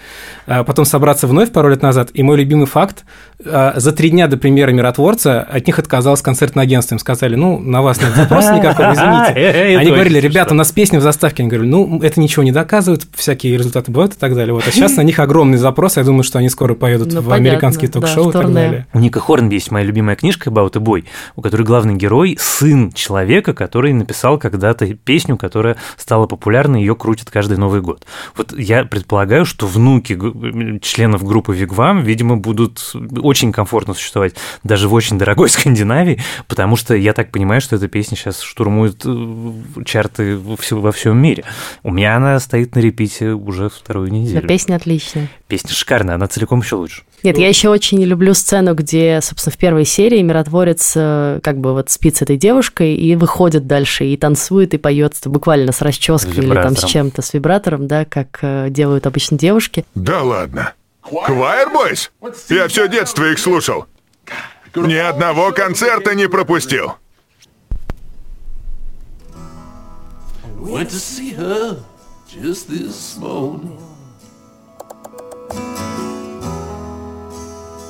э, 0.46 0.64
потом 0.64 0.84
собраться 0.84 1.26
вновь 1.26 1.52
пару 1.52 1.68
лет 1.68 1.82
назад. 1.82 2.10
И 2.14 2.22
мой 2.22 2.38
любимый 2.38 2.66
факт, 2.66 3.04
э, 3.44 3.72
за 3.76 3.92
три 3.92 4.10
дня 4.10 4.26
до 4.26 4.38
премьеры 4.38 4.72
«Миротворца» 4.72 5.42
от 5.42 5.66
них 5.66 5.78
отказалось 5.78 6.22
концертное 6.22 6.64
агентство. 6.64 6.94
Им 6.94 6.98
сказали, 6.98 7.34
ну, 7.34 7.58
на 7.58 7.82
вас 7.82 8.00
нет 8.00 8.14
запроса 8.16 8.54
никакого, 8.54 8.94
извините. 8.94 9.76
Они 9.78 9.90
говорили, 9.90 10.18
ребята, 10.18 10.54
у 10.54 10.56
нас 10.56 10.72
песня 10.72 10.98
в 10.98 11.02
заставке. 11.02 11.42
Они 11.42 11.50
говорили, 11.50 11.70
ну, 11.70 12.00
это 12.02 12.20
ничего 12.20 12.42
не 12.42 12.52
доказывает, 12.52 13.06
всякие 13.14 13.58
результаты 13.58 13.92
бывают 13.92 14.14
и 14.14 14.18
так 14.18 14.34
далее. 14.34 14.54
Вот. 14.54 14.66
А 14.66 14.70
сейчас 14.70 14.96
на 14.96 15.02
них 15.02 15.18
огромный 15.18 15.58
запрос, 15.58 15.98
я 15.98 16.04
думаю, 16.04 16.22
что 16.22 16.38
они 16.38 16.48
скоро 16.48 16.74
поедут 16.74 17.12
Ну, 17.12 17.20
в 17.20 17.32
американские 17.32 17.90
ток-шоу 17.90 18.30
и 18.30 18.32
так 18.32 18.52
далее. 18.52 18.86
У 18.94 18.98
Ника 18.98 19.20
Хорнби 19.20 19.54
есть 19.54 19.70
моя 19.70 19.84
любимая 19.84 20.16
книжка 20.16 20.48
«About 20.48 20.72
a 20.76 20.80
Boy», 20.80 21.04
у 21.34 21.42
которой 21.42 21.62
главный 21.62 21.94
герой– 21.94 22.38
сын 22.46 22.92
человека, 22.92 23.52
который 23.52 23.92
написал 23.92 24.38
когда-то 24.38 24.86
песню, 24.94 25.36
которая 25.36 25.76
стала 25.96 26.26
популярной, 26.26 26.80
ее 26.80 26.94
крутят 26.94 27.30
каждый 27.30 27.58
Новый 27.58 27.80
год. 27.80 28.06
Вот 28.36 28.56
я 28.56 28.84
предполагаю, 28.84 29.44
что 29.44 29.66
внуки 29.66 30.14
членов 30.80 31.24
группы 31.24 31.54
Вигвам, 31.54 32.02
видимо, 32.02 32.36
будут 32.36 32.92
очень 33.20 33.52
комфортно 33.52 33.94
существовать 33.94 34.34
даже 34.62 34.88
в 34.88 34.94
очень 34.94 35.18
дорогой 35.18 35.48
Скандинавии, 35.56 36.22
потому 36.46 36.76
что 36.76 36.94
я 36.94 37.12
так 37.12 37.32
понимаю, 37.32 37.60
что 37.60 37.76
эта 37.76 37.88
песня 37.88 38.16
сейчас 38.16 38.40
штурмует 38.40 39.02
э, 39.04 39.82
чарты 39.84 40.38
во 40.38 40.92
всем 40.92 41.18
мире. 41.18 41.44
У 41.82 41.90
меня 41.90 42.16
она 42.16 42.38
стоит 42.40 42.74
на 42.74 42.80
репите 42.80 43.30
уже 43.32 43.68
вторую 43.68 44.08
Да, 44.08 44.14
неделю. 44.16 44.46
песня 44.48 44.76
отличная. 44.76 45.28
Песня 45.48 45.70
шикарная, 45.70 46.14
она 46.14 46.26
целиком 46.28 46.60
еще 46.60 46.76
лучше. 46.76 47.02
Нет, 47.22 47.38
я 47.38 47.48
еще 47.48 47.70
очень 47.70 48.02
люблю 48.04 48.34
сцену, 48.34 48.74
где, 48.74 49.20
собственно, 49.22 49.52
в 49.52 49.56
первой 49.56 49.84
серии 49.84 50.20
миротворец 50.22 50.92
э, 50.94 51.40
как 51.42 51.58
бы 51.58 51.72
вот 51.72 51.90
спит 51.90 52.16
с 52.16 52.22
этой 52.22 52.35
девушкой 52.36 52.94
и 52.94 53.16
выходит 53.16 53.66
дальше, 53.66 54.04
и 54.04 54.16
танцует, 54.16 54.74
и 54.74 54.78
поет 54.78 55.14
буквально 55.24 55.72
с 55.72 55.82
расческой 55.82 56.44
или 56.44 56.54
там 56.54 56.76
с 56.76 56.84
чем-то, 56.84 57.22
с 57.22 57.34
вибратором, 57.34 57.86
да, 57.86 58.04
как 58.04 58.38
э, 58.42 58.68
делают 58.70 59.06
обычно 59.06 59.38
девушки. 59.38 59.84
Да 59.94 60.22
ладно. 60.22 60.74
Choir 61.10 61.72
Boys? 61.72 62.10
Я 62.48 62.68
все 62.68 62.88
детство 62.88 63.24
их 63.24 63.38
слушал. 63.38 63.86
Ни 64.74 64.94
одного 64.94 65.52
концерта 65.52 66.14
не 66.14 66.28
пропустил. 66.28 66.94
Went 70.58 70.90
to 70.90 70.98
see 70.98 71.30
her 71.30 71.78
just 72.28 72.68
this 72.68 73.16
morning. 73.18 73.78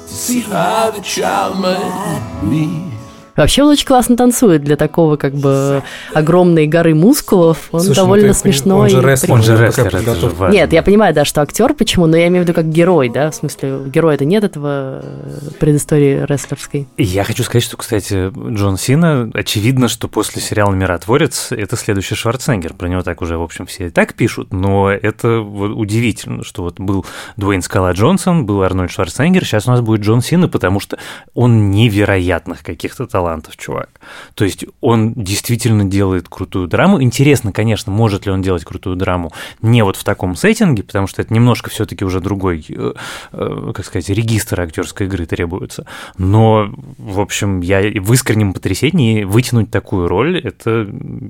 To 0.07 0.15
see 0.15 0.41
how 0.41 0.91
the 0.91 1.01
child 1.01 1.59
might 1.59 2.41
be. 2.51 2.96
Вообще 3.37 3.63
он 3.63 3.71
очень 3.71 3.87
классно 3.87 4.17
танцует 4.17 4.63
для 4.65 4.77
такого 4.77 5.17
как 5.17 5.35
бы 5.35 5.83
огромной 6.15 6.67
горы 6.67 6.95
мускулов. 6.95 7.69
Он 7.73 7.81
Слушай, 7.81 7.91
ну 7.99 8.03
довольно 8.05 8.29
ты- 8.29 8.35
смешной. 8.35 8.81
Он 8.81 8.89
же 8.91 8.99
и 8.99 9.05
рестлер. 9.05 9.33
Он 9.33 9.43
же 9.43 9.53
рестлер, 9.57 9.87
это 9.87 9.99
же 9.99 10.05
подготовка. 10.05 10.37
важно. 10.37 10.55
Нет, 10.55 10.73
я 10.73 10.83
понимаю, 10.83 11.15
да, 11.15 11.25
что 11.25 11.43
актер 11.43 11.75
почему, 11.75 12.07
но 12.07 12.17
я 12.17 12.29
имею 12.29 12.45
в 12.45 12.49
виду 12.49 12.55
как 12.55 12.69
герой, 12.71 13.09
да, 13.09 13.31
в 13.31 13.35
смысле, 13.35 13.81
героя-то 13.87 14.25
нет 14.25 14.45
этого 14.45 15.01
э, 15.03 15.39
предыстории 15.61 16.25
рестлерской. 16.27 16.89
Я 16.97 17.25
хочу 17.25 17.43
сказать, 17.43 17.63
что, 17.65 17.77
кстати, 17.77 18.31
Джон 18.55 18.77
Сина, 18.79 19.31
очевидно, 19.35 19.89
что 19.89 20.09
после 20.09 20.41
сериала 20.41 20.73
«Миротворец» 20.75 21.53
это 21.53 21.77
следующий 21.77 22.15
Шварценеггер. 22.15 22.75
Про 22.75 22.89
него 22.89 23.03
так 23.03 23.21
уже, 23.23 23.37
в 23.39 23.43
общем, 23.43 23.67
все 23.67 23.87
и 23.89 23.91
так 23.91 24.15
пишут, 24.15 24.53
но 24.53 24.91
это 24.91 25.41
удивительно, 25.41 26.43
что 26.45 26.63
вот 26.63 26.81
был 26.81 27.05
Дуэйн 27.37 27.63
Скала 27.63 27.93
Джонсон, 27.93 28.47
был 28.47 28.63
Арнольд 28.63 28.91
Шварценеггер, 28.91 29.45
сейчас 29.45 29.67
у 29.67 29.71
нас 29.71 29.81
будет 29.81 30.01
Джон 30.01 30.23
Сина, 30.23 30.49
потому 30.49 30.81
что 30.81 30.99
он 31.35 31.71
невероятных 31.71 32.63
каких-то 32.63 33.07
талантов, 33.07 33.26
чувак. 33.57 33.89
То 34.35 34.45
есть 34.45 34.65
он 34.81 35.13
действительно 35.15 35.85
делает 35.85 36.29
крутую 36.29 36.69
драму. 36.69 37.03
Интересно, 37.03 37.53
конечно, 37.53 37.93
может 37.93 38.27
ли 38.27 38.33
он 38.33 38.43
делать 38.43 38.65
крутую 38.65 38.97
драму 38.97 39.33
не 39.63 39.83
вот 39.83 39.97
в 39.97 40.05
таком 40.05 40.37
сеттинге, 40.37 40.83
потому 40.83 41.07
что 41.07 41.23
это 41.23 41.33
немножко 41.33 41.71
все-таки 41.71 42.05
уже 42.05 42.21
другой, 42.21 42.65
э, 42.69 42.93
э, 43.33 43.73
как 43.75 43.85
сказать, 43.85 44.09
регистр 44.09 44.61
актерской 44.61 45.07
игры 45.07 45.27
требуется. 45.27 45.87
Но, 46.19 46.73
в 46.99 47.21
общем, 47.21 47.61
я 47.61 47.81
в 47.81 48.13
искреннем 48.13 48.53
потрясении 48.53 49.25
вытянуть 49.25 49.71
такую 49.71 50.09
роль– 50.09 50.39
это 50.45 50.87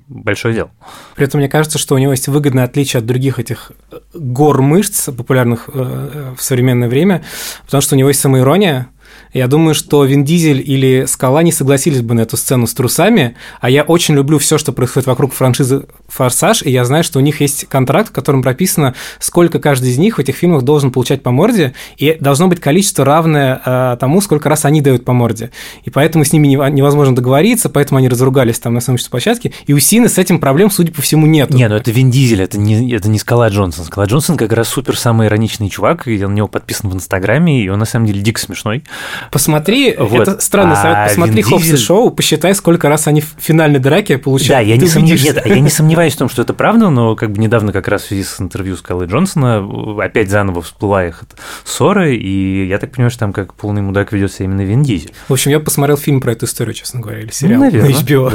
большое 0.08 0.54
дело. 0.54 0.70
При 1.14 1.26
этом 1.26 1.40
мне 1.40 1.48
кажется, 1.48 1.78
что 1.78 1.94
у 1.94 1.98
него 1.98 2.12
есть 2.12 2.28
выгодное 2.28 2.64
отличие 2.64 2.98
от 2.98 3.06
других 3.06 3.38
этих 3.38 3.72
э, 3.90 3.98
гор 4.14 4.62
мышц, 4.62 5.06
популярных 5.06 5.68
в 5.68 6.36
современное 6.38 6.88
время, 6.88 7.24
потому 7.64 7.80
что 7.80 7.94
у 7.94 7.98
него 7.98 8.08
есть 8.08 8.20
самоирония. 8.20 8.88
Я 9.32 9.48
думаю, 9.48 9.74
что 9.74 10.04
Вин 10.04 10.24
Дизель 10.24 10.62
или 10.64 11.04
Скала 11.06 11.42
не 11.42 11.52
согласились 11.52 12.02
бы 12.02 12.14
на 12.14 12.20
эту 12.20 12.36
сцену 12.36 12.66
с 12.66 12.74
трусами, 12.74 13.36
а 13.60 13.68
я 13.70 13.82
очень 13.82 14.14
люблю 14.14 14.38
все, 14.38 14.58
что 14.58 14.72
происходит 14.72 15.06
вокруг 15.06 15.32
франшизы 15.32 15.86
«Форсаж», 16.08 16.62
и 16.62 16.70
я 16.70 16.84
знаю, 16.84 17.04
что 17.04 17.18
у 17.18 17.22
них 17.22 17.40
есть 17.40 17.66
контракт, 17.68 18.10
в 18.10 18.12
котором 18.12 18.42
прописано, 18.42 18.94
сколько 19.18 19.58
каждый 19.58 19.90
из 19.90 19.98
них 19.98 20.16
в 20.16 20.20
этих 20.20 20.36
фильмах 20.36 20.62
должен 20.62 20.90
получать 20.90 21.22
по 21.22 21.30
морде, 21.30 21.74
и 21.96 22.16
должно 22.20 22.48
быть 22.48 22.60
количество 22.60 23.04
равное 23.04 23.60
э, 23.64 23.96
тому, 24.00 24.20
сколько 24.20 24.48
раз 24.48 24.64
они 24.64 24.80
дают 24.80 25.04
по 25.04 25.12
морде. 25.12 25.50
И 25.84 25.90
поэтому 25.90 26.24
с 26.24 26.32
ними 26.32 26.48
нево- 26.48 26.70
невозможно 26.70 27.14
договориться, 27.14 27.68
поэтому 27.68 27.98
они 27.98 28.08
разругались 28.08 28.58
там 28.58 28.74
на 28.74 28.80
съемочной 28.80 29.10
площадке, 29.10 29.52
и 29.66 29.72
у 29.72 29.78
Сины 29.78 30.08
с 30.08 30.18
этим 30.18 30.38
проблем, 30.38 30.70
судя 30.70 30.92
по 30.92 31.02
всему, 31.02 31.26
нет. 31.26 31.50
Не, 31.50 31.68
ну 31.68 31.76
это 31.76 31.90
Вин 31.90 32.10
Дизель, 32.10 32.42
это 32.42 32.58
не, 32.58 32.92
это 32.92 33.08
не 33.08 33.18
Скала 33.18 33.48
Джонсон. 33.48 33.84
Скала 33.84 34.06
Джонсон 34.06 34.36
как 34.36 34.52
раз 34.52 34.68
супер 34.68 34.98
самый 34.98 35.26
ироничный 35.28 35.68
чувак, 35.68 36.08
и 36.08 36.22
он 36.24 36.32
на 36.32 36.36
него 36.36 36.48
подписан 36.48 36.90
в 36.90 36.94
Инстаграме, 36.94 37.62
и 37.62 37.68
он 37.68 37.78
на 37.78 37.84
самом 37.84 38.06
деле 38.06 38.20
дико 38.20 38.40
смешной. 38.40 38.82
Посмотри, 39.30 39.94
Вот. 39.98 40.28
это 40.28 40.40
странный 40.40 40.74
А 40.74 40.82
совет, 40.82 41.08
посмотри 41.08 41.34
Вин 41.36 41.44
Хопс 41.44 41.64
и 41.64 41.66
Дизель- 41.72 41.78
Шоу, 41.78 42.10
посчитай, 42.10 42.54
сколько 42.54 42.88
раз 42.88 43.06
они 43.06 43.20
в 43.20 43.34
финальной 43.38 43.78
драке 43.78 44.16
Да, 44.16 44.22
получают. 44.22 44.68
я 44.68 44.76
Ты 44.76 44.82
не, 44.82 44.88
сомнев-. 44.88 45.22
Нет, 45.24 45.40
а 45.44 45.48
я 45.48 45.60
не 45.60 45.68
сомневаюсь 45.70 46.14
в 46.14 46.18
том, 46.18 46.28
что 46.28 46.42
это 46.42 46.54
правда, 46.54 46.90
но 46.90 47.16
как 47.16 47.32
бы 47.32 47.38
недавно 47.38 47.72
как 47.72 47.88
раз 47.88 48.02
в 48.02 48.06
связи 48.08 48.24
с 48.24 48.40
интервью 48.40 48.76
Скалы 48.76 49.06
Джонсона 49.06 49.66
опять 50.02 50.30
заново 50.30 50.62
всплыла 50.62 51.04
их 51.06 51.22
эта 51.22 51.40
ссора, 51.64 52.10
и 52.12 52.66
я 52.66 52.78
так 52.78 52.92
понимаю, 52.92 53.10
что 53.10 53.20
там 53.20 53.32
как 53.32 53.54
полный 53.54 53.82
мудак 53.82 54.12
ведется 54.12 54.44
именно 54.44 54.62
Вин 54.62 54.82
Дизель. 54.82 55.12
В 55.28 55.32
общем, 55.32 55.50
я 55.50 55.60
посмотрел 55.60 55.96
фильм 55.96 56.20
про 56.20 56.32
эту 56.32 56.46
историю, 56.46 56.74
честно 56.74 57.00
говоря, 57.00 57.20
или 57.20 57.30
сериал 57.30 57.58
Ну, 57.60 57.64
наверное, 57.66 57.90
на 57.90 57.94
HBO. 57.94 58.30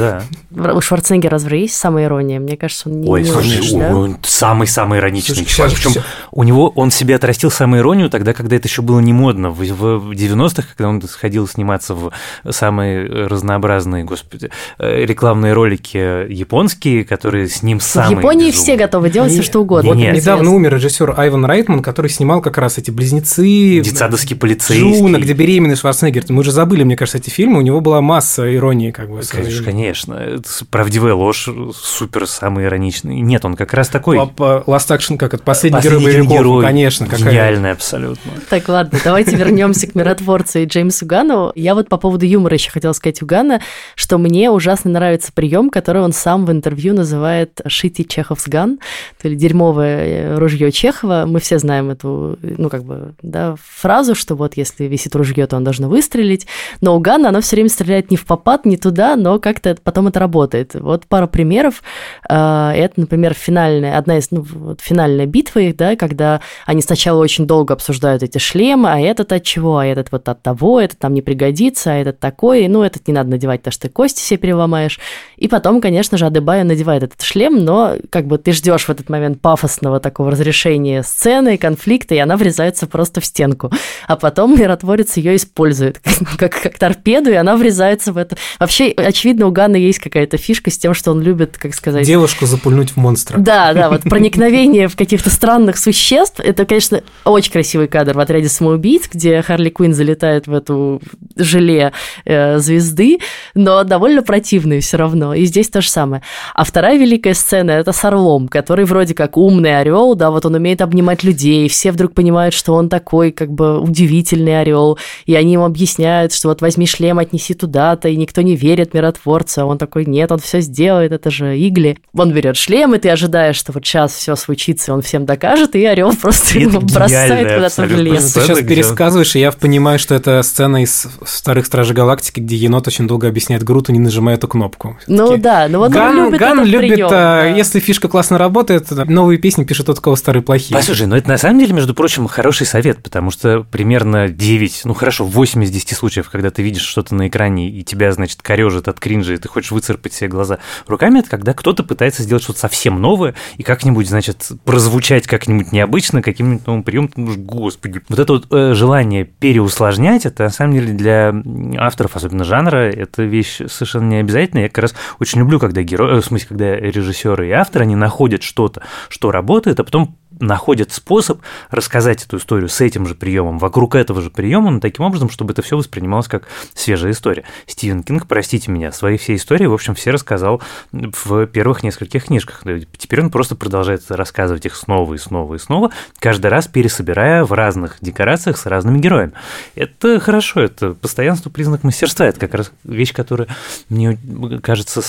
Да. 0.50 0.74
У 0.74 0.80
Шварценеггера 0.80 1.32
разве 1.32 1.62
есть 1.62 1.74
самая 1.76 2.06
ирония? 2.06 2.40
Мне 2.40 2.56
кажется, 2.56 2.88
он 2.88 3.00
не, 3.00 3.08
Ой, 3.08 3.22
не 3.22 3.28
слушай, 3.28 3.78
да? 3.78 3.94
он 3.94 4.18
самый-самый 4.22 4.98
ироничный 4.98 5.36
Слушай, 5.36 5.48
щас- 5.48 5.72
Причем 5.72 6.02
у 6.30 6.42
него 6.42 6.68
он 6.70 6.90
себе 6.90 7.16
отрастил 7.16 7.50
самоиронию 7.50 8.10
тогда, 8.10 8.32
когда 8.32 8.56
это 8.56 8.68
еще 8.68 8.82
было 8.82 9.00
не 9.00 9.12
модно. 9.12 9.50
В, 9.50 9.58
в 9.58 10.10
90-х, 10.12 10.68
когда 10.76 10.88
он 10.88 11.00
сходил 11.02 11.46
сниматься 11.48 11.94
в 11.94 12.10
самые 12.50 13.06
разнообразные, 13.26 14.04
господи, 14.04 14.50
э, 14.78 15.04
рекламные 15.04 15.52
ролики 15.52 16.30
японские, 16.32 17.04
которые 17.04 17.48
с 17.48 17.62
ним 17.62 17.78
В 17.78 17.82
самые 17.82 18.18
Японии 18.18 18.46
безумные. 18.48 18.52
все 18.62 18.76
готовы 18.76 19.10
делать 19.10 19.32
все, 19.32 19.42
что 19.42 19.60
угодно. 19.60 19.90
Вот 19.90 19.96
Нет. 19.96 20.14
Недавно 20.14 20.42
интересно. 20.42 20.56
умер 20.56 20.74
режиссер 20.74 21.14
Айван 21.16 21.44
Райтман, 21.44 21.82
который 21.82 22.10
снимал 22.10 22.40
как 22.40 22.58
раз 22.58 22.78
эти 22.78 22.90
близнецы. 22.90 23.80
Детсадовский 23.80 24.36
полицейский. 24.36 24.98
Джуниор, 24.98 25.18
где 25.18 25.32
беременный 25.32 25.76
Шварценеггер. 25.76 26.24
Мы 26.28 26.40
уже 26.40 26.52
забыли, 26.52 26.82
мне 26.84 26.96
кажется, 26.96 27.18
эти 27.18 27.30
фильмы. 27.30 27.58
У 27.58 27.62
него 27.62 27.80
была 27.80 28.00
масса 28.00 28.54
иронии, 28.54 28.90
как 28.90 29.10
бы. 29.10 29.20
Конечно, 29.28 29.64
конечно. 29.64 30.14
Это 30.14 30.48
правдивая 30.70 31.14
ложь, 31.14 31.48
супер 31.74 32.26
самый 32.26 32.64
ироничный. 32.64 33.20
Нет, 33.20 33.44
он 33.44 33.56
как 33.56 33.72
раз 33.74 33.88
такой. 33.88 34.18
По- 34.36 34.62
Last 34.66 34.88
Action, 34.96 35.16
как 35.16 35.34
это, 35.34 35.42
последний, 35.42 35.76
последний 35.78 35.98
герой 36.06 36.12
боевиков. 36.14 36.38
герой. 36.38 36.64
Конечно, 36.64 37.06
какая. 37.06 37.30
Гениальный 37.30 37.72
абсолютно. 37.72 38.32
Так, 38.48 38.68
ладно, 38.68 38.98
давайте 39.04 39.36
вернемся 39.36 39.86
к 39.86 39.94
миротворцу 39.94 40.61
и 40.62 40.66
Джеймсу 40.66 41.06
Ганну. 41.06 41.52
Я 41.54 41.74
вот 41.74 41.88
по 41.88 41.96
поводу 41.96 42.24
юмора 42.24 42.54
еще 42.54 42.70
хотела 42.70 42.92
сказать 42.92 43.22
у 43.22 43.26
Гана, 43.26 43.60
что 43.94 44.18
мне 44.18 44.50
ужасно 44.50 44.90
нравится 44.90 45.32
прием, 45.32 45.70
который 45.70 46.02
он 46.02 46.12
сам 46.12 46.46
в 46.46 46.52
интервью 46.52 46.94
называет 46.94 47.60
«Шити 47.66 48.02
Чехов's 48.02 48.48
Gun», 48.48 48.78
то 49.20 49.28
ли 49.28 49.36
«Дерьмовое 49.36 49.98
э, 49.98 50.38
ружье 50.38 50.72
Чехова». 50.72 51.24
Мы 51.26 51.40
все 51.40 51.58
знаем 51.58 51.90
эту, 51.90 52.38
ну, 52.42 52.68
как 52.68 52.84
бы, 52.84 53.14
да, 53.22 53.56
фразу, 53.62 54.14
что 54.14 54.34
вот 54.34 54.56
если 54.56 54.84
висит 54.84 55.14
ружье, 55.14 55.46
то 55.46 55.56
он 55.56 55.64
должен 55.64 55.88
выстрелить. 55.88 56.46
Но 56.80 56.96
у 56.96 57.00
Гана 57.00 57.28
оно 57.28 57.40
все 57.40 57.56
время 57.56 57.68
стреляет 57.68 58.10
не 58.10 58.16
в 58.16 58.26
попад, 58.26 58.64
не 58.64 58.76
туда, 58.76 59.16
но 59.16 59.38
как-то 59.38 59.76
потом 59.82 60.08
это 60.08 60.20
работает. 60.20 60.74
Вот 60.74 61.06
пара 61.06 61.26
примеров. 61.26 61.82
А, 62.28 62.72
это, 62.74 63.00
например, 63.00 63.34
финальная, 63.34 63.98
одна 63.98 64.18
из, 64.18 64.30
ну, 64.30 64.42
вот 64.42 64.80
финальная 64.80 65.26
битва 65.26 65.60
их, 65.60 65.76
да, 65.76 65.96
когда 65.96 66.40
они 66.66 66.82
сначала 66.82 67.20
очень 67.20 67.46
долго 67.46 67.74
обсуждают 67.74 68.22
эти 68.22 68.38
шлемы, 68.38 68.90
а 68.90 68.98
этот 68.98 69.32
от 69.32 69.42
чего, 69.42 69.78
а 69.78 69.86
этот 69.86 70.12
вот 70.12 70.28
от 70.28 70.42
того, 70.42 70.51
этот 70.80 70.98
там 70.98 71.14
не 71.14 71.22
пригодится, 71.22 71.92
а 71.92 71.94
этот 71.94 72.18
такой, 72.20 72.68
ну, 72.68 72.82
этот 72.82 73.06
не 73.08 73.14
надо 73.14 73.30
надевать, 73.30 73.60
потому 73.60 73.72
что 73.72 73.88
ты 73.88 73.92
кости 73.92 74.20
все 74.20 74.36
переломаешь. 74.36 74.98
И 75.36 75.48
потом, 75.48 75.80
конечно 75.80 76.18
же, 76.18 76.26
Адебайо 76.26 76.64
надевает 76.64 77.02
этот 77.02 77.20
шлем, 77.22 77.64
но 77.64 77.96
как 78.10 78.26
бы 78.26 78.38
ты 78.38 78.52
ждешь 78.52 78.84
в 78.84 78.90
этот 78.90 79.08
момент 79.08 79.40
пафосного 79.40 80.00
такого 80.00 80.30
разрешения 80.30 81.02
сцены, 81.02 81.56
конфликта, 81.58 82.14
и 82.14 82.18
она 82.18 82.36
врезается 82.36 82.86
просто 82.86 83.20
в 83.20 83.24
стенку. 83.24 83.70
А 84.06 84.16
потом 84.16 84.58
миротворец 84.58 85.16
ее 85.16 85.36
использует 85.36 86.00
как, 86.38 86.60
как 86.60 86.78
торпеду, 86.78 87.30
и 87.30 87.34
она 87.34 87.56
врезается 87.56 88.12
в 88.12 88.16
это. 88.16 88.36
Вообще, 88.58 88.90
очевидно, 88.90 89.46
у 89.46 89.50
Гана 89.50 89.76
есть 89.76 89.98
какая-то 89.98 90.36
фишка 90.36 90.70
с 90.70 90.78
тем, 90.78 90.94
что 90.94 91.10
он 91.10 91.22
любит, 91.22 91.58
как 91.58 91.74
сказать... 91.74 92.06
Девушку 92.06 92.46
запульнуть 92.46 92.90
в 92.90 92.96
монстра. 92.96 93.38
Да, 93.38 93.72
да, 93.72 93.90
вот 93.90 94.02
проникновение 94.04 94.88
в 94.88 94.96
каких-то 94.96 95.30
странных 95.30 95.78
существ. 95.78 96.40
Это, 96.40 96.64
конечно, 96.64 97.02
очень 97.24 97.52
красивый 97.52 97.88
кадр 97.88 98.14
в 98.14 98.20
отряде 98.20 98.48
самоубийц, 98.48 99.08
где 99.12 99.42
Харли 99.42 99.70
Квинн 99.70 99.94
залетает 99.94 100.41
в 100.46 100.54
эту 100.54 101.00
желе 101.36 101.92
э, 102.24 102.58
звезды, 102.58 103.18
но 103.54 103.84
довольно 103.84 104.22
противный 104.22 104.80
все 104.80 104.96
равно. 104.96 105.34
И 105.34 105.44
здесь 105.44 105.68
то 105.68 105.80
же 105.80 105.88
самое. 105.88 106.22
А 106.54 106.64
вторая 106.64 106.98
великая 106.98 107.34
сцена 107.34 107.72
это 107.72 107.92
с 107.92 108.04
Орлом, 108.04 108.48
который 108.48 108.84
вроде 108.84 109.14
как 109.14 109.36
умный 109.36 109.78
орел, 109.78 110.14
да, 110.14 110.30
вот 110.30 110.46
он 110.46 110.54
умеет 110.54 110.80
обнимать 110.80 111.22
людей, 111.22 111.68
все 111.68 111.92
вдруг 111.92 112.14
понимают, 112.14 112.54
что 112.54 112.74
он 112.74 112.88
такой 112.88 113.32
как 113.32 113.50
бы 113.52 113.80
удивительный 113.80 114.60
орел, 114.60 114.98
и 115.26 115.34
они 115.34 115.54
ему 115.54 115.64
объясняют, 115.64 116.32
что 116.32 116.48
вот 116.48 116.60
возьми 116.60 116.86
шлем, 116.86 117.18
отнеси 117.18 117.54
туда-то, 117.54 118.08
и 118.08 118.16
никто 118.16 118.42
не 118.42 118.56
верит 118.56 118.94
миротворцу, 118.94 119.62
а 119.62 119.64
он 119.64 119.78
такой, 119.78 120.06
нет, 120.06 120.32
он 120.32 120.38
все 120.38 120.60
сделает, 120.60 121.12
это 121.12 121.30
же 121.30 121.58
игли. 121.58 121.98
Он 122.14 122.32
берет 122.32 122.56
шлем, 122.56 122.94
и 122.94 122.98
ты 122.98 123.10
ожидаешь, 123.10 123.56
что 123.56 123.72
вот 123.72 123.84
сейчас 123.84 124.14
все 124.14 124.36
случится, 124.36 124.92
и 124.92 124.94
он 124.94 125.02
всем 125.02 125.26
докажет, 125.26 125.74
и 125.74 125.84
орел 125.84 126.12
просто 126.20 126.58
его 126.58 126.80
бросает 126.80 127.54
куда-то 127.54 127.82
в 127.82 128.00
лес. 128.00 128.32
Ты 128.32 128.40
сейчас 128.40 128.60
пересказываешь, 128.60 129.36
и 129.36 129.40
я 129.40 129.52
понимаю, 129.52 129.98
что 129.98 130.14
это 130.14 130.31
сцена 130.42 130.82
из 130.82 131.06
старых 131.24 131.66
Стражей 131.66 131.94
Галактики, 131.94 132.40
где 132.40 132.56
енот 132.56 132.88
очень 132.88 133.06
долго 133.06 133.28
объясняет 133.28 133.62
Груту, 133.62 133.92
не 133.92 133.98
нажимая 133.98 134.36
эту 134.36 134.48
кнопку. 134.48 134.98
Ну 135.06 135.36
да, 135.36 135.66
ну 135.68 135.78
вот 135.78 135.92
Ган, 135.92 136.18
он 136.18 136.24
любит 136.26 136.40
Ган 136.40 136.60
этот 136.60 136.72
любит, 136.72 136.92
прием, 136.92 137.06
а, 137.08 137.10
да. 137.10 137.46
если 137.46 137.80
фишка 137.80 138.08
классно 138.08 138.38
работает, 138.38 138.90
новые 138.90 139.38
песни 139.38 139.64
пишет 139.64 139.86
тот, 139.86 139.98
у 139.98 140.02
кого 140.02 140.16
старые 140.16 140.42
плохие. 140.42 140.76
Послушай, 140.76 141.06
ну 141.06 141.16
это 141.16 141.28
на 141.28 141.38
самом 141.38 141.58
деле, 141.58 141.74
между 141.74 141.94
прочим, 141.94 142.26
хороший 142.28 142.66
совет, 142.66 143.02
потому 143.02 143.30
что 143.30 143.66
примерно 143.70 144.28
9, 144.28 144.82
ну 144.84 144.94
хорошо, 144.94 145.24
8 145.24 145.64
из 145.64 145.70
10 145.70 145.96
случаев, 145.96 146.30
когда 146.30 146.50
ты 146.50 146.62
видишь 146.62 146.82
что-то 146.82 147.14
на 147.14 147.28
экране, 147.28 147.68
и 147.68 147.82
тебя, 147.82 148.12
значит, 148.12 148.42
корежит 148.42 148.88
от 148.88 148.98
кринжа, 149.00 149.34
и 149.34 149.36
ты 149.36 149.48
хочешь 149.48 149.72
выцарпать 149.72 150.12
себе 150.14 150.28
глаза 150.28 150.58
руками, 150.86 151.20
это 151.20 151.28
когда 151.28 151.52
кто-то 151.52 151.82
пытается 151.82 152.22
сделать 152.22 152.42
что-то 152.42 152.60
совсем 152.60 153.00
новое, 153.00 153.34
и 153.56 153.62
как-нибудь, 153.62 154.08
значит, 154.08 154.48
прозвучать 154.64 155.26
как-нибудь 155.26 155.72
необычно, 155.72 156.22
каким-нибудь 156.22 156.66
новым 156.66 156.82
приемом, 156.82 157.10
господи. 157.16 158.02
Вот 158.08 158.18
это 158.18 158.32
вот 158.32 158.46
э, 158.50 158.74
желание 158.74 159.24
переусложнять, 159.24 160.21
это 160.26 160.44
на 160.44 160.50
самом 160.50 160.74
деле 160.74 160.92
для 160.92 161.34
авторов, 161.78 162.16
особенно 162.16 162.44
жанра, 162.44 162.90
это 162.90 163.22
вещь 163.22 163.60
совершенно 163.68 164.08
не 164.08 164.16
обязательная. 164.16 164.64
Я 164.64 164.68
как 164.68 164.78
раз 164.78 164.94
очень 165.18 165.40
люблю, 165.40 165.58
когда 165.58 165.82
герои, 165.82 166.18
э, 166.18 166.20
в 166.20 166.24
смысле, 166.24 166.48
когда 166.48 166.76
режиссеры 166.76 167.48
и 167.48 167.52
авторы, 167.52 167.84
они 167.84 167.96
находят 167.96 168.42
что-то, 168.42 168.82
что 169.08 169.30
работает, 169.30 169.80
а 169.80 169.84
потом 169.84 170.16
находят 170.40 170.92
способ 170.92 171.40
рассказать 171.70 172.24
эту 172.24 172.38
историю 172.38 172.68
с 172.68 172.80
этим 172.80 173.06
же 173.06 173.14
приемом, 173.14 173.58
вокруг 173.58 173.94
этого 173.94 174.20
же 174.20 174.30
приема, 174.30 174.70
но 174.70 174.80
таким 174.80 175.04
образом, 175.04 175.30
чтобы 175.30 175.52
это 175.52 175.62
все 175.62 175.76
воспринималось 175.76 176.28
как 176.28 176.48
свежая 176.74 177.12
история. 177.12 177.44
Стивен 177.66 178.02
Кинг, 178.02 178.26
простите 178.26 178.70
меня, 178.70 178.92
свои 178.92 179.16
все 179.16 179.34
истории, 179.34 179.66
в 179.66 179.74
общем, 179.74 179.94
все 179.94 180.10
рассказал 180.10 180.62
в 180.92 181.46
первых 181.46 181.82
нескольких 181.82 182.26
книжках. 182.26 182.64
Теперь 182.96 183.20
он 183.20 183.30
просто 183.30 183.54
продолжает 183.54 184.02
рассказывать 184.10 184.66
их 184.66 184.76
снова 184.76 185.14
и 185.14 185.18
снова 185.18 185.54
и 185.54 185.58
снова, 185.58 185.90
каждый 186.18 186.48
раз 186.48 186.66
пересобирая 186.66 187.44
в 187.44 187.52
разных 187.52 187.98
декорациях 188.00 188.56
с 188.56 188.66
разными 188.66 188.98
героями. 188.98 189.32
Это 189.74 190.18
хорошо, 190.20 190.62
это 190.62 190.94
постоянство 190.94 191.50
признак 191.50 191.84
мастерства, 191.84 192.26
это 192.26 192.40
как 192.40 192.54
раз 192.54 192.72
вещь, 192.84 193.12
которая, 193.12 193.48
мне 193.88 194.18
кажется, 194.62 195.02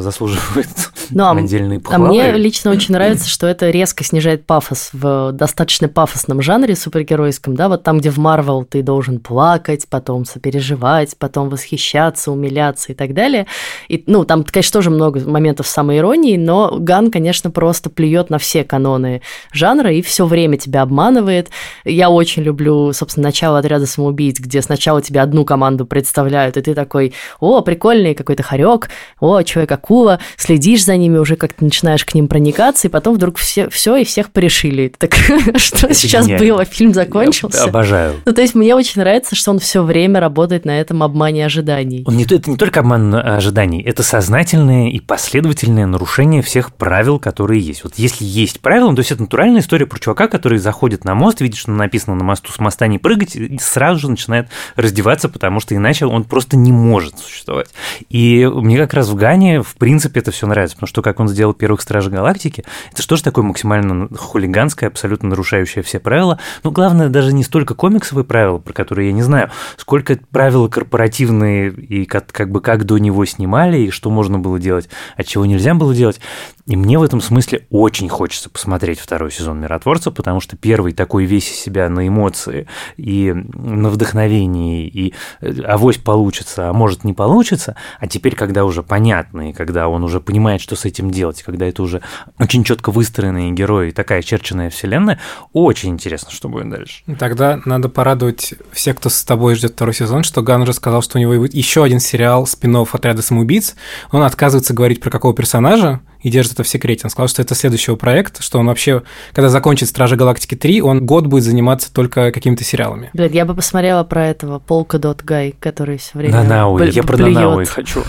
заслуживает 0.00 0.68
ну, 1.10 1.30
отдельной 1.30 1.80
похвалы. 1.80 2.06
А 2.06 2.08
мне 2.08 2.32
лично 2.32 2.70
очень 2.70 2.92
нравится, 2.92 3.28
что 3.28 3.46
это 3.46 3.70
резко 3.70 4.04
снижает 4.04 4.46
пафос 4.46 4.65
пафос 4.66 4.90
в 4.92 5.32
достаточно 5.32 5.88
пафосном 5.88 6.42
жанре 6.42 6.74
супергеройском, 6.74 7.54
да, 7.54 7.68
вот 7.68 7.82
там, 7.82 7.98
где 7.98 8.10
в 8.10 8.18
Марвел 8.18 8.64
ты 8.64 8.82
должен 8.82 9.20
плакать, 9.20 9.86
потом 9.88 10.24
сопереживать, 10.24 11.16
потом 11.18 11.48
восхищаться, 11.48 12.32
умиляться 12.32 12.92
и 12.92 12.94
так 12.94 13.14
далее. 13.14 13.46
И, 13.88 14.02
ну, 14.06 14.24
там, 14.24 14.44
конечно, 14.44 14.72
тоже 14.72 14.90
много 14.90 15.20
моментов 15.20 15.66
самоиронии, 15.66 16.36
но 16.36 16.76
Ган, 16.78 17.10
конечно, 17.10 17.50
просто 17.50 17.90
плюет 17.90 18.30
на 18.30 18.38
все 18.38 18.64
каноны 18.64 19.22
жанра 19.52 19.92
и 19.92 20.02
все 20.02 20.26
время 20.26 20.56
тебя 20.56 20.82
обманывает. 20.82 21.50
Я 21.84 22.10
очень 22.10 22.42
люблю, 22.42 22.92
собственно, 22.92 23.28
начало 23.28 23.58
отряда 23.58 23.86
самоубийц, 23.86 24.40
где 24.40 24.62
сначала 24.62 25.00
тебе 25.00 25.20
одну 25.20 25.44
команду 25.44 25.86
представляют, 25.86 26.56
и 26.56 26.62
ты 26.62 26.74
такой, 26.74 27.14
о, 27.40 27.60
прикольный 27.60 28.14
какой-то 28.14 28.42
хорек, 28.42 28.88
о, 29.20 29.42
человек-акула, 29.42 30.18
следишь 30.36 30.84
за 30.84 30.96
ними, 30.96 31.18
уже 31.18 31.36
как-то 31.36 31.62
начинаешь 31.64 32.04
к 32.04 32.14
ним 32.14 32.28
проникаться, 32.28 32.88
и 32.88 32.90
потом 32.90 33.14
вдруг 33.14 33.36
все, 33.38 33.68
все 33.68 33.96
и 33.96 34.04
всех 34.04 34.32
порешили 34.32 34.55
решили. 34.56 34.92
Так 34.96 35.14
что 35.56 35.92
сейчас 35.94 36.26
было? 36.26 36.64
Фильм 36.64 36.94
закончился. 36.94 37.64
обожаю. 37.64 38.14
Ну, 38.24 38.32
то 38.32 38.40
есть 38.40 38.54
мне 38.54 38.74
очень 38.74 39.00
нравится, 39.00 39.34
что 39.34 39.50
он 39.50 39.58
все 39.58 39.82
время 39.82 40.20
работает 40.20 40.64
на 40.64 40.80
этом 40.80 41.02
обмане 41.02 41.46
ожиданий. 41.46 42.04
Он 42.06 42.16
не, 42.16 42.24
это 42.24 42.50
не 42.50 42.56
только 42.56 42.80
обман 42.80 43.14
ожиданий, 43.14 43.82
это 43.82 44.02
сознательное 44.02 44.88
и 44.88 45.00
последовательное 45.00 45.86
нарушение 45.86 46.42
всех 46.42 46.74
правил, 46.74 47.18
которые 47.18 47.60
есть. 47.60 47.84
Вот 47.84 47.94
если 47.96 48.24
есть 48.24 48.60
правила, 48.60 48.94
то 48.94 49.00
есть 49.00 49.12
это 49.12 49.22
натуральная 49.22 49.60
история 49.60 49.86
про 49.86 49.98
чувака, 49.98 50.28
который 50.28 50.58
заходит 50.58 51.04
на 51.04 51.14
мост, 51.14 51.40
видит, 51.40 51.56
что 51.56 51.70
написано 51.70 52.16
на 52.16 52.24
мосту 52.24 52.52
с 52.52 52.58
моста 52.58 52.86
не 52.86 52.98
прыгать, 52.98 53.36
и 53.36 53.58
сразу 53.58 54.00
же 54.00 54.10
начинает 54.10 54.48
раздеваться, 54.76 55.28
потому 55.28 55.60
что 55.60 55.74
иначе 55.74 56.06
он 56.06 56.24
просто 56.24 56.56
не 56.56 56.72
может 56.72 57.18
существовать. 57.18 57.68
И 58.08 58.46
мне 58.46 58.78
как 58.78 58.94
раз 58.94 59.08
в 59.08 59.14
Гане, 59.14 59.62
в 59.62 59.76
принципе, 59.76 60.20
это 60.20 60.30
все 60.30 60.46
нравится, 60.46 60.76
потому 60.76 60.88
что 60.88 61.02
как 61.02 61.20
он 61.20 61.28
сделал 61.28 61.52
первых 61.52 61.80
Стражей 61.80 62.12
Галактики, 62.12 62.64
это 62.92 63.02
что 63.02 63.16
же 63.16 63.22
такое 63.22 63.44
максимально 63.44 64.08
хули 64.16 64.45
хулиганская, 64.46 64.88
абсолютно 64.88 65.30
нарушающая 65.30 65.82
все 65.82 65.98
правила. 65.98 66.38
Но 66.62 66.70
главное 66.70 67.08
даже 67.08 67.32
не 67.32 67.42
столько 67.42 67.74
комиксовые 67.74 68.24
правила, 68.24 68.58
про 68.58 68.72
которые 68.72 69.08
я 69.08 69.12
не 69.12 69.22
знаю, 69.22 69.50
сколько 69.76 70.18
правила 70.30 70.68
корпоративные 70.68 71.70
и 71.70 72.04
как, 72.04 72.26
как 72.28 72.50
бы 72.50 72.60
как 72.60 72.84
до 72.84 72.98
него 72.98 73.24
снимали, 73.24 73.78
и 73.78 73.90
что 73.90 74.10
можно 74.10 74.38
было 74.38 74.58
делать, 74.58 74.88
а 75.16 75.24
чего 75.24 75.46
нельзя 75.46 75.74
было 75.74 75.94
делать. 75.94 76.20
И 76.66 76.76
мне 76.76 76.98
в 76.98 77.02
этом 77.02 77.20
смысле 77.20 77.66
очень 77.70 78.08
хочется 78.08 78.50
посмотреть 78.50 78.98
второй 78.98 79.30
сезон 79.30 79.60
«Миротворца», 79.60 80.10
потому 80.10 80.40
что 80.40 80.56
первый 80.56 80.92
такой 80.92 81.24
весь 81.24 81.50
из 81.50 81.56
себя 81.56 81.88
на 81.88 82.08
эмоции 82.08 82.66
и 82.96 83.32
на 83.32 83.88
вдохновении, 83.88 84.88
и 84.88 85.14
э, 85.40 85.60
авось 85.62 85.98
получится, 85.98 86.68
а 86.68 86.72
может 86.72 87.04
не 87.04 87.12
получится, 87.12 87.76
а 88.00 88.08
теперь, 88.08 88.34
когда 88.34 88.64
уже 88.64 88.82
понятно, 88.82 89.50
и 89.50 89.52
когда 89.52 89.88
он 89.88 90.02
уже 90.02 90.20
понимает, 90.20 90.60
что 90.60 90.74
с 90.74 90.84
этим 90.84 91.10
делать, 91.10 91.42
когда 91.42 91.66
это 91.66 91.82
уже 91.82 92.02
очень 92.38 92.64
четко 92.64 92.90
выстроенные 92.90 93.52
герои, 93.52 93.92
такая 93.92 94.22
очерченная 94.36 94.70
вселенная, 94.70 95.18
очень 95.52 95.90
интересно, 95.90 96.30
что 96.30 96.48
будет 96.48 96.68
дальше. 96.70 97.02
Тогда 97.18 97.60
надо 97.64 97.88
порадовать 97.88 98.54
всех, 98.72 98.96
кто 98.96 99.08
с 99.08 99.24
тобой 99.24 99.54
ждет 99.54 99.72
второй 99.72 99.94
сезон, 99.94 100.22
что 100.22 100.42
Ган 100.42 100.62
уже 100.62 100.72
сказал, 100.72 101.02
что 101.02 101.18
у 101.18 101.20
него 101.20 101.34
будет 101.34 101.54
еще 101.54 101.82
один 101.82 102.00
сериал 102.00 102.46
спин 102.46 102.76
«Отряда 102.76 103.22
самоубийц», 103.22 103.74
он 104.12 104.22
отказывается 104.22 104.74
говорить 104.74 105.00
про 105.00 105.10
какого 105.10 105.34
персонажа, 105.34 106.00
и 106.20 106.30
держит 106.30 106.54
это 106.54 106.64
в 106.64 106.68
секрете. 106.68 107.02
Он 107.04 107.10
сказал, 107.10 107.28
что 107.28 107.40
это 107.40 107.54
следующего 107.54 107.94
проект, 107.94 108.42
что 108.42 108.58
он 108.58 108.66
вообще, 108.66 109.02
когда 109.32 109.48
закончит 109.48 109.88
«Стражи 109.88 110.16
Галактики 110.16 110.54
3», 110.54 110.80
он 110.80 111.06
год 111.06 111.26
будет 111.26 111.44
заниматься 111.44 111.92
только 111.92 112.32
какими-то 112.32 112.64
сериалами. 112.64 113.10
Блин, 113.12 113.32
я 113.32 113.44
бы 113.44 113.54
посмотрела 113.54 114.02
про 114.02 114.26
этого 114.26 114.58
Полка 114.58 114.98
Дот 114.98 115.22
Гай, 115.22 115.54
который 115.58 115.98
все 115.98 116.18
время 116.18 116.42
Нанауи, 116.42 116.90
я 116.90 117.02
про 117.02 117.16
Нанауи 117.16 117.64
хочу. 117.64 118.02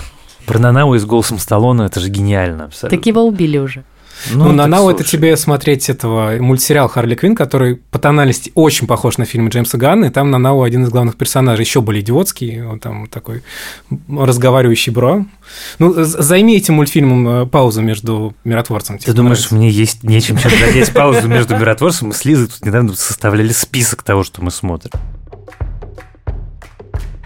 Про 0.47 0.59
Нанауи 0.59 0.97
с 0.97 1.05
голосом 1.05 1.37
Сталлоне, 1.37 1.85
это 1.85 1.99
же 1.99 2.09
гениально 2.09 2.65
абсолютно. 2.65 2.97
Так 2.97 3.05
его 3.05 3.23
убили 3.23 3.57
уже. 3.57 3.83
Ну, 4.31 4.45
ну 4.45 4.51
на 4.51 4.67
Нау 4.67 4.89
это 4.89 5.03
тебе 5.03 5.37
смотреть 5.37 5.89
этого 5.89 6.35
мультсериал 6.39 6.87
Харли 6.87 7.15
Квин, 7.15 7.35
который 7.35 7.75
по 7.75 7.99
тональности 7.99 8.51
очень 8.55 8.87
похож 8.87 9.17
на 9.17 9.25
фильм 9.25 9.49
Джеймса 9.49 9.77
Ганна, 9.77 10.07
и 10.07 10.09
там 10.09 10.31
на 10.31 10.37
Нау 10.37 10.63
один 10.63 10.83
из 10.83 10.89
главных 10.89 11.15
персонажей 11.15 11.63
еще 11.63 11.81
более 11.81 12.01
идиотский, 12.01 12.63
он 12.63 12.79
там 12.79 13.07
такой 13.07 13.43
разговаривающий 14.09 14.91
бро. 14.91 15.25
Ну, 15.79 15.93
займи 15.97 16.57
этим 16.57 16.75
мультфильмом 16.75 17.27
э, 17.27 17.45
паузу 17.45 17.81
между 17.81 18.35
миротворцем. 18.43 18.97
Ты 18.97 19.13
думаешь, 19.13 19.37
нравится? 19.37 19.55
мне 19.55 19.69
есть 19.69 20.03
нечем 20.03 20.37
сейчас 20.37 20.53
занять 20.59 20.93
паузу 20.93 21.27
между 21.27 21.57
миротворцем? 21.57 22.09
Мы 22.09 22.13
с 22.13 22.25
Лизой 22.25 22.47
тут 22.47 22.65
недавно 22.65 22.93
составляли 22.93 23.53
список 23.53 24.03
того, 24.03 24.23
что 24.23 24.43
мы 24.43 24.51
смотрим. 24.51 24.91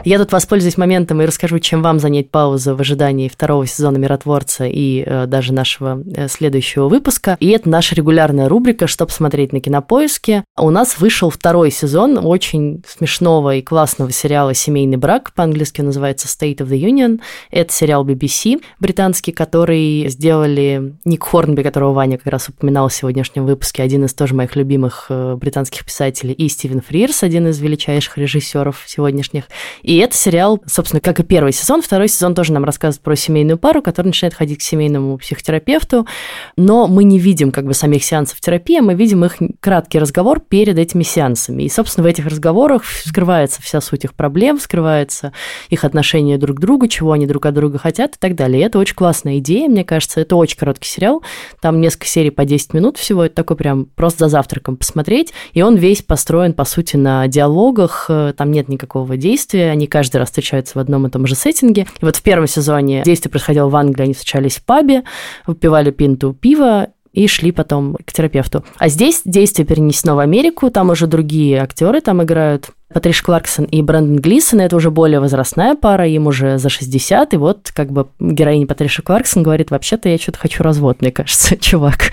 Я 0.04 0.18
тут 0.18 0.32
воспользуюсь 0.32 0.78
моментом 0.78 1.22
и 1.22 1.26
расскажу, 1.26 1.60
чем 1.60 1.82
вам 1.82 1.99
занять 1.99 2.32
паузу 2.32 2.76
в 2.76 2.82
ожидании 2.82 3.28
второго 3.28 3.68
сезона 3.68 3.97
«Миротворца» 3.97 4.66
и 4.66 5.04
э, 5.06 5.26
даже 5.28 5.54
нашего 5.54 6.02
э, 6.16 6.28
следующего 6.28 6.88
выпуска. 6.88 7.38
И 7.39 7.49
это 7.49 7.70
наша 7.70 7.93
регулярная 7.93 8.49
рубрика 8.49 8.88
«Что 8.88 9.06
посмотреть 9.06 9.54
на 9.54 9.60
Кинопоиске». 9.60 10.43
У 10.58 10.70
нас 10.70 10.99
вышел 10.99 11.30
второй 11.30 11.72
сезон 11.72 12.20
очень 12.24 12.84
смешного 12.88 13.56
и 13.56 13.62
классного 13.62 14.12
сериала 14.12 14.54
«Семейный 14.54 14.97
брак». 14.97 15.34
По-английски 15.34 15.82
называется 15.82 16.28
«State 16.28 16.58
of 16.58 16.70
the 16.70 16.80
Union». 16.80 17.20
Это 17.52 17.72
сериал 17.72 18.06
BBC 18.06 18.62
британский, 18.80 19.32
который 19.32 20.08
сделали 20.10 20.95
Ник 21.06 21.24
Хорнби, 21.24 21.62
которого 21.62 21.93
Ваня 21.93 22.18
как 22.18 22.28
раз 22.28 22.49
упоминал 22.49 22.88
в 22.88 22.93
сегодняшнем 22.93 23.45
выпуске, 23.45 23.84
один 23.84 24.06
из 24.06 24.14
тоже 24.14 24.34
моих 24.34 24.56
любимых 24.56 25.08
э, 25.10 25.36
британских 25.36 25.86
писателей, 25.86 26.34
и 26.34 26.47
Стивен 26.49 26.82
Фрирс, 26.82 27.24
один 27.24 27.47
из 27.47 27.60
величайших 27.60 28.18
режиссеров 28.18 28.84
сегодняшних. 28.88 29.45
И 29.92 29.98
это 29.98 30.16
сериал, 30.16 30.62
собственно, 30.68 31.02
как 31.02 31.20
и 31.20 31.24
первый 31.24 31.52
сезон. 31.52 31.82
Второй 31.82 32.08
сезон 32.08 32.34
тоже 32.34 32.54
нам 32.54 32.64
рассказывает 32.64 33.04
про 33.04 33.14
семейную 33.18 33.58
пару, 33.58 33.82
которая 33.82 34.12
начинает 34.12 34.34
ходить 34.34 34.60
к 34.60 34.62
семейному 34.62 35.18
психотерапевту, 35.18 36.08
но 36.56 36.88
мы 36.88 37.04
не 37.04 37.20
видим 37.20 37.52
как 37.52 37.66
бы 37.66 37.74
самих 37.74 38.06
сеансов 38.06 38.39
терапии, 38.39 38.80
мы 38.80 38.94
видим 38.94 39.26
их 39.26 39.36
краткий 39.60 40.00
разговор 40.00 40.39
перед 40.39 40.78
этими 40.78 41.04
сеансами. 41.04 41.64
И, 41.64 41.70
собственно, 41.70 42.06
в 42.06 42.10
этих 42.10 42.26
разговорах 42.26 42.86
скрывается 42.86 43.62
вся 43.62 43.82
суть 43.82 44.06
их 44.06 44.14
проблем, 44.14 44.62
скрывается 44.62 45.34
их 45.70 45.84
отношение 45.84 46.38
друг 46.38 46.56
к 46.56 46.62
другу, 46.62 46.88
чего 46.88 47.12
они 47.12 47.28
друг 47.28 47.46
от 47.46 47.54
друга 47.54 47.78
хотят 47.78 48.16
и 48.16 48.18
так 48.18 48.36
далее. 48.36 48.62
И 48.62 48.66
это 48.66 48.80
очень 48.80 48.96
классная 48.96 49.39
идея, 49.39 49.68
мне 49.68 49.84
кажется. 49.84 50.22
Это 50.22 50.38
очень 50.38 50.58
короткий 50.58 50.88
сериал. 50.88 51.22
Там 51.60 51.82
несколько 51.82 52.06
серий 52.06 52.32
по 52.32 52.46
10 52.46 52.74
минут 52.74 52.98
всего. 52.98 53.26
Это 53.26 53.36
такой 53.36 53.58
прям 53.58 53.88
просто 53.88 54.20
за 54.20 54.30
завтраком 54.30 54.78
посмотреть. 54.78 55.34
И 55.52 55.62
он 55.62 55.76
весь 55.76 56.02
построен, 56.02 56.54
по 56.54 56.64
сути, 56.64 56.96
на 56.96 57.28
диалогах. 57.28 58.10
Там 58.38 58.52
нет 58.52 58.70
никакого 58.70 59.18
действия 59.18 59.76
они 59.80 59.80
каждый 59.88 60.17
раз 60.17 60.29
встречаются 60.29 60.77
в 60.77 60.82
одном 60.82 61.07
и 61.07 61.09
том 61.09 61.27
же 61.27 61.36
сеттинге. 61.36 61.88
И 62.01 62.05
вот 62.05 62.15
в 62.15 62.21
первом 62.21 62.47
сезоне 62.47 63.03
действие 63.03 63.32
происходило 63.32 63.69
в 63.69 63.75
Англии, 63.75 64.03
они 64.03 64.13
встречались 64.13 64.57
в 64.57 64.63
пабе, 64.63 65.03
выпивали 65.45 65.91
пинту 65.91 66.34
пива, 66.34 66.89
и 67.13 67.27
шли 67.27 67.51
потом 67.51 67.97
к 68.05 68.13
терапевту. 68.13 68.63
А 68.77 68.88
здесь 68.88 69.21
действие 69.25 69.65
перенесено 69.65 70.15
в 70.15 70.19
Америку, 70.19 70.69
там 70.69 70.89
уже 70.89 71.07
другие 71.07 71.61
актеры 71.61 72.01
там 72.01 72.23
играют. 72.23 72.69
Патриш 72.93 73.21
Кларксон 73.21 73.65
и 73.65 73.82
Брэндон 73.82 74.17
Глисон, 74.17 74.59
это 74.59 74.75
уже 74.75 74.91
более 74.91 75.21
возрастная 75.21 75.75
пара, 75.75 76.07
им 76.07 76.27
уже 76.27 76.57
за 76.57 76.67
60, 76.67 77.34
и 77.34 77.38
вот 77.38 77.71
как 77.73 77.91
бы 77.91 78.07
героиня 78.19 78.67
Патриша 78.67 79.01
Кларксон 79.01 79.43
говорит, 79.43 79.71
вообще-то 79.71 80.09
я 80.09 80.17
что-то 80.17 80.39
хочу 80.39 80.61
развод, 80.61 81.01
мне 81.01 81.11
кажется, 81.11 81.55
чувак. 81.59 82.11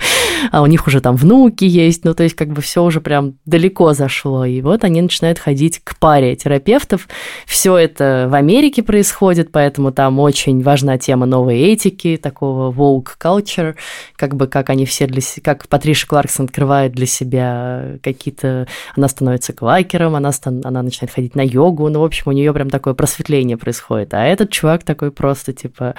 А 0.51 0.61
у 0.61 0.65
них 0.65 0.87
уже 0.87 1.01
там 1.01 1.15
внуки 1.15 1.65
есть, 1.65 2.05
ну 2.05 2.13
то 2.13 2.23
есть 2.23 2.35
как 2.35 2.49
бы 2.49 2.61
все 2.61 2.83
уже 2.83 3.01
прям 3.01 3.35
далеко 3.45 3.93
зашло, 3.93 4.45
и 4.45 4.61
вот 4.61 4.83
они 4.83 5.01
начинают 5.01 5.39
ходить 5.39 5.79
к 5.83 5.97
паре 5.97 6.35
терапевтов. 6.35 7.07
Все 7.45 7.77
это 7.77 8.27
в 8.29 8.35
Америке 8.35 8.83
происходит, 8.83 9.51
поэтому 9.51 9.91
там 9.91 10.19
очень 10.19 10.61
важна 10.61 10.97
тема 10.97 11.25
новой 11.25 11.59
этики, 11.59 12.19
такого 12.21 12.71
woke 12.71 13.11
culture, 13.19 13.75
как 14.15 14.35
бы 14.35 14.47
как 14.47 14.69
они 14.69 14.85
все 14.85 15.07
для 15.07 15.21
себя, 15.21 15.43
как 15.43 15.67
Патриша 15.67 16.07
Кларксон 16.07 16.45
открывает 16.45 16.91
для 16.91 17.05
себя 17.05 17.97
какие-то, 18.03 18.67
она 18.95 19.07
становится 19.07 19.53
квакером, 19.53 20.15
она 20.15 20.31
становится 20.31 20.49
она 20.63 20.83
начинает 20.83 21.13
ходить 21.13 21.35
на 21.35 21.41
йогу, 21.41 21.89
ну, 21.89 21.99
в 22.01 22.03
общем, 22.03 22.23
у 22.27 22.31
нее 22.31 22.53
прям 22.53 22.69
такое 22.69 22.93
просветление 22.93 23.57
происходит. 23.57 24.13
А 24.13 24.25
этот 24.25 24.51
чувак 24.51 24.83
такой 24.83 25.11
просто, 25.11 25.53
типа, 25.53 25.95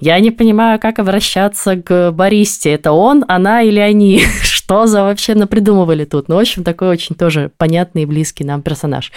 я 0.00 0.18
не 0.20 0.30
понимаю, 0.30 0.78
как 0.78 0.98
обращаться 0.98 1.76
к 1.76 2.10
баристе, 2.12 2.72
это 2.72 2.92
он, 2.92 3.24
она 3.28 3.62
или 3.62 3.77
они? 3.78 4.22
Что 4.42 4.86
за 4.86 5.02
вообще 5.02 5.34
напридумывали 5.34 6.04
тут? 6.04 6.28
Ну, 6.28 6.36
в 6.36 6.38
общем, 6.38 6.64
такой 6.64 6.88
очень 6.88 7.14
тоже 7.14 7.50
понятный 7.56 8.02
и 8.02 8.06
близкий 8.06 8.44
нам 8.44 8.62
персонаж. 8.62 9.12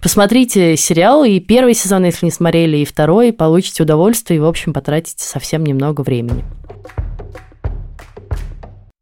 Посмотрите 0.00 0.76
сериал, 0.76 1.24
и 1.24 1.40
первый 1.40 1.74
сезон, 1.74 2.04
если 2.04 2.26
не 2.26 2.32
смотрели, 2.32 2.78
и 2.78 2.84
второй, 2.84 3.32
получите 3.32 3.82
удовольствие, 3.82 4.38
и, 4.38 4.40
в 4.40 4.46
общем, 4.46 4.72
потратите 4.72 5.24
совсем 5.24 5.64
немного 5.64 6.02
времени. 6.02 6.44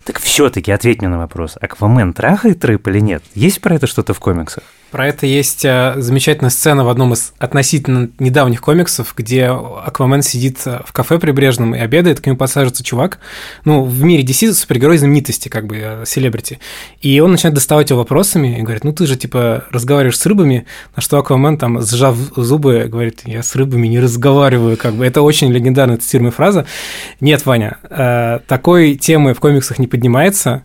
Так 0.05 0.21
все-таки 0.21 0.73
ответь 0.73 1.01
мне 1.01 1.09
на 1.09 1.19
вопрос. 1.19 1.59
Аквамен 1.61 2.15
трахает 2.15 2.65
рыб 2.65 2.89
или 2.89 3.01
нет? 3.01 3.23
Есть 3.35 3.61
про 3.61 3.75
это 3.75 3.87
что-то 3.87 4.15
в 4.15 4.21
комиксах? 4.21 4.65
Про 4.91 5.09
это 5.09 5.27
есть 5.27 5.67
э, 5.67 5.95
замечательная 5.99 6.51
сцена 6.51 6.83
в 6.83 6.89
одном 6.89 7.13
из 7.13 7.35
относительно 7.39 8.09
недавних 8.19 8.63
комиксов, 8.63 9.13
где 9.15 9.47
Аквамен 9.47 10.23
сидит 10.23 10.61
э, 10.65 10.81
в 10.87 10.93
кафе 10.93 11.19
прибрежном 11.19 11.75
и 11.75 11.79
обедает, 11.79 12.21
к 12.21 12.27
нему 12.27 12.39
подсаживается 12.39 12.83
чувак. 12.83 13.19
Ну, 13.67 13.85
в 13.85 14.03
мире 14.03 14.25
DC 14.25 14.51
супергерой 14.55 14.97
знаменитости, 14.97 15.51
как 15.51 15.67
бы, 15.67 15.77
э, 15.79 16.05
селебрити. 16.07 16.59
И 17.03 17.21
он 17.21 17.33
начинает 17.33 17.55
доставать 17.55 17.91
его 17.91 17.99
вопросами 17.99 18.59
и 18.59 18.63
говорит, 18.63 18.83
ну 18.83 18.95
ты 18.95 19.07
же, 19.07 19.17
типа, 19.17 19.65
разговариваешь 19.71 20.19
с 20.19 20.25
рыбами, 20.25 20.65
на 20.97 21.03
что 21.03 21.19
Аквамен, 21.19 21.59
там, 21.59 21.83
сжав 21.83 22.17
зубы, 22.37 22.87
говорит, 22.89 23.23
я 23.27 23.43
с 23.43 23.55
рыбами 23.57 23.89
не 23.89 24.01
разговариваю, 24.01 24.79
как 24.79 24.95
бы. 24.95 25.05
Это 25.05 25.21
очень 25.21 25.53
легендарная 25.53 25.99
цитируемая 25.99 26.33
фраза. 26.33 26.65
Нет, 27.21 27.45
Ваня, 27.45 27.77
такой 28.47 28.95
темы 28.95 29.35
в 29.35 29.41
комиксах 29.41 29.79
не 29.79 29.87
поднимается. 29.87 30.63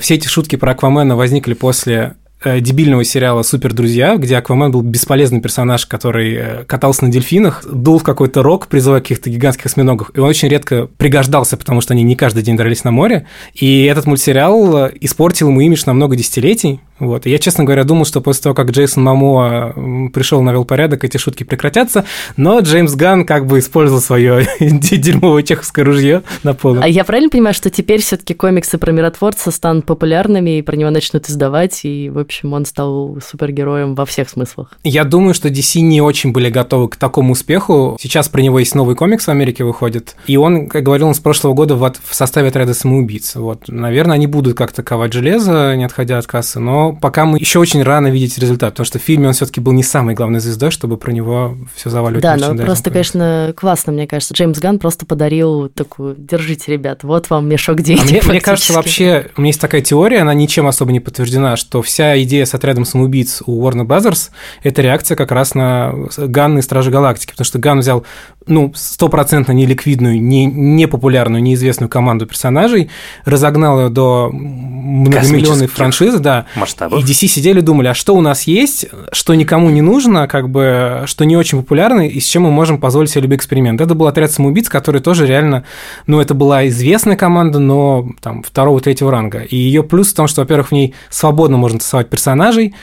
Все 0.00 0.14
эти 0.14 0.28
шутки 0.28 0.56
про 0.56 0.72
Аквамена 0.72 1.16
возникли 1.16 1.54
после 1.54 2.14
дебильного 2.60 3.04
сериала 3.04 3.42
«Супер 3.42 3.72
друзья», 3.72 4.16
где 4.16 4.36
Аквамен 4.36 4.70
был 4.70 4.82
бесполезный 4.82 5.40
персонаж, 5.40 5.86
который 5.86 6.34
э, 6.34 6.64
катался 6.64 7.04
на 7.04 7.10
дельфинах, 7.10 7.64
дул 7.66 7.98
в 7.98 8.02
какой-то 8.02 8.42
рок, 8.42 8.68
призывая 8.68 9.00
каких-то 9.00 9.30
гигантских 9.30 9.66
осьминогов, 9.66 10.10
и 10.14 10.20
он 10.20 10.28
очень 10.28 10.48
редко 10.48 10.86
пригождался, 10.86 11.56
потому 11.56 11.80
что 11.80 11.94
они 11.94 12.02
не 12.02 12.16
каждый 12.16 12.42
день 12.42 12.56
дрались 12.56 12.84
на 12.84 12.90
море, 12.90 13.26
и 13.54 13.84
этот 13.84 14.06
мультсериал 14.06 14.86
э, 14.86 14.92
испортил 15.00 15.48
ему 15.48 15.60
имидж 15.60 15.82
на 15.86 15.94
много 15.94 16.16
десятилетий, 16.16 16.80
вот. 16.98 17.26
И 17.26 17.30
я, 17.30 17.38
честно 17.38 17.64
говоря, 17.64 17.84
думал, 17.84 18.04
что 18.04 18.20
после 18.20 18.44
того, 18.44 18.54
как 18.54 18.70
Джейсон 18.70 19.02
Мамо 19.02 20.10
пришел, 20.12 20.42
навел 20.42 20.64
порядок, 20.64 21.04
эти 21.04 21.16
шутки 21.16 21.42
прекратятся, 21.42 22.04
но 22.36 22.60
Джеймс 22.60 22.94
Ган 22.94 23.26
как 23.26 23.46
бы 23.46 23.58
использовал 23.58 24.00
свое 24.00 24.46
дерьмовое 24.60 25.42
чеховское 25.42 25.84
ружье 25.84 26.22
на 26.42 26.54
полу. 26.54 26.80
А 26.80 26.88
я 26.88 27.04
правильно 27.04 27.30
понимаю, 27.30 27.54
что 27.54 27.70
теперь 27.70 28.00
все-таки 28.00 28.34
комиксы 28.34 28.78
про 28.78 28.92
миротворца 28.92 29.50
станут 29.50 29.86
популярными, 29.86 30.58
и 30.58 30.62
про 30.62 30.76
него 30.76 30.90
начнут 30.90 31.28
издавать, 31.28 31.80
и, 31.84 32.10
в 32.10 32.18
общем, 32.18 32.52
он 32.52 32.64
стал 32.64 33.18
супергероем 33.24 33.94
во 33.94 34.06
всех 34.06 34.28
смыслах? 34.28 34.72
Я 34.84 35.04
думаю, 35.04 35.34
что 35.34 35.48
DC 35.48 35.80
не 35.80 36.00
очень 36.00 36.32
были 36.32 36.48
готовы 36.48 36.88
к 36.88 36.96
такому 36.96 37.32
успеху. 37.32 37.96
Сейчас 38.00 38.28
про 38.28 38.40
него 38.40 38.60
есть 38.60 38.74
новый 38.74 38.94
комикс 38.94 39.26
в 39.26 39.30
Америке 39.30 39.64
выходит, 39.64 40.14
и 40.26 40.36
он, 40.36 40.68
как 40.68 40.84
говорил 40.84 41.08
он 41.08 41.14
с 41.14 41.20
прошлого 41.20 41.54
года, 41.54 41.74
в, 41.74 41.92
в 42.02 42.14
составе 42.14 42.48
отряда 42.48 42.74
самоубийц. 42.74 43.34
Вот. 43.34 43.64
Наверное, 43.68 44.14
они 44.14 44.26
будут 44.26 44.56
как-то 44.56 44.82
ковать 44.82 45.12
железо, 45.12 45.74
не 45.74 45.84
отходя 45.84 46.18
от 46.18 46.26
кассы, 46.26 46.60
но 46.60 46.83
пока 46.92 47.24
мы 47.24 47.38
еще 47.38 47.58
очень 47.58 47.82
рано 47.82 48.08
видеть 48.08 48.38
результат, 48.38 48.74
потому 48.74 48.84
что 48.84 48.98
в 48.98 49.02
фильме 49.02 49.28
он 49.28 49.32
все-таки 49.32 49.60
был 49.60 49.72
не 49.72 49.82
самой 49.82 50.14
главной 50.14 50.40
звездой, 50.40 50.70
чтобы 50.70 50.96
про 50.96 51.12
него 51.12 51.56
все 51.74 51.90
заваливать. 51.90 52.22
Да, 52.22 52.36
но 52.36 52.54
просто, 52.54 52.90
конечно, 52.90 53.52
классно, 53.56 53.92
мне 53.92 54.06
кажется. 54.06 54.34
Джеймс 54.34 54.58
Ган 54.58 54.78
просто 54.78 55.06
подарил 55.06 55.68
такую, 55.68 56.14
держите, 56.16 56.72
ребят, 56.72 57.04
вот 57.04 57.30
вам 57.30 57.48
мешок 57.48 57.80
денег. 57.82 58.02
А 58.02 58.04
мне, 58.04 58.22
мне 58.26 58.40
кажется, 58.40 58.72
вообще, 58.72 59.30
у 59.36 59.40
меня 59.40 59.48
есть 59.48 59.60
такая 59.60 59.80
теория, 59.80 60.20
она 60.20 60.34
ничем 60.34 60.66
особо 60.66 60.92
не 60.92 61.00
подтверждена, 61.00 61.56
что 61.56 61.82
вся 61.82 62.20
идея 62.22 62.44
с 62.44 62.54
отрядом 62.54 62.84
самоубийц 62.84 63.42
у 63.46 63.66
Warner 63.66 63.86
Brothers– 63.86 64.30
это 64.62 64.82
реакция 64.82 65.16
как 65.16 65.32
раз 65.32 65.54
на 65.54 65.94
Ганн 66.16 66.58
и 66.58 66.62
Стражи 66.62 66.90
Галактики, 66.90 67.30
потому 67.30 67.44
что 67.44 67.58
Ган 67.58 67.80
взял, 67.80 68.04
ну, 68.46 68.72
стопроцентно 68.74 69.52
неликвидную, 69.52 70.20
не, 70.20 70.46
непопулярную, 70.46 71.42
неизвестную 71.42 71.88
команду 71.88 72.26
персонажей, 72.26 72.90
разогнал 73.24 73.80
ее 73.80 73.88
до 73.88 74.30
многомиллионной 74.32 75.66
франшизы, 75.66 76.18
да, 76.18 76.46
масштабов. 76.74 77.00
И 77.00 77.02
DC 77.02 77.28
сидели 77.28 77.60
и 77.60 77.62
думали, 77.62 77.88
а 77.88 77.94
что 77.94 78.14
у 78.14 78.20
нас 78.20 78.44
есть, 78.44 78.86
что 79.12 79.34
никому 79.34 79.70
не 79.70 79.82
нужно, 79.82 80.28
как 80.28 80.48
бы, 80.48 81.02
что 81.06 81.24
не 81.24 81.36
очень 81.36 81.58
популярно, 81.58 82.06
и 82.06 82.20
с 82.20 82.26
чем 82.26 82.42
мы 82.42 82.50
можем 82.50 82.78
позволить 82.78 83.10
себе 83.10 83.22
любой 83.22 83.36
эксперимент. 83.36 83.80
Это 83.80 83.94
был 83.94 84.06
отряд 84.06 84.30
самоубийц, 84.30 84.68
который 84.68 85.00
тоже 85.00 85.26
реально, 85.26 85.64
ну, 86.06 86.20
это 86.20 86.34
была 86.34 86.66
известная 86.68 87.16
команда, 87.16 87.58
но 87.58 88.08
там 88.20 88.42
второго, 88.42 88.80
третьего 88.80 89.10
ранга. 89.10 89.40
И 89.40 89.56
ее 89.56 89.82
плюс 89.82 90.12
в 90.12 90.16
том, 90.16 90.26
что, 90.26 90.42
во-первых, 90.42 90.68
в 90.68 90.72
ней 90.72 90.94
свободно 91.10 91.56
можно 91.56 91.78
тасовать 91.78 92.10
персонажей, 92.10 92.74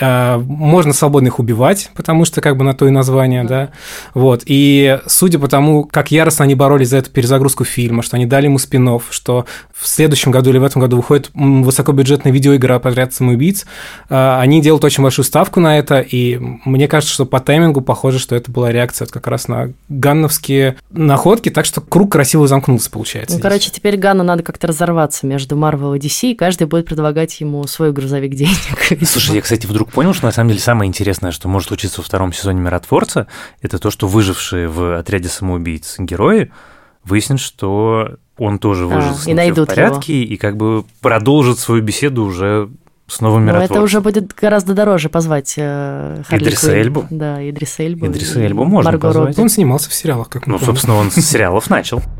Э, 0.00 0.38
можно 0.38 0.92
свободно 0.92 1.28
их 1.28 1.38
убивать, 1.38 1.90
потому 1.94 2.24
что 2.24 2.40
как 2.40 2.56
бы 2.56 2.64
на 2.64 2.74
то 2.74 2.86
и 2.86 2.90
название, 2.90 3.44
да. 3.44 3.70
Вот. 4.14 4.42
И 4.46 4.98
судя 5.06 5.38
по 5.38 5.48
тому, 5.48 5.84
как 5.84 6.10
яростно 6.10 6.44
они 6.44 6.54
боролись 6.54 6.88
за 6.88 6.98
эту 6.98 7.10
перезагрузку 7.10 7.64
фильма, 7.64 8.02
что 8.02 8.16
они 8.16 8.26
дали 8.26 8.44
ему 8.44 8.58
спин 8.58 8.88
что 9.10 9.44
в 9.74 9.86
следующем 9.86 10.30
году 10.30 10.50
или 10.50 10.58
в 10.58 10.64
этом 10.64 10.80
году 10.80 10.96
выходит 10.96 11.30
высокобюджетная 11.34 12.32
видеоигра 12.32 12.78
«Подряд 12.78 13.12
самоубийц», 13.12 13.37
э, 13.46 14.38
они 14.40 14.60
делают 14.60 14.84
очень 14.84 15.02
большую 15.02 15.24
ставку 15.24 15.60
на 15.60 15.78
это, 15.78 16.00
и 16.00 16.38
мне 16.38 16.88
кажется, 16.88 17.12
что 17.14 17.26
по 17.26 17.40
таймингу 17.40 17.80
похоже, 17.80 18.18
что 18.18 18.34
это 18.34 18.50
была 18.50 18.72
реакция 18.72 19.06
как 19.06 19.26
раз 19.26 19.48
на 19.48 19.72
ганновские 19.88 20.76
находки, 20.90 21.48
так 21.50 21.64
что 21.64 21.80
круг 21.80 22.12
красиво 22.12 22.46
замкнулся, 22.48 22.90
получается. 22.90 23.36
Ну, 23.36 23.42
короче, 23.42 23.70
теперь 23.70 23.96
Ганну 23.96 24.24
надо 24.24 24.42
как-то 24.42 24.66
разорваться 24.66 25.26
между 25.26 25.56
Marvel 25.56 25.96
и 25.96 26.00
DC, 26.00 26.32
и 26.32 26.34
каждый 26.34 26.66
будет 26.66 26.86
предлагать 26.86 27.40
ему 27.40 27.66
свой 27.66 27.92
грузовик 27.92 28.34
денег. 28.34 29.06
Слушай, 29.06 29.36
я, 29.36 29.40
кстати, 29.42 29.66
вдруг 29.66 29.90
понял, 29.90 30.14
что 30.14 30.26
на 30.26 30.32
самом 30.32 30.50
деле 30.50 30.60
самое 30.60 30.88
интересное, 30.88 31.30
что 31.30 31.48
может 31.48 31.68
случиться 31.68 32.00
во 32.00 32.04
втором 32.04 32.32
сезоне 32.32 32.60
«Миротворца», 32.60 33.26
это 33.62 33.78
то, 33.78 33.90
что 33.90 34.06
выжившие 34.06 34.68
в 34.68 34.98
отряде 34.98 35.28
самоубийц 35.28 35.96
герои 35.98 36.50
выяснят, 37.04 37.40
что 37.40 38.16
он 38.36 38.58
тоже 38.58 38.86
выжил 38.86 39.10
а, 39.10 39.14
с 39.14 39.26
ним 39.26 39.38
и 39.38 39.50
в 39.50 39.66
порядке, 39.66 40.22
его. 40.22 40.34
и 40.34 40.36
как 40.36 40.56
бы 40.56 40.84
продолжит 41.00 41.58
свою 41.58 41.82
беседу 41.82 42.24
уже 42.24 42.70
с 43.08 43.20
новым 43.20 43.44
Но 43.46 43.52
миротворцем. 43.52 43.74
это 43.76 43.82
уже 43.84 44.00
будет 44.00 44.34
гораздо 44.34 44.74
дороже 44.74 45.08
позвать 45.08 45.54
э, 45.56 46.22
Харли 46.28 46.44
Идриса 46.44 46.66
Квинн. 46.66 46.80
Эльбу? 46.80 47.06
Да, 47.10 47.50
Идриса 47.50 47.82
Эльбу. 47.82 48.06
Идриса 48.06 48.40
и 48.40 48.44
Эльбу 48.44 48.64
можно 48.64 48.90
Марго 48.92 49.08
позвать. 49.08 49.26
Робби. 49.36 49.40
Он 49.40 49.48
снимался 49.48 49.90
в 49.90 49.94
сериалах, 49.94 50.28
как 50.28 50.46
мы 50.46 50.52
Ну, 50.52 50.58
помним. 50.58 50.74
собственно, 50.74 50.96
он 50.96 51.10
с 51.10 51.14
сериалов 51.16 51.68
начал. 51.70 52.00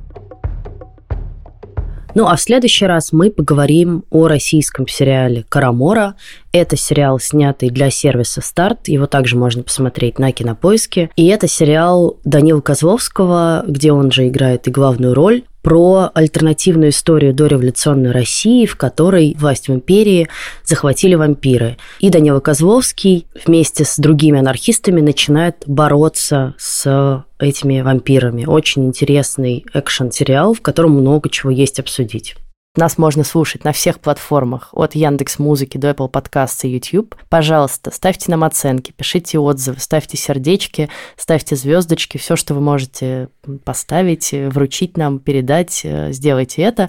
Ну, 2.14 2.26
а 2.26 2.34
в 2.36 2.40
следующий 2.40 2.86
раз 2.86 3.12
мы 3.12 3.30
поговорим 3.30 4.02
о 4.10 4.26
российском 4.26 4.88
сериале 4.88 5.44
«Карамора». 5.48 6.14
Это 6.52 6.74
сериал, 6.76 7.20
снятый 7.20 7.68
для 7.70 7.90
сервиса 7.90 8.40
«Старт». 8.40 8.88
Его 8.88 9.06
также 9.06 9.36
можно 9.36 9.62
посмотреть 9.62 10.18
на 10.18 10.32
Кинопоиске. 10.32 11.10
И 11.14 11.26
это 11.28 11.46
сериал 11.46 12.18
Данила 12.24 12.60
Козловского, 12.60 13.62
где 13.68 13.92
он 13.92 14.10
же 14.10 14.26
играет 14.26 14.66
и 14.66 14.70
главную 14.72 15.14
роль, 15.14 15.44
про 15.68 16.10
альтернативную 16.14 16.92
историю 16.92 17.34
дореволюционной 17.34 18.10
России, 18.10 18.64
в 18.64 18.76
которой 18.76 19.36
власть 19.38 19.68
в 19.68 19.74
империи 19.74 20.30
захватили 20.64 21.14
вампиры. 21.14 21.76
И 22.00 22.08
Данила 22.08 22.40
Козловский 22.40 23.26
вместе 23.44 23.84
с 23.84 23.98
другими 23.98 24.38
анархистами 24.38 25.02
начинает 25.02 25.56
бороться 25.66 26.54
с 26.56 27.22
этими 27.38 27.82
вампирами. 27.82 28.46
Очень 28.46 28.86
интересный 28.86 29.66
экшен-сериал, 29.74 30.54
в 30.54 30.62
котором 30.62 30.92
много 30.92 31.28
чего 31.28 31.50
есть 31.50 31.78
обсудить. 31.78 32.34
Нас 32.76 32.96
можно 32.96 33.24
слушать 33.24 33.64
на 33.64 33.72
всех 33.72 33.98
платформах, 33.98 34.68
от 34.72 34.94
Яндекс 34.94 35.38
Музыки 35.38 35.78
до 35.78 35.90
Apple 35.90 36.10
Podcasts 36.10 36.60
и 36.62 36.68
YouTube. 36.68 37.16
Пожалуйста, 37.28 37.90
ставьте 37.90 38.30
нам 38.30 38.44
оценки, 38.44 38.92
пишите 38.92 39.38
отзывы, 39.38 39.80
ставьте 39.80 40.16
сердечки, 40.16 40.88
ставьте 41.16 41.56
звездочки, 41.56 42.18
все, 42.18 42.36
что 42.36 42.54
вы 42.54 42.60
можете 42.60 43.30
поставить, 43.64 44.30
вручить 44.32 44.96
нам, 44.96 45.18
передать, 45.18 45.80
э, 45.82 46.12
сделайте 46.12 46.62
это. 46.62 46.88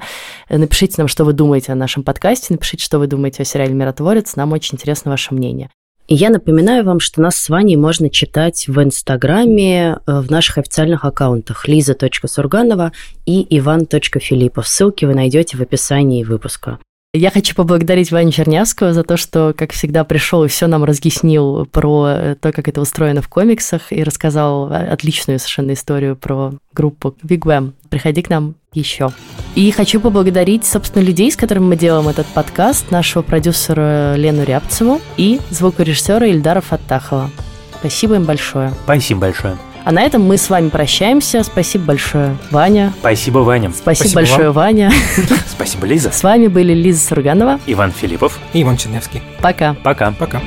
Напишите 0.49 0.95
нам, 0.99 1.07
что 1.07 1.25
вы 1.25 1.34
думаете 1.34 1.71
о 1.71 1.75
нашем 1.75 2.03
подкасте, 2.03 2.47
напишите, 2.53 2.84
что 2.84 2.99
вы 2.99 3.07
думаете 3.07 3.41
о 3.41 3.45
сериале 3.45 3.73
«Миротворец», 3.73 4.36
нам 4.36 4.51
очень 4.51 4.75
интересно 4.75 5.09
ваше 5.11 5.34
мнение. 5.34 5.71
Я 6.12 6.32
напоминаю 6.32 6.84
вам, 6.84 6.99
что 6.99 7.22
нас 7.22 7.36
с 7.36 7.49
Ваней 7.49 7.76
можно 7.76 8.10
читать 8.10 8.68
в 8.68 8.82
Инстаграме 8.82 9.99
э, 10.07 10.20
в 10.22 10.32
наших 10.32 10.57
официальных 10.57 11.05
аккаунтах 11.05 11.70
liza.сурганова 11.70 12.93
и 13.28 13.45
иван.филиппов. 13.60 14.68
Ссылки 14.68 15.05
вы 15.05 15.14
найдете 15.14 15.55
в 15.55 15.62
описании 15.62 16.24
выпуска. 16.24 16.80
Я 17.12 17.32
хочу 17.32 17.55
поблагодарить 17.55 18.12
Ваню 18.12 18.32
Чернявского 18.32 18.93
за 18.93 19.03
то, 19.03 19.18
что, 19.18 19.55
как 19.57 19.74
всегда, 19.74 20.03
пришел 20.03 20.43
и 20.43 20.47
все 20.47 20.68
нам 20.68 20.84
разъяснил 20.84 21.66
про 21.66 22.07
э, 22.07 22.36
то, 22.39 22.51
как 22.51 22.68
это 22.68 22.82
устроено 22.82 23.24
в 23.24 23.28
комиксах, 23.28 23.91
и 23.91 24.03
рассказал 24.03 24.72
отличную 24.72 25.39
совершенно 25.39 25.74
историю 25.74 26.16
про 26.16 26.53
группу 26.72 27.16
Wigwam. 27.24 27.74
Приходи 27.89 28.22
к 28.22 28.30
нам 28.30 28.53
еще. 28.74 29.10
И 29.55 29.72
хочу 29.72 29.99
поблагодарить, 29.99 30.68
собственно, 30.68 31.01
людей, 31.01 31.32
с 31.32 31.36
которыми 31.36 31.70
мы 31.70 31.78
делаем 31.78 32.07
этот 32.07 32.28
подкаст, 32.28 32.91
нашего 32.91 33.24
продюсера 33.24 34.14
Лену 34.16 34.43
Рябцеву 34.43 35.01
и 35.18 35.41
звукорежиссера 35.49 36.28
Ильдара 36.28 36.62
Фаттахова. 36.62 37.32
Спасибо 37.80 38.18
им 38.18 38.26
большое. 38.26 38.72
Спасибо 38.84 39.22
большое. 39.22 39.57
А 39.89 39.91
на 39.91 40.03
этом 40.03 40.21
мы 40.21 40.37
с 40.37 40.51
вами 40.51 40.69
прощаемся. 40.69 41.41
Спасибо 41.41 41.85
большое, 41.85 42.37
Ваня. 42.51 42.93
Спасибо, 42.99 43.39
Ваня. 43.39 43.71
Спасибо, 43.71 44.07
Спасибо 44.07 44.21
большое, 44.21 44.51
Ваня. 44.51 44.91
Спасибо, 45.47 45.87
Лиза. 45.87 46.11
С 46.11 46.21
вами 46.21 46.45
были 46.45 46.75
Лиза 46.75 47.07
Сурганова. 47.07 47.59
Иван 47.65 47.91
Филиппов. 47.91 48.37
И 48.53 48.61
Иван 48.61 48.77
Чернявский. 48.77 49.23
Пока. 49.41 49.73
Пока. 49.73 50.11
Пока. 50.11 50.41